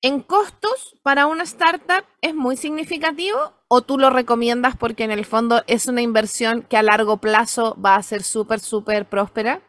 en 0.00 0.20
costos 0.20 0.96
para 1.02 1.26
una 1.26 1.42
startup 1.42 2.04
es 2.22 2.34
muy 2.34 2.56
significativo 2.56 3.52
o 3.68 3.82
tú 3.82 3.98
lo 3.98 4.10
recomiendas 4.10 4.76
porque 4.76 5.04
en 5.04 5.10
el 5.10 5.24
fondo 5.24 5.62
es 5.66 5.86
una 5.88 6.02
inversión 6.02 6.62
que 6.62 6.76
a 6.76 6.82
largo 6.82 7.18
plazo 7.18 7.76
va 7.84 7.96
a 7.96 8.02
ser 8.02 8.22
súper, 8.22 8.60
súper 8.60 9.06
próspera? 9.06 9.60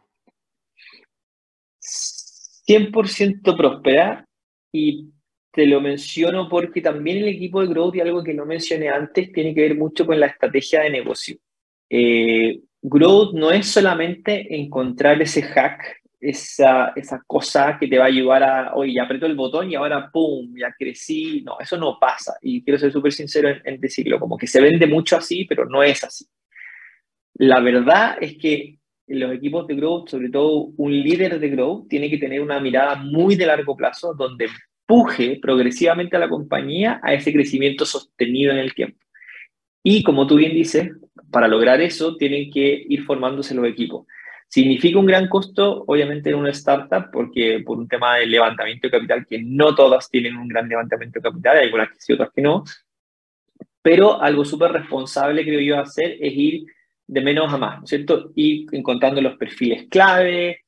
100% 1.81 3.57
próspera 3.57 4.25
y 4.71 5.11
te 5.51 5.65
lo 5.65 5.81
menciono 5.81 6.47
porque 6.47 6.81
también 6.81 7.17
el 7.17 7.27
equipo 7.29 7.61
de 7.61 7.67
Growth 7.67 7.95
y 7.95 8.01
algo 8.01 8.23
que 8.23 8.33
no 8.33 8.45
mencioné 8.45 8.89
antes 8.89 9.31
tiene 9.31 9.53
que 9.53 9.61
ver 9.61 9.75
mucho 9.75 10.05
con 10.05 10.19
la 10.19 10.27
estrategia 10.27 10.81
de 10.81 10.89
negocio. 10.91 11.37
Eh, 11.89 12.59
growth 12.81 13.33
no 13.33 13.51
es 13.51 13.67
solamente 13.67 14.55
encontrar 14.55 15.21
ese 15.21 15.41
hack, 15.41 16.01
esa, 16.19 16.93
esa 16.95 17.23
cosa 17.25 17.77
que 17.79 17.87
te 17.87 17.97
va 17.97 18.05
a 18.05 18.07
ayudar 18.07 18.43
a, 18.43 18.73
oye, 18.75 18.93
ya 18.93 19.03
aprieto 19.03 19.25
el 19.25 19.35
botón 19.35 19.71
y 19.71 19.75
ahora, 19.75 20.09
¡pum!, 20.11 20.53
ya 20.55 20.73
crecí. 20.77 21.41
No, 21.41 21.59
eso 21.59 21.77
no 21.77 21.97
pasa. 21.99 22.37
Y 22.41 22.63
quiero 22.63 22.77
ser 22.77 22.91
súper 22.91 23.11
sincero 23.11 23.49
en, 23.49 23.61
en 23.65 23.79
decirlo, 23.79 24.19
como 24.19 24.37
que 24.37 24.47
se 24.47 24.61
vende 24.61 24.85
mucho 24.85 25.17
así, 25.17 25.45
pero 25.45 25.65
no 25.65 25.81
es 25.81 26.03
así. 26.03 26.25
La 27.35 27.59
verdad 27.59 28.17
es 28.21 28.37
que 28.37 28.79
los 29.07 29.33
equipos 29.33 29.65
de 29.65 29.75
growth, 29.75 30.09
sobre 30.09 30.29
todo 30.29 30.71
un 30.77 30.91
líder 30.91 31.39
de 31.39 31.49
growth, 31.49 31.87
tiene 31.87 32.09
que 32.09 32.17
tener 32.17 32.41
una 32.41 32.59
mirada 32.59 32.95
muy 32.95 33.35
de 33.35 33.45
largo 33.45 33.75
plazo 33.75 34.13
donde 34.13 34.47
empuje 34.89 35.39
progresivamente 35.39 36.15
a 36.15 36.19
la 36.19 36.29
compañía 36.29 36.99
a 37.03 37.13
ese 37.13 37.31
crecimiento 37.31 37.85
sostenido 37.85 38.51
en 38.51 38.57
el 38.57 38.73
tiempo. 38.73 38.97
Y 39.83 40.03
como 40.03 40.25
tú 40.25 40.35
bien 40.35 40.53
dices, 40.53 40.91
para 41.31 41.47
lograr 41.47 41.79
eso 41.79 42.17
tienen 42.17 42.49
que 42.51 42.85
ir 42.89 43.03
formándose 43.03 43.53
los 43.53 43.67
equipos. 43.67 44.07
Significa 44.47 44.97
un 44.97 45.05
gran 45.05 45.29
costo, 45.29 45.83
obviamente, 45.85 46.31
en 46.31 46.37
una 46.37 46.49
startup, 46.49 47.11
porque 47.13 47.61
por 47.63 47.77
un 47.77 47.87
tema 47.87 48.17
de 48.17 48.25
levantamiento 48.25 48.87
de 48.87 48.91
capital, 48.91 49.25
que 49.27 49.39
no 49.43 49.75
todas 49.75 50.09
tienen 50.09 50.35
un 50.37 50.47
gran 50.47 50.67
levantamiento 50.67 51.19
de 51.19 51.29
capital, 51.29 51.57
hay 51.57 51.65
algunas 51.65 51.89
que 51.89 51.99
sí, 51.99 52.13
otras 52.13 52.31
que 52.33 52.41
no, 52.41 52.63
pero 53.83 54.19
algo 54.19 54.43
súper 54.43 54.71
responsable, 54.71 55.43
creo 55.43 55.61
yo, 55.61 55.79
hacer 55.79 56.17
es 56.19 56.33
ir 56.35 56.65
de 57.05 57.21
menos 57.21 57.53
a 57.53 57.57
más, 57.57 57.77
¿no 57.77 57.83
es 57.83 57.89
cierto? 57.91 58.31
Ir 58.35 58.67
encontrando 58.71 59.21
los 59.21 59.37
perfiles 59.37 59.87
clave, 59.87 60.65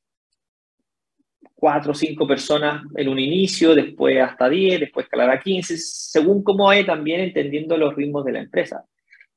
cuatro 1.62 1.92
o 1.92 1.94
cinco 1.94 2.26
personas 2.26 2.82
en 2.96 3.08
un 3.08 3.20
inicio, 3.20 3.72
después 3.72 4.20
hasta 4.20 4.48
10, 4.48 4.80
después 4.80 5.04
escalar 5.06 5.30
a 5.30 5.38
15, 5.38 5.78
según 5.78 6.42
cómo 6.42 6.64
vaya 6.64 6.84
también 6.84 7.20
entendiendo 7.20 7.76
los 7.76 7.94
ritmos 7.94 8.24
de 8.24 8.32
la 8.32 8.40
empresa. 8.40 8.84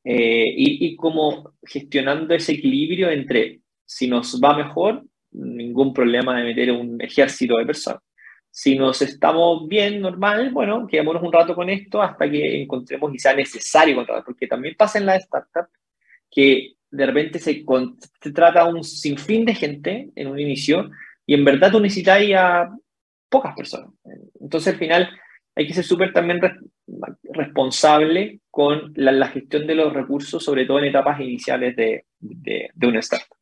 Eh, 0.03 0.43
y, 0.47 0.87
y 0.87 0.95
como 0.95 1.53
gestionando 1.61 2.33
ese 2.33 2.53
equilibrio 2.53 3.11
entre 3.11 3.59
si 3.85 4.07
nos 4.07 4.41
va 4.43 4.57
mejor, 4.57 5.03
ningún 5.33 5.93
problema 5.93 6.35
de 6.35 6.45
meter 6.45 6.71
un 6.71 6.99
ejército 6.99 7.57
de 7.57 7.67
personas. 7.67 8.01
Si 8.49 8.75
nos 8.75 9.03
estamos 9.03 9.67
bien, 9.67 10.01
normal, 10.01 10.49
bueno, 10.49 10.87
quedémonos 10.87 11.21
un 11.21 11.31
rato 11.31 11.53
con 11.53 11.69
esto 11.69 12.01
hasta 12.01 12.27
que 12.27 12.59
encontremos 12.63 13.13
y 13.13 13.19
sea 13.19 13.35
necesario 13.35 13.97
contratar, 13.97 14.23
porque 14.25 14.47
también 14.47 14.73
pasa 14.75 14.97
en 14.97 15.05
la 15.05 15.17
startup 15.17 15.67
que 16.31 16.73
de 16.89 17.05
repente 17.05 17.37
se, 17.37 17.63
se 18.19 18.31
trata 18.31 18.65
un 18.65 18.83
sinfín 18.83 19.45
de 19.45 19.53
gente 19.53 20.09
en 20.15 20.25
un 20.25 20.39
inicio 20.39 20.89
y 21.25 21.33
en 21.33 21.45
verdad 21.45 21.71
tú 21.71 21.79
necesitas 21.79 22.21
a 22.35 22.69
pocas 23.29 23.55
personas. 23.55 23.91
Entonces 24.39 24.73
al 24.73 24.79
final 24.79 25.09
hay 25.55 25.67
que 25.67 25.73
ser 25.73 25.83
súper 25.83 26.13
también 26.13 26.39
responsable 27.23 28.41
con 28.51 28.93
la, 28.95 29.27
gestión 29.27 29.65
de 29.67 29.75
los 29.75 29.93
recursos, 29.93 30.43
sobre 30.43 30.65
todo 30.65 30.79
en 30.79 30.85
etapas 30.85 31.19
iniciales 31.19 31.75
de, 31.75 32.05
de, 32.19 32.69
de 32.73 32.87
una 32.87 32.99
startup. 32.99 33.37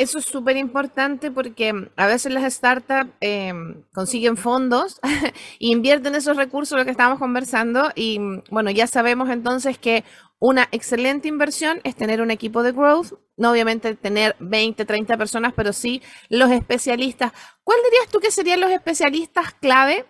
Eso 0.00 0.18
es 0.18 0.24
súper 0.24 0.56
importante 0.56 1.30
porque 1.30 1.90
a 1.94 2.06
veces 2.06 2.32
las 2.32 2.50
startups 2.50 3.10
eh, 3.20 3.52
consiguen 3.92 4.38
fondos 4.38 4.98
e 5.02 5.32
invierten 5.58 6.14
esos 6.14 6.38
recursos, 6.38 6.78
lo 6.78 6.86
que 6.86 6.90
estábamos 6.90 7.18
conversando, 7.18 7.90
y 7.94 8.18
bueno, 8.50 8.70
ya 8.70 8.86
sabemos 8.86 9.28
entonces 9.28 9.76
que 9.76 10.04
una 10.38 10.68
excelente 10.72 11.28
inversión 11.28 11.82
es 11.84 11.96
tener 11.96 12.22
un 12.22 12.30
equipo 12.30 12.62
de 12.62 12.72
growth, 12.72 13.12
no 13.36 13.50
obviamente 13.50 13.94
tener 13.94 14.36
20, 14.40 14.86
30 14.86 15.18
personas, 15.18 15.52
pero 15.54 15.74
sí 15.74 16.00
los 16.30 16.50
especialistas. 16.50 17.32
¿Cuál 17.62 17.80
dirías 17.84 18.08
tú 18.10 18.20
que 18.20 18.30
serían 18.30 18.60
los 18.60 18.70
especialistas 18.70 19.52
clave 19.60 20.06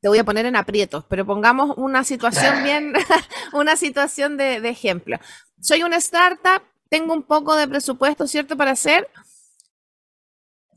te 0.00 0.08
voy 0.08 0.18
a 0.18 0.24
poner 0.24 0.46
en 0.46 0.56
aprietos, 0.56 1.04
pero 1.08 1.24
pongamos 1.24 1.76
una 1.76 2.02
situación 2.02 2.60
bien, 2.64 2.92
una 3.52 3.76
situación 3.76 4.36
de, 4.36 4.60
de, 4.60 4.68
ejemplo. 4.68 5.18
Soy 5.60 5.84
una 5.84 5.96
startup, 5.98 6.62
tengo 6.92 7.14
un 7.14 7.22
poco 7.22 7.56
de 7.56 7.66
presupuesto, 7.66 8.26
¿cierto? 8.26 8.54
Para 8.54 8.72
hacer. 8.72 9.08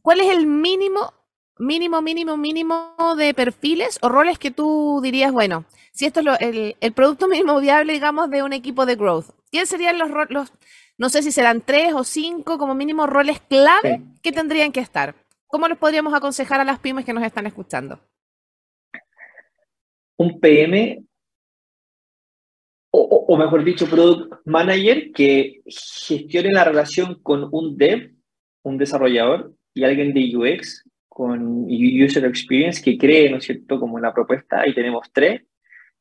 ¿Cuál 0.02 0.22
es 0.22 0.30
el 0.30 0.48
mínimo, 0.48 1.14
mínimo, 1.58 2.02
mínimo, 2.02 2.38
mínimo 2.38 2.96
de 3.18 3.34
perfiles 3.34 4.00
o 4.02 4.08
roles 4.08 4.40
que 4.40 4.50
tú 4.50 5.02
dirías, 5.04 5.34
bueno, 5.34 5.66
si 5.92 6.06
esto 6.06 6.22
es 6.22 6.26
lo, 6.26 6.40
el, 6.40 6.78
el, 6.80 6.94
producto 6.94 7.28
mínimo 7.34 7.60
viable, 7.60 7.92
digamos, 7.92 8.30
de 8.30 8.44
un 8.44 8.54
equipo 8.54 8.86
de 8.86 8.96
growth? 8.96 9.26
¿Quiénes 9.52 9.68
serían 9.68 9.98
los, 9.98 10.10
los 10.30 10.54
no 10.98 11.10
sé 11.10 11.22
si 11.22 11.34
serán 11.34 11.60
tres 11.60 11.94
o 11.94 12.06
cinco 12.06 12.58
como 12.58 12.76
mínimo 12.76 13.08
roles 13.08 13.42
clave 13.42 13.98
sí. 13.98 14.20
que 14.24 14.32
tendrían 14.32 14.72
que 14.72 14.80
estar? 14.80 15.16
¿Cómo 15.48 15.68
los 15.68 15.78
podríamos 15.78 16.14
aconsejar 16.14 16.62
a 16.62 16.64
las 16.64 16.80
pymes 16.80 17.04
que 17.04 17.12
nos 17.12 17.26
están 17.26 17.46
escuchando? 17.46 18.00
Un 20.16 20.40
PM 20.40 21.04
o, 22.98 23.38
mejor 23.38 23.64
dicho, 23.64 23.88
Product 23.88 24.34
Manager 24.46 25.12
que 25.12 25.62
gestione 25.66 26.52
la 26.52 26.64
relación 26.64 27.20
con 27.22 27.50
un 27.52 27.78
dev, 27.78 28.14
un 28.64 28.78
desarrollador 28.78 29.54
y 29.74 29.84
alguien 29.84 30.14
de 30.14 30.36
UX 30.36 30.84
con 31.08 31.66
User 31.66 32.26
Experience 32.26 32.82
que 32.82 32.98
cree, 32.98 33.30
¿no 33.30 33.38
es 33.38 33.46
cierto?, 33.46 33.80
como 33.80 34.00
la 34.00 34.14
propuesta, 34.14 34.62
ahí 34.62 34.74
tenemos 34.74 35.08
tres, 35.14 35.44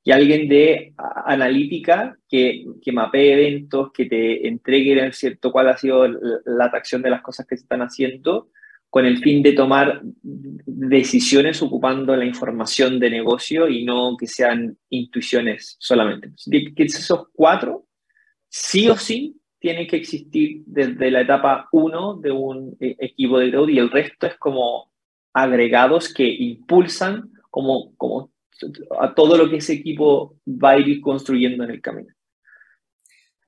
y 0.02 0.10
alguien 0.10 0.48
de 0.48 0.92
analítica 1.24 2.16
que, 2.28 2.64
que 2.82 2.92
mapee 2.92 3.32
eventos, 3.32 3.90
que 3.92 4.06
te 4.06 4.46
entregue, 4.46 4.96
¿no 4.96 5.04
es 5.04 5.16
cierto?, 5.16 5.50
cuál 5.50 5.68
ha 5.68 5.76
sido 5.76 6.06
la 6.06 6.66
atracción 6.66 7.00
de 7.02 7.10
las 7.10 7.22
cosas 7.22 7.46
que 7.46 7.56
se 7.56 7.62
están 7.62 7.80
haciendo, 7.80 8.50
con 8.94 9.06
el 9.06 9.18
fin 9.18 9.42
de 9.42 9.54
tomar 9.54 10.02
decisiones 10.22 11.60
ocupando 11.60 12.14
la 12.14 12.24
información 12.24 13.00
de 13.00 13.10
negocio 13.10 13.68
y 13.68 13.84
no 13.84 14.16
que 14.16 14.28
sean 14.28 14.78
intuiciones 14.88 15.74
solamente. 15.80 16.30
Esos 16.76 17.26
cuatro, 17.34 17.88
sí 18.48 18.88
o 18.88 18.96
sí, 18.96 19.36
tienen 19.58 19.88
que 19.88 19.96
existir 19.96 20.62
desde 20.66 21.10
la 21.10 21.22
etapa 21.22 21.68
uno 21.72 22.14
de 22.14 22.30
un 22.30 22.76
eh, 22.78 22.94
equipo 23.00 23.40
de 23.40 23.50
growth 23.50 23.70
y 23.70 23.80
el 23.80 23.90
resto 23.90 24.28
es 24.28 24.36
como 24.36 24.92
agregados 25.32 26.14
que 26.14 26.28
impulsan 26.28 27.32
como, 27.50 27.96
como 27.96 28.30
a 29.00 29.12
todo 29.12 29.36
lo 29.36 29.50
que 29.50 29.56
ese 29.56 29.72
equipo 29.72 30.36
va 30.46 30.70
a 30.70 30.78
ir 30.78 31.00
construyendo 31.00 31.64
en 31.64 31.70
el 31.72 31.80
camino. 31.80 32.14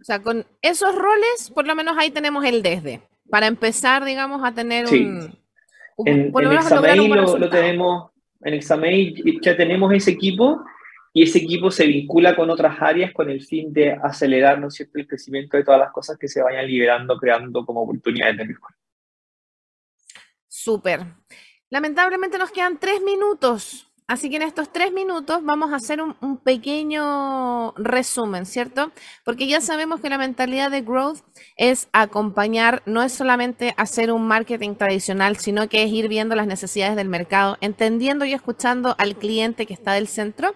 O 0.00 0.02
sea, 0.02 0.20
con 0.20 0.44
esos 0.60 0.92
roles, 0.92 1.52
por 1.54 1.68
lo 1.68 1.76
menos 1.76 1.96
ahí 1.96 2.10
tenemos 2.10 2.44
el 2.44 2.64
desde 2.64 3.00
para 3.30 3.46
empezar, 3.46 4.04
digamos, 4.04 4.42
a 4.44 4.52
tener 4.52 4.86
sí. 4.88 5.04
un, 5.04 5.38
un... 5.96 6.08
En, 6.08 6.18
en 6.26 6.32
lo, 6.32 7.38
lo, 7.38 7.48
tenemos, 7.48 8.10
en 8.42 8.54
Examail 8.54 9.40
ya 9.42 9.56
tenemos 9.56 9.92
ese 9.92 10.12
equipo 10.12 10.64
y 11.12 11.22
ese 11.22 11.38
equipo 11.38 11.70
se 11.70 11.86
vincula 11.86 12.36
con 12.36 12.50
otras 12.50 12.76
áreas 12.80 13.12
con 13.12 13.30
el 13.30 13.42
fin 13.42 13.72
de 13.72 13.92
acelerar, 13.92 14.58
¿no 14.58 14.68
es 14.68 14.74
cierto?, 14.74 14.98
el 14.98 15.06
crecimiento 15.06 15.56
de 15.56 15.64
todas 15.64 15.80
las 15.80 15.90
cosas 15.90 16.18
que 16.18 16.28
se 16.28 16.42
vayan 16.42 16.66
liberando, 16.66 17.16
creando 17.16 17.64
como 17.64 17.82
oportunidades 17.82 18.36
de 18.36 18.44
mejora. 18.44 18.76
Súper. 20.46 21.00
Lamentablemente 21.70 22.38
nos 22.38 22.50
quedan 22.50 22.78
tres 22.78 23.00
minutos. 23.02 23.85
Así 24.08 24.30
que 24.30 24.36
en 24.36 24.42
estos 24.42 24.72
tres 24.72 24.92
minutos 24.92 25.42
vamos 25.42 25.72
a 25.72 25.76
hacer 25.76 26.00
un, 26.00 26.38
pequeño 26.38 27.72
resumen, 27.72 28.46
¿cierto? 28.46 28.92
Porque 29.24 29.48
ya 29.48 29.60
sabemos 29.60 30.00
que 30.00 30.08
la 30.08 30.18
mentalidad 30.18 30.70
de 30.70 30.82
growth 30.82 31.18
es 31.56 31.88
acompañar, 31.92 32.84
no 32.86 33.02
es 33.02 33.12
solamente 33.12 33.74
hacer 33.76 34.12
un 34.12 34.28
marketing 34.28 34.76
tradicional, 34.76 35.38
sino 35.38 35.68
que 35.68 35.82
es 35.82 35.90
ir 35.90 36.06
viendo 36.06 36.36
las 36.36 36.46
necesidades 36.46 36.94
del 36.94 37.08
mercado, 37.08 37.58
entendiendo 37.60 38.24
y 38.24 38.32
escuchando 38.32 38.94
al 38.98 39.16
cliente 39.16 39.66
que 39.66 39.74
está 39.74 39.94
del 39.94 40.06
centro. 40.06 40.54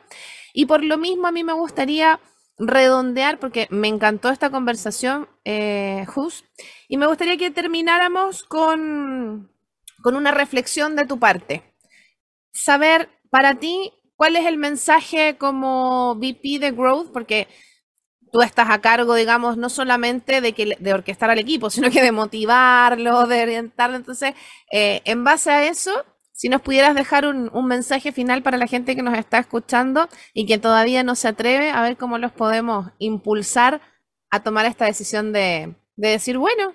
Y 0.55 0.67
por 0.67 0.85
lo 0.85 0.97
mismo 0.97 1.27
a 1.27 1.33
mí 1.33 1.43
me 1.43 1.53
gustaría 1.53 2.21
redondear, 2.57 3.41
porque 3.41 3.67
me 3.71 3.89
encantó 3.89 4.29
esta 4.29 4.51
conversación, 4.51 5.29
eh, 5.45 6.05
Jus, 6.07 6.45
y 6.89 6.99
me 6.99 7.07
gustaría 7.09 7.37
que 7.37 7.51
termináramos 7.51 8.45
con, 8.45 9.51
con 10.03 10.15
una 10.15 10.31
reflexión 10.31 10.95
de 10.95 11.07
tu 11.07 11.19
parte. 11.19 11.65
Saber 12.53 13.09
para 13.31 13.57
ti, 13.57 13.93
¿cuál 14.17 14.37
es 14.37 14.47
el 14.47 14.59
mensaje 14.59 15.37
como 15.39 16.15
VP 16.17 16.59
de 16.59 16.73
Growth? 16.73 17.13
Porque 17.13 17.49
tú 18.33 18.43
estás 18.43 18.71
a 18.71 18.81
cargo, 18.81 19.15
digamos, 19.15 19.57
no 19.57 19.69
solamente 19.69 20.41
de, 20.41 20.53
que, 20.53 20.77
de 20.79 20.95
orquestar 20.95 21.31
al 21.31 21.39
equipo, 21.39 21.71
sino 21.71 21.91
que 21.91 22.03
de 22.03 22.13
motivarlo, 22.13 23.27
de 23.27 23.43
orientarlo. 23.43 23.97
Entonces, 23.97 24.35
eh, 24.71 25.03
en 25.05 25.25
base 25.25 25.51
a 25.51 25.65
eso, 25.65 26.05
si 26.33 26.49
nos 26.49 26.63
pudieras 26.63 26.95
dejar 26.95 27.27
un, 27.27 27.51
mensaje 27.67 28.13
final 28.13 28.43
para 28.43 28.57
la 28.57 28.67
gente 28.67 28.97
que 28.97 29.03
nos 29.03 29.19
está 29.19 29.39
escuchando 29.39 30.09
y 30.33 30.47
que 30.47 30.59
todavía 30.59 31.03
no 31.03 31.15
se 31.15 31.29
atreve, 31.29 31.71
a 31.71 31.83
ver 31.83 31.97
cómo 31.97 32.19
los 32.19 32.33
podemos 32.33 32.91
impulsar 32.99 33.81
a 34.31 34.43
tomar 34.43 34.65
esta 34.67 34.87
decisión 34.87 35.33
de, 35.33 35.75
de 35.97 36.09
decir, 36.09 36.39
bueno, 36.39 36.75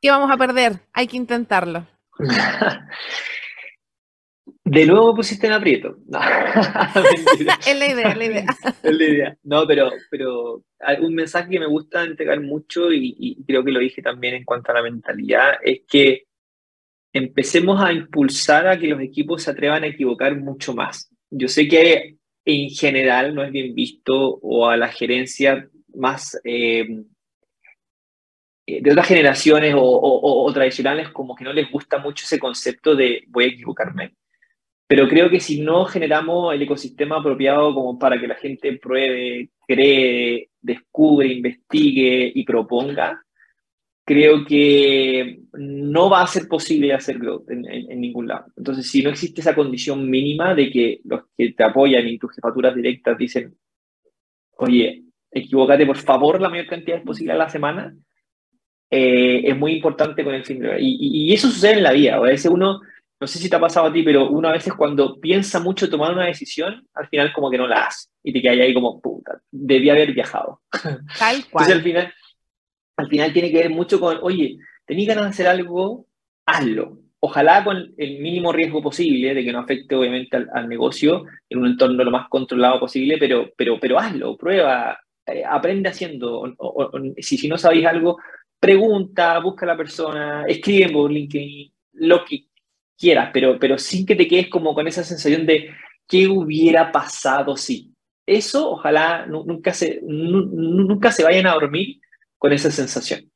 ¿qué 0.00 0.10
vamos 0.10 0.30
a 0.30 0.36
perder? 0.36 0.80
Hay 0.92 1.06
que 1.06 1.16
intentarlo. 1.16 1.86
De 4.70 4.86
nuevo 4.86 5.14
pusiste 5.14 5.46
en 5.46 5.54
aprieto. 5.54 5.96
es 7.66 7.78
la 7.78 7.86
idea, 7.88 8.10
es 8.10 8.16
la 8.18 8.24
idea. 8.24 8.46
es 8.82 8.96
la 8.96 9.04
idea. 9.04 9.36
No, 9.42 9.66
pero, 9.66 9.90
pero 10.10 10.62
un 11.00 11.14
mensaje 11.14 11.48
que 11.50 11.60
me 11.60 11.66
gusta 11.66 12.04
entregar 12.04 12.40
mucho 12.40 12.92
y, 12.92 13.42
creo 13.46 13.64
que 13.64 13.70
lo 13.70 13.80
dije 13.80 14.02
también 14.02 14.34
en 14.34 14.44
cuanto 14.44 14.70
a 14.70 14.74
la 14.74 14.82
mentalidad 14.82 15.54
es 15.62 15.82
que 15.88 16.24
empecemos 17.12 17.82
a 17.82 17.92
impulsar 17.92 18.68
a 18.68 18.78
que 18.78 18.88
los 18.88 19.00
equipos 19.00 19.42
se 19.42 19.50
atrevan 19.50 19.84
a 19.84 19.88
equivocar 19.88 20.36
mucho 20.36 20.74
más. 20.74 21.10
Yo 21.30 21.48
sé 21.48 21.66
que 21.66 22.16
en 22.44 22.68
general 22.68 23.34
no 23.34 23.42
es 23.42 23.50
bien 23.50 23.74
visto 23.74 24.38
o 24.42 24.68
a 24.68 24.76
la 24.76 24.88
gerencia 24.88 25.66
más 25.94 26.38
eh, 26.44 26.86
de 28.66 28.90
otras 28.90 29.08
generaciones 29.08 29.74
o 29.76 30.50
tradicionales 30.52 31.08
como 31.08 31.34
que 31.34 31.44
no 31.44 31.54
les 31.54 31.70
gusta 31.70 31.98
mucho 31.98 32.24
ese 32.24 32.38
concepto 32.38 32.94
de 32.94 33.24
voy 33.28 33.44
a 33.44 33.48
equivocarme 33.48 34.14
pero 34.88 35.06
creo 35.06 35.28
que 35.28 35.38
si 35.38 35.60
no 35.60 35.84
generamos 35.84 36.54
el 36.54 36.62
ecosistema 36.62 37.18
apropiado 37.18 37.74
como 37.74 37.98
para 37.98 38.18
que 38.18 38.26
la 38.26 38.36
gente 38.36 38.78
pruebe, 38.78 39.50
cree, 39.66 40.48
descubre, 40.62 41.28
investigue 41.28 42.32
y 42.34 42.42
proponga, 42.42 43.22
creo 44.02 44.46
que 44.46 45.40
no 45.52 46.08
va 46.08 46.22
a 46.22 46.26
ser 46.26 46.48
posible 46.48 46.94
hacer 46.94 47.18
growth 47.18 47.50
en, 47.50 48.00
ningún 48.00 48.28
lado. 48.28 48.46
Entonces, 48.56 48.90
si 48.90 49.02
no 49.02 49.10
existe 49.10 49.42
esa 49.42 49.54
condición 49.54 50.08
mínima 50.08 50.54
de 50.54 50.70
que 50.70 51.00
los 51.04 51.24
que 51.36 51.52
te 51.52 51.64
apoyan 51.64 52.08
y 52.08 52.18
tus 52.18 52.34
jefaturas 52.34 52.74
directas 52.74 53.18
dicen, 53.18 53.54
oye, 54.56 55.04
equivócate 55.30 55.84
por 55.84 55.98
favor 55.98 56.40
la 56.40 56.48
mayor 56.48 56.66
cantidad 56.66 57.02
posible 57.02 57.34
a 57.34 57.36
la 57.36 57.50
semana, 57.50 57.94
eh, 58.90 59.42
es 59.44 59.54
muy 59.54 59.72
importante 59.72 60.24
con 60.24 60.34
el 60.34 60.46
fin 60.46 60.60
de... 60.60 60.80
Y, 60.80 61.28
y, 61.28 61.34
eso 61.34 61.48
sucede 61.48 61.74
en 61.74 61.82
la 61.82 61.92
vida. 61.92 62.14
A 62.14 62.20
veces 62.20 62.50
uno 62.50 62.80
no 63.20 63.26
sé 63.26 63.38
si 63.38 63.50
te 63.50 63.56
ha 63.56 63.60
pasado 63.60 63.86
a 63.86 63.92
ti, 63.92 64.02
pero 64.02 64.30
uno 64.30 64.48
a 64.48 64.52
veces 64.52 64.72
cuando 64.74 65.20
piensa 65.20 65.58
mucho 65.58 65.90
tomar 65.90 66.12
una 66.12 66.26
decisión, 66.26 66.86
al 66.94 67.08
final 67.08 67.32
como 67.32 67.50
que 67.50 67.58
no 67.58 67.66
la 67.66 67.86
hace 67.86 68.08
y 68.22 68.32
te 68.32 68.40
quedas 68.40 68.58
ahí 68.58 68.74
como, 68.74 69.00
puta, 69.00 69.40
debía 69.50 69.92
haber 69.92 70.12
viajado. 70.12 70.60
Tal 71.18 71.44
cual. 71.50 71.64
Entonces 71.64 71.74
al 71.74 71.82
final, 71.82 72.14
al 72.96 73.08
final 73.08 73.32
tiene 73.32 73.50
que 73.50 73.58
ver 73.58 73.70
mucho 73.70 73.98
con, 73.98 74.18
oye, 74.22 74.58
tenías 74.86 75.08
ganas 75.08 75.24
de 75.24 75.30
hacer 75.30 75.46
algo, 75.48 76.06
hazlo. 76.46 77.00
Ojalá 77.20 77.64
con 77.64 77.94
el 77.96 78.20
mínimo 78.20 78.52
riesgo 78.52 78.80
posible 78.80 79.34
de 79.34 79.44
que 79.44 79.52
no 79.52 79.58
afecte 79.58 79.96
obviamente 79.96 80.36
al, 80.36 80.68
negocio 80.68 81.24
en 81.48 81.58
un 81.58 81.66
entorno 81.66 82.04
lo 82.04 82.12
más 82.12 82.28
controlado 82.28 82.78
posible, 82.78 83.18
pero, 83.18 83.50
pero, 83.56 83.80
pero 83.80 83.98
hazlo, 83.98 84.36
prueba, 84.36 84.96
eh, 85.26 85.42
aprende 85.44 85.88
haciendo. 85.88 86.54
si, 87.18 87.36
si 87.36 87.48
no 87.48 87.58
sabéis 87.58 87.86
algo, 87.86 88.18
pregunta, 88.60 89.38
busca 89.40 89.66
a 89.66 89.70
la 89.70 89.76
persona, 89.76 90.44
escribe 90.46 90.92
por 90.92 91.10
LinkedIn, 91.10 91.72
lo 91.94 92.24
que 92.24 92.47
quieras, 92.98 93.30
pero, 93.32 93.58
pero 93.58 93.78
sin 93.78 94.04
que 94.04 94.16
te 94.16 94.26
quedes 94.26 94.48
como 94.48 94.74
con 94.74 94.88
esa 94.88 95.04
sensación 95.04 95.46
de 95.46 95.70
qué 96.06 96.26
hubiera 96.26 96.90
pasado 96.90 97.56
si. 97.56 97.94
Eso 98.26 98.72
ojalá 98.72 99.24
nunca 99.26 99.72
se, 99.72 100.00
nunca 100.02 101.12
se 101.12 101.24
vayan 101.24 101.46
a 101.46 101.54
dormir 101.54 102.00
con 102.36 102.52
esa 102.52 102.70
sensación. 102.70 103.30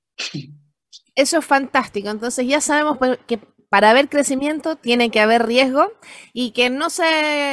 Eso 1.14 1.38
es 1.38 1.44
fantástico. 1.44 2.10
Entonces 2.10 2.46
ya 2.46 2.60
sabemos 2.60 2.98
que 3.26 3.38
para 3.70 3.90
haber 3.90 4.10
crecimiento 4.10 4.76
tiene 4.76 5.10
que 5.10 5.20
haber 5.20 5.46
riesgo 5.46 5.92
y 6.34 6.50
que 6.50 6.68
no 6.68 6.90
se 6.90 7.04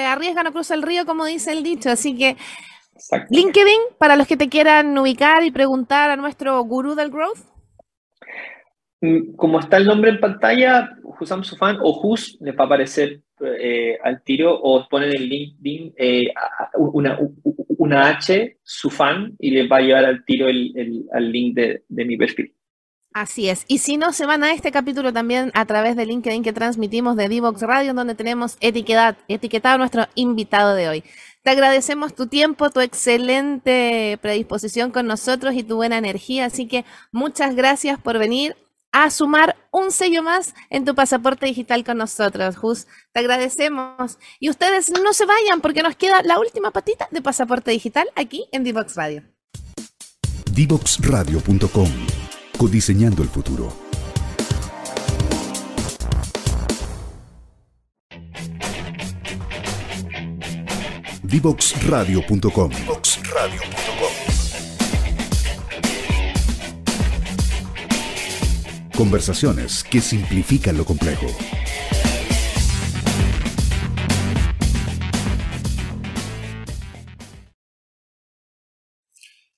arriesga 0.05 0.43
no 0.43 0.51
cruza 0.51 0.73
el 0.73 0.81
río, 0.81 1.05
como 1.05 1.23
dice 1.23 1.53
el 1.53 1.63
dicho. 1.63 1.89
Así 1.89 2.17
que 2.17 2.35
LinkedIn, 3.29 3.79
para 3.97 4.17
los 4.17 4.27
que 4.27 4.35
te 4.35 4.49
quieran 4.49 4.97
ubicar 4.97 5.43
y 5.43 5.51
preguntar 5.51 6.09
a 6.09 6.17
nuestro 6.17 6.61
gurú 6.63 6.95
del 6.95 7.09
growth. 7.09 7.39
Mm, 9.01 9.35
como 9.35 9.59
está 9.59 9.77
el 9.77 9.85
nombre 9.85 10.11
en 10.11 10.19
pantalla, 10.19 10.97
Husam 11.19 11.43
Sufan 11.43 11.77
o 11.81 11.99
Hus 12.01 12.37
les 12.41 12.55
va 12.55 12.63
a 12.63 12.65
aparecer 12.65 13.21
eh, 13.41 13.97
al 14.03 14.21
tiro 14.23 14.53
o 14.53 14.85
ponen 14.89 15.15
en 15.15 15.23
LinkedIn 15.23 15.93
eh, 15.97 16.27
una, 16.75 17.17
una, 17.77 18.09
H, 18.09 18.57
Sufan, 18.61 19.35
y 19.39 19.51
les 19.51 19.71
va 19.71 19.77
a 19.77 19.81
llevar 19.81 20.05
al 20.05 20.25
tiro 20.25 20.49
el, 20.49 21.05
al 21.13 21.31
link 21.31 21.55
de, 21.55 21.83
de, 21.87 22.05
mi 22.05 22.17
perfil. 22.17 22.53
Así 23.13 23.49
es. 23.49 23.63
Y 23.67 23.77
si 23.77 23.95
no, 23.95 24.11
se 24.11 24.25
van 24.25 24.43
a 24.43 24.51
este 24.51 24.71
capítulo 24.71 25.13
también 25.13 25.51
a 25.53 25.65
través 25.65 25.95
de 25.95 26.05
LinkedIn 26.05 26.43
que 26.43 26.53
transmitimos 26.53 27.15
de 27.15 27.29
Divox 27.29 27.61
Radio, 27.61 27.93
donde 27.93 28.15
tenemos 28.15 28.57
etiquetado, 28.59 29.17
etiquetado 29.29 29.75
a 29.75 29.77
nuestro 29.77 30.07
invitado 30.15 30.75
de 30.75 30.89
hoy. 30.89 31.03
Te 31.41 31.51
agradecemos 31.51 32.13
tu 32.13 32.27
tiempo, 32.27 32.69
tu 32.69 32.81
excelente 32.81 34.19
predisposición 34.21 34.91
con 34.91 35.07
nosotros 35.07 35.55
y 35.55 35.63
tu 35.63 35.77
buena 35.77 35.97
energía. 35.97 36.45
Así 36.45 36.67
que 36.67 36.83
muchas 37.13 37.55
gracias 37.55 37.97
por 37.99 38.19
venir 38.19 38.55
a 38.91 39.09
sumar 39.09 39.55
un 39.71 39.91
sello 39.91 40.23
más 40.23 40.55
en 40.69 40.85
tu 40.85 40.95
pasaporte 40.95 41.45
digital 41.45 41.83
con 41.83 41.97
nosotros, 41.97 42.57
Jus. 42.57 42.87
Te 43.13 43.19
agradecemos. 43.19 44.17
Y 44.39 44.49
ustedes 44.49 44.91
no 44.91 45.13
se 45.13 45.25
vayan 45.25 45.61
porque 45.61 45.83
nos 45.83 45.95
queda 45.95 46.21
la 46.23 46.39
última 46.39 46.71
patita 46.71 47.07
de 47.11 47.21
pasaporte 47.21 47.71
digital 47.71 48.09
aquí 48.15 48.47
en 48.51 48.63
Divox 48.63 48.95
Radio. 48.95 49.23
Divoxradio.com. 50.51 51.89
Codiseñando 52.57 53.23
el 53.23 53.29
futuro. 53.29 53.71
Divoxradio.com. 61.23 62.71
Conversaciones 68.99 69.85
que 69.85 70.01
simplifican 70.01 70.75
lo 70.75 70.83
complejo. 70.83 71.25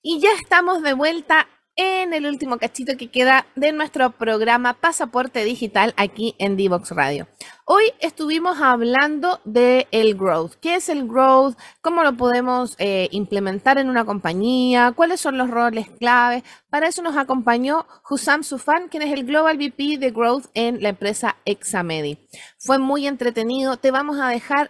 Y 0.03 0.19
ya 0.19 0.29
estamos 0.39 0.83
de 0.83 0.93
vuelta 0.93 1.47
en 1.81 2.13
el 2.13 2.27
último 2.27 2.59
cachito 2.59 2.95
que 2.95 3.09
queda 3.09 3.47
de 3.55 3.71
nuestro 3.71 4.11
programa 4.11 4.73
Pasaporte 4.75 5.43
Digital 5.43 5.95
aquí 5.97 6.35
en 6.37 6.55
Divox 6.55 6.91
Radio. 6.91 7.27
Hoy 7.65 7.85
estuvimos 7.99 8.61
hablando 8.61 9.39
de 9.45 9.87
el 9.89 10.13
growth. 10.13 10.53
¿Qué 10.61 10.75
es 10.75 10.89
el 10.89 11.07
growth? 11.07 11.57
¿Cómo 11.81 12.03
lo 12.03 12.15
podemos 12.15 12.75
eh, 12.77 13.07
implementar 13.11 13.79
en 13.79 13.89
una 13.89 14.05
compañía? 14.05 14.91
¿Cuáles 14.95 15.21
son 15.21 15.39
los 15.39 15.49
roles 15.49 15.89
clave? 15.97 16.43
Para 16.69 16.87
eso 16.87 17.01
nos 17.01 17.17
acompañó 17.17 17.87
Husam 18.07 18.43
Sufan, 18.43 18.87
quien 18.87 19.01
es 19.01 19.11
el 19.11 19.25
Global 19.25 19.57
VP 19.57 19.97
de 19.97 20.11
Growth 20.11 20.45
en 20.53 20.83
la 20.83 20.89
empresa 20.89 21.37
Examedi. 21.45 22.19
Fue 22.59 22.77
muy 22.77 23.07
entretenido. 23.07 23.77
Te 23.77 23.89
vamos 23.89 24.19
a 24.19 24.27
dejar 24.27 24.69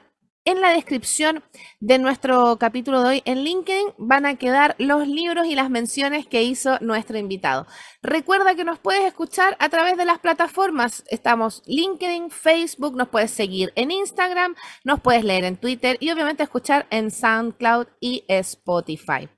en 0.52 0.60
la 0.60 0.74
descripción 0.74 1.44
de 1.80 1.98
nuestro 1.98 2.58
capítulo 2.58 3.02
de 3.02 3.08
hoy 3.08 3.22
en 3.24 3.44
LinkedIn 3.44 3.94
van 3.98 4.26
a 4.26 4.36
quedar 4.36 4.76
los 4.80 5.08
libros 5.08 5.48
y 5.48 5.56
las 5.56 5.70
menciones 5.70 6.28
que 6.28 6.44
hizo 6.44 6.78
nuestro 6.82 7.18
invitado. 7.18 7.68
Recuerda 8.04 8.54
que 8.54 8.66
nos 8.66 8.78
puedes 8.78 9.06
escuchar 9.06 9.56
a 9.60 9.70
través 9.70 9.96
de 9.96 10.04
las 10.04 10.20
plataformas. 10.20 11.06
Estamos 11.08 11.64
LinkedIn, 11.68 12.32
Facebook, 12.32 12.98
nos 12.98 13.08
puedes 13.08 13.32
seguir 13.32 13.72
en 13.76 13.92
Instagram, 13.92 14.56
nos 14.84 15.00
puedes 15.00 15.24
leer 15.24 15.46
en 15.46 15.56
Twitter 15.56 15.96
y 16.02 16.12
obviamente 16.12 16.44
escuchar 16.44 16.86
en 16.90 17.12
SoundCloud 17.12 17.88
y 18.02 18.26
Spotify. 18.28 19.30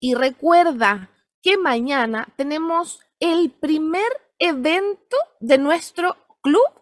Y 0.00 0.14
recuerda 0.14 1.10
que 1.40 1.56
mañana 1.56 2.28
tenemos 2.36 3.00
el 3.20 3.50
primer 3.52 4.10
evento 4.38 5.16
de 5.40 5.56
nuestro 5.56 6.16
club 6.42 6.81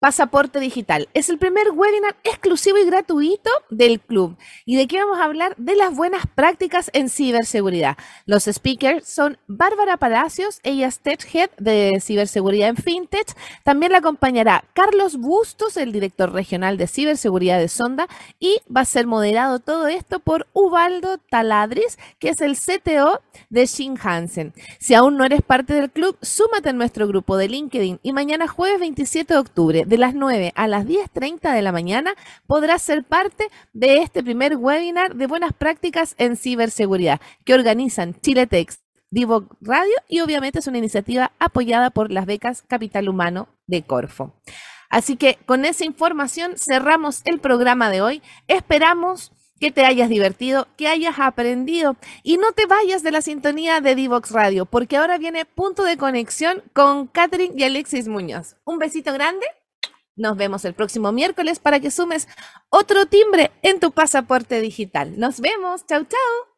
Pasaporte 0.00 0.60
Digital. 0.60 1.08
Es 1.14 1.30
el 1.30 1.38
primer 1.38 1.70
webinar 1.70 2.16
exclusivo 2.24 2.76
y 2.76 2.84
gratuito 2.84 3.50
del 3.70 4.00
club. 4.00 4.36
¿Y 4.66 4.76
de 4.76 4.86
qué 4.86 4.98
vamos 4.98 5.18
a 5.18 5.24
hablar? 5.24 5.54
De 5.56 5.76
las 5.76 5.96
buenas 5.96 6.26
prácticas 6.26 6.90
en 6.92 7.08
ciberseguridad. 7.08 7.96
Los 8.26 8.44
speakers 8.44 9.08
son 9.08 9.38
Bárbara 9.46 9.96
Palacios, 9.96 10.60
ella 10.62 10.88
es 10.88 11.00
Tech 11.00 11.26
Head 11.34 11.50
de 11.58 11.92
ciberseguridad 12.02 12.68
en 12.68 12.76
FinTech. 12.76 13.34
También 13.62 13.92
la 13.92 13.98
acompañará 13.98 14.64
Carlos 14.74 15.16
Bustos, 15.16 15.78
el 15.78 15.92
director 15.92 16.32
regional 16.32 16.76
de 16.76 16.86
ciberseguridad 16.86 17.58
de 17.58 17.68
Sonda. 17.68 18.06
Y 18.38 18.60
va 18.74 18.82
a 18.82 18.84
ser 18.84 19.06
moderado 19.06 19.58
todo 19.58 19.86
esto 19.86 20.20
por 20.20 20.46
Ubaldo 20.52 21.16
Taladris, 21.16 21.98
que 22.18 22.28
es 22.28 22.42
el 22.42 22.56
CTO 22.58 23.22
de 23.48 23.66
Shin 23.66 23.98
Hansen. 24.02 24.52
Si 24.78 24.92
aún 24.92 25.16
no 25.16 25.24
eres 25.24 25.40
parte 25.40 25.72
del 25.72 25.90
club, 25.90 26.18
súmate 26.20 26.68
a 26.68 26.72
nuestro 26.74 27.08
grupo 27.08 27.38
de 27.38 27.48
LinkedIn 27.48 28.00
y 28.02 28.12
mañana 28.12 28.48
jueves 28.48 28.80
27 28.80 29.32
de 29.32 29.40
octubre 29.40 29.84
de 29.94 29.98
las 29.98 30.14
9 30.14 30.52
a 30.56 30.66
las 30.66 30.86
10.30 30.86 31.54
de 31.54 31.62
la 31.62 31.70
mañana 31.70 32.14
podrás 32.48 32.82
ser 32.82 33.04
parte 33.04 33.48
de 33.72 33.98
este 33.98 34.24
primer 34.24 34.56
webinar 34.56 35.14
de 35.14 35.28
buenas 35.28 35.52
prácticas 35.52 36.16
en 36.18 36.36
ciberseguridad 36.36 37.20
que 37.44 37.54
organizan 37.54 38.20
Chiletex, 38.20 38.80
Divo 39.10 39.46
Radio 39.60 39.94
y 40.08 40.18
obviamente 40.18 40.58
es 40.58 40.66
una 40.66 40.78
iniciativa 40.78 41.30
apoyada 41.38 41.90
por 41.90 42.10
las 42.10 42.26
becas 42.26 42.62
Capital 42.62 43.08
Humano 43.08 43.46
de 43.68 43.84
Corfo. 43.84 44.34
Así 44.90 45.16
que 45.16 45.38
con 45.46 45.64
esa 45.64 45.84
información 45.84 46.54
cerramos 46.56 47.20
el 47.24 47.38
programa 47.38 47.88
de 47.88 48.02
hoy. 48.02 48.22
Esperamos 48.48 49.30
que 49.60 49.70
te 49.70 49.84
hayas 49.84 50.08
divertido, 50.08 50.66
que 50.76 50.88
hayas 50.88 51.20
aprendido 51.20 51.94
y 52.24 52.36
no 52.36 52.50
te 52.50 52.66
vayas 52.66 53.04
de 53.04 53.12
la 53.12 53.22
sintonía 53.22 53.80
de 53.80 53.94
Divox 53.94 54.32
Radio, 54.32 54.66
porque 54.66 54.96
ahora 54.96 55.18
viene 55.18 55.44
punto 55.44 55.84
de 55.84 55.96
conexión 55.96 56.64
con 56.72 57.06
Catherine 57.06 57.54
y 57.56 57.62
Alexis 57.62 58.08
Muñoz. 58.08 58.56
Un 58.64 58.78
besito 58.78 59.12
grande. 59.12 59.46
Nos 60.16 60.36
vemos 60.36 60.64
el 60.64 60.74
próximo 60.74 61.10
miércoles 61.12 61.58
para 61.58 61.80
que 61.80 61.90
sumes 61.90 62.28
otro 62.70 63.06
timbre 63.06 63.50
en 63.62 63.80
tu 63.80 63.90
pasaporte 63.90 64.60
digital. 64.60 65.18
Nos 65.18 65.40
vemos. 65.40 65.84
Chau, 65.86 66.04
chau. 66.04 66.53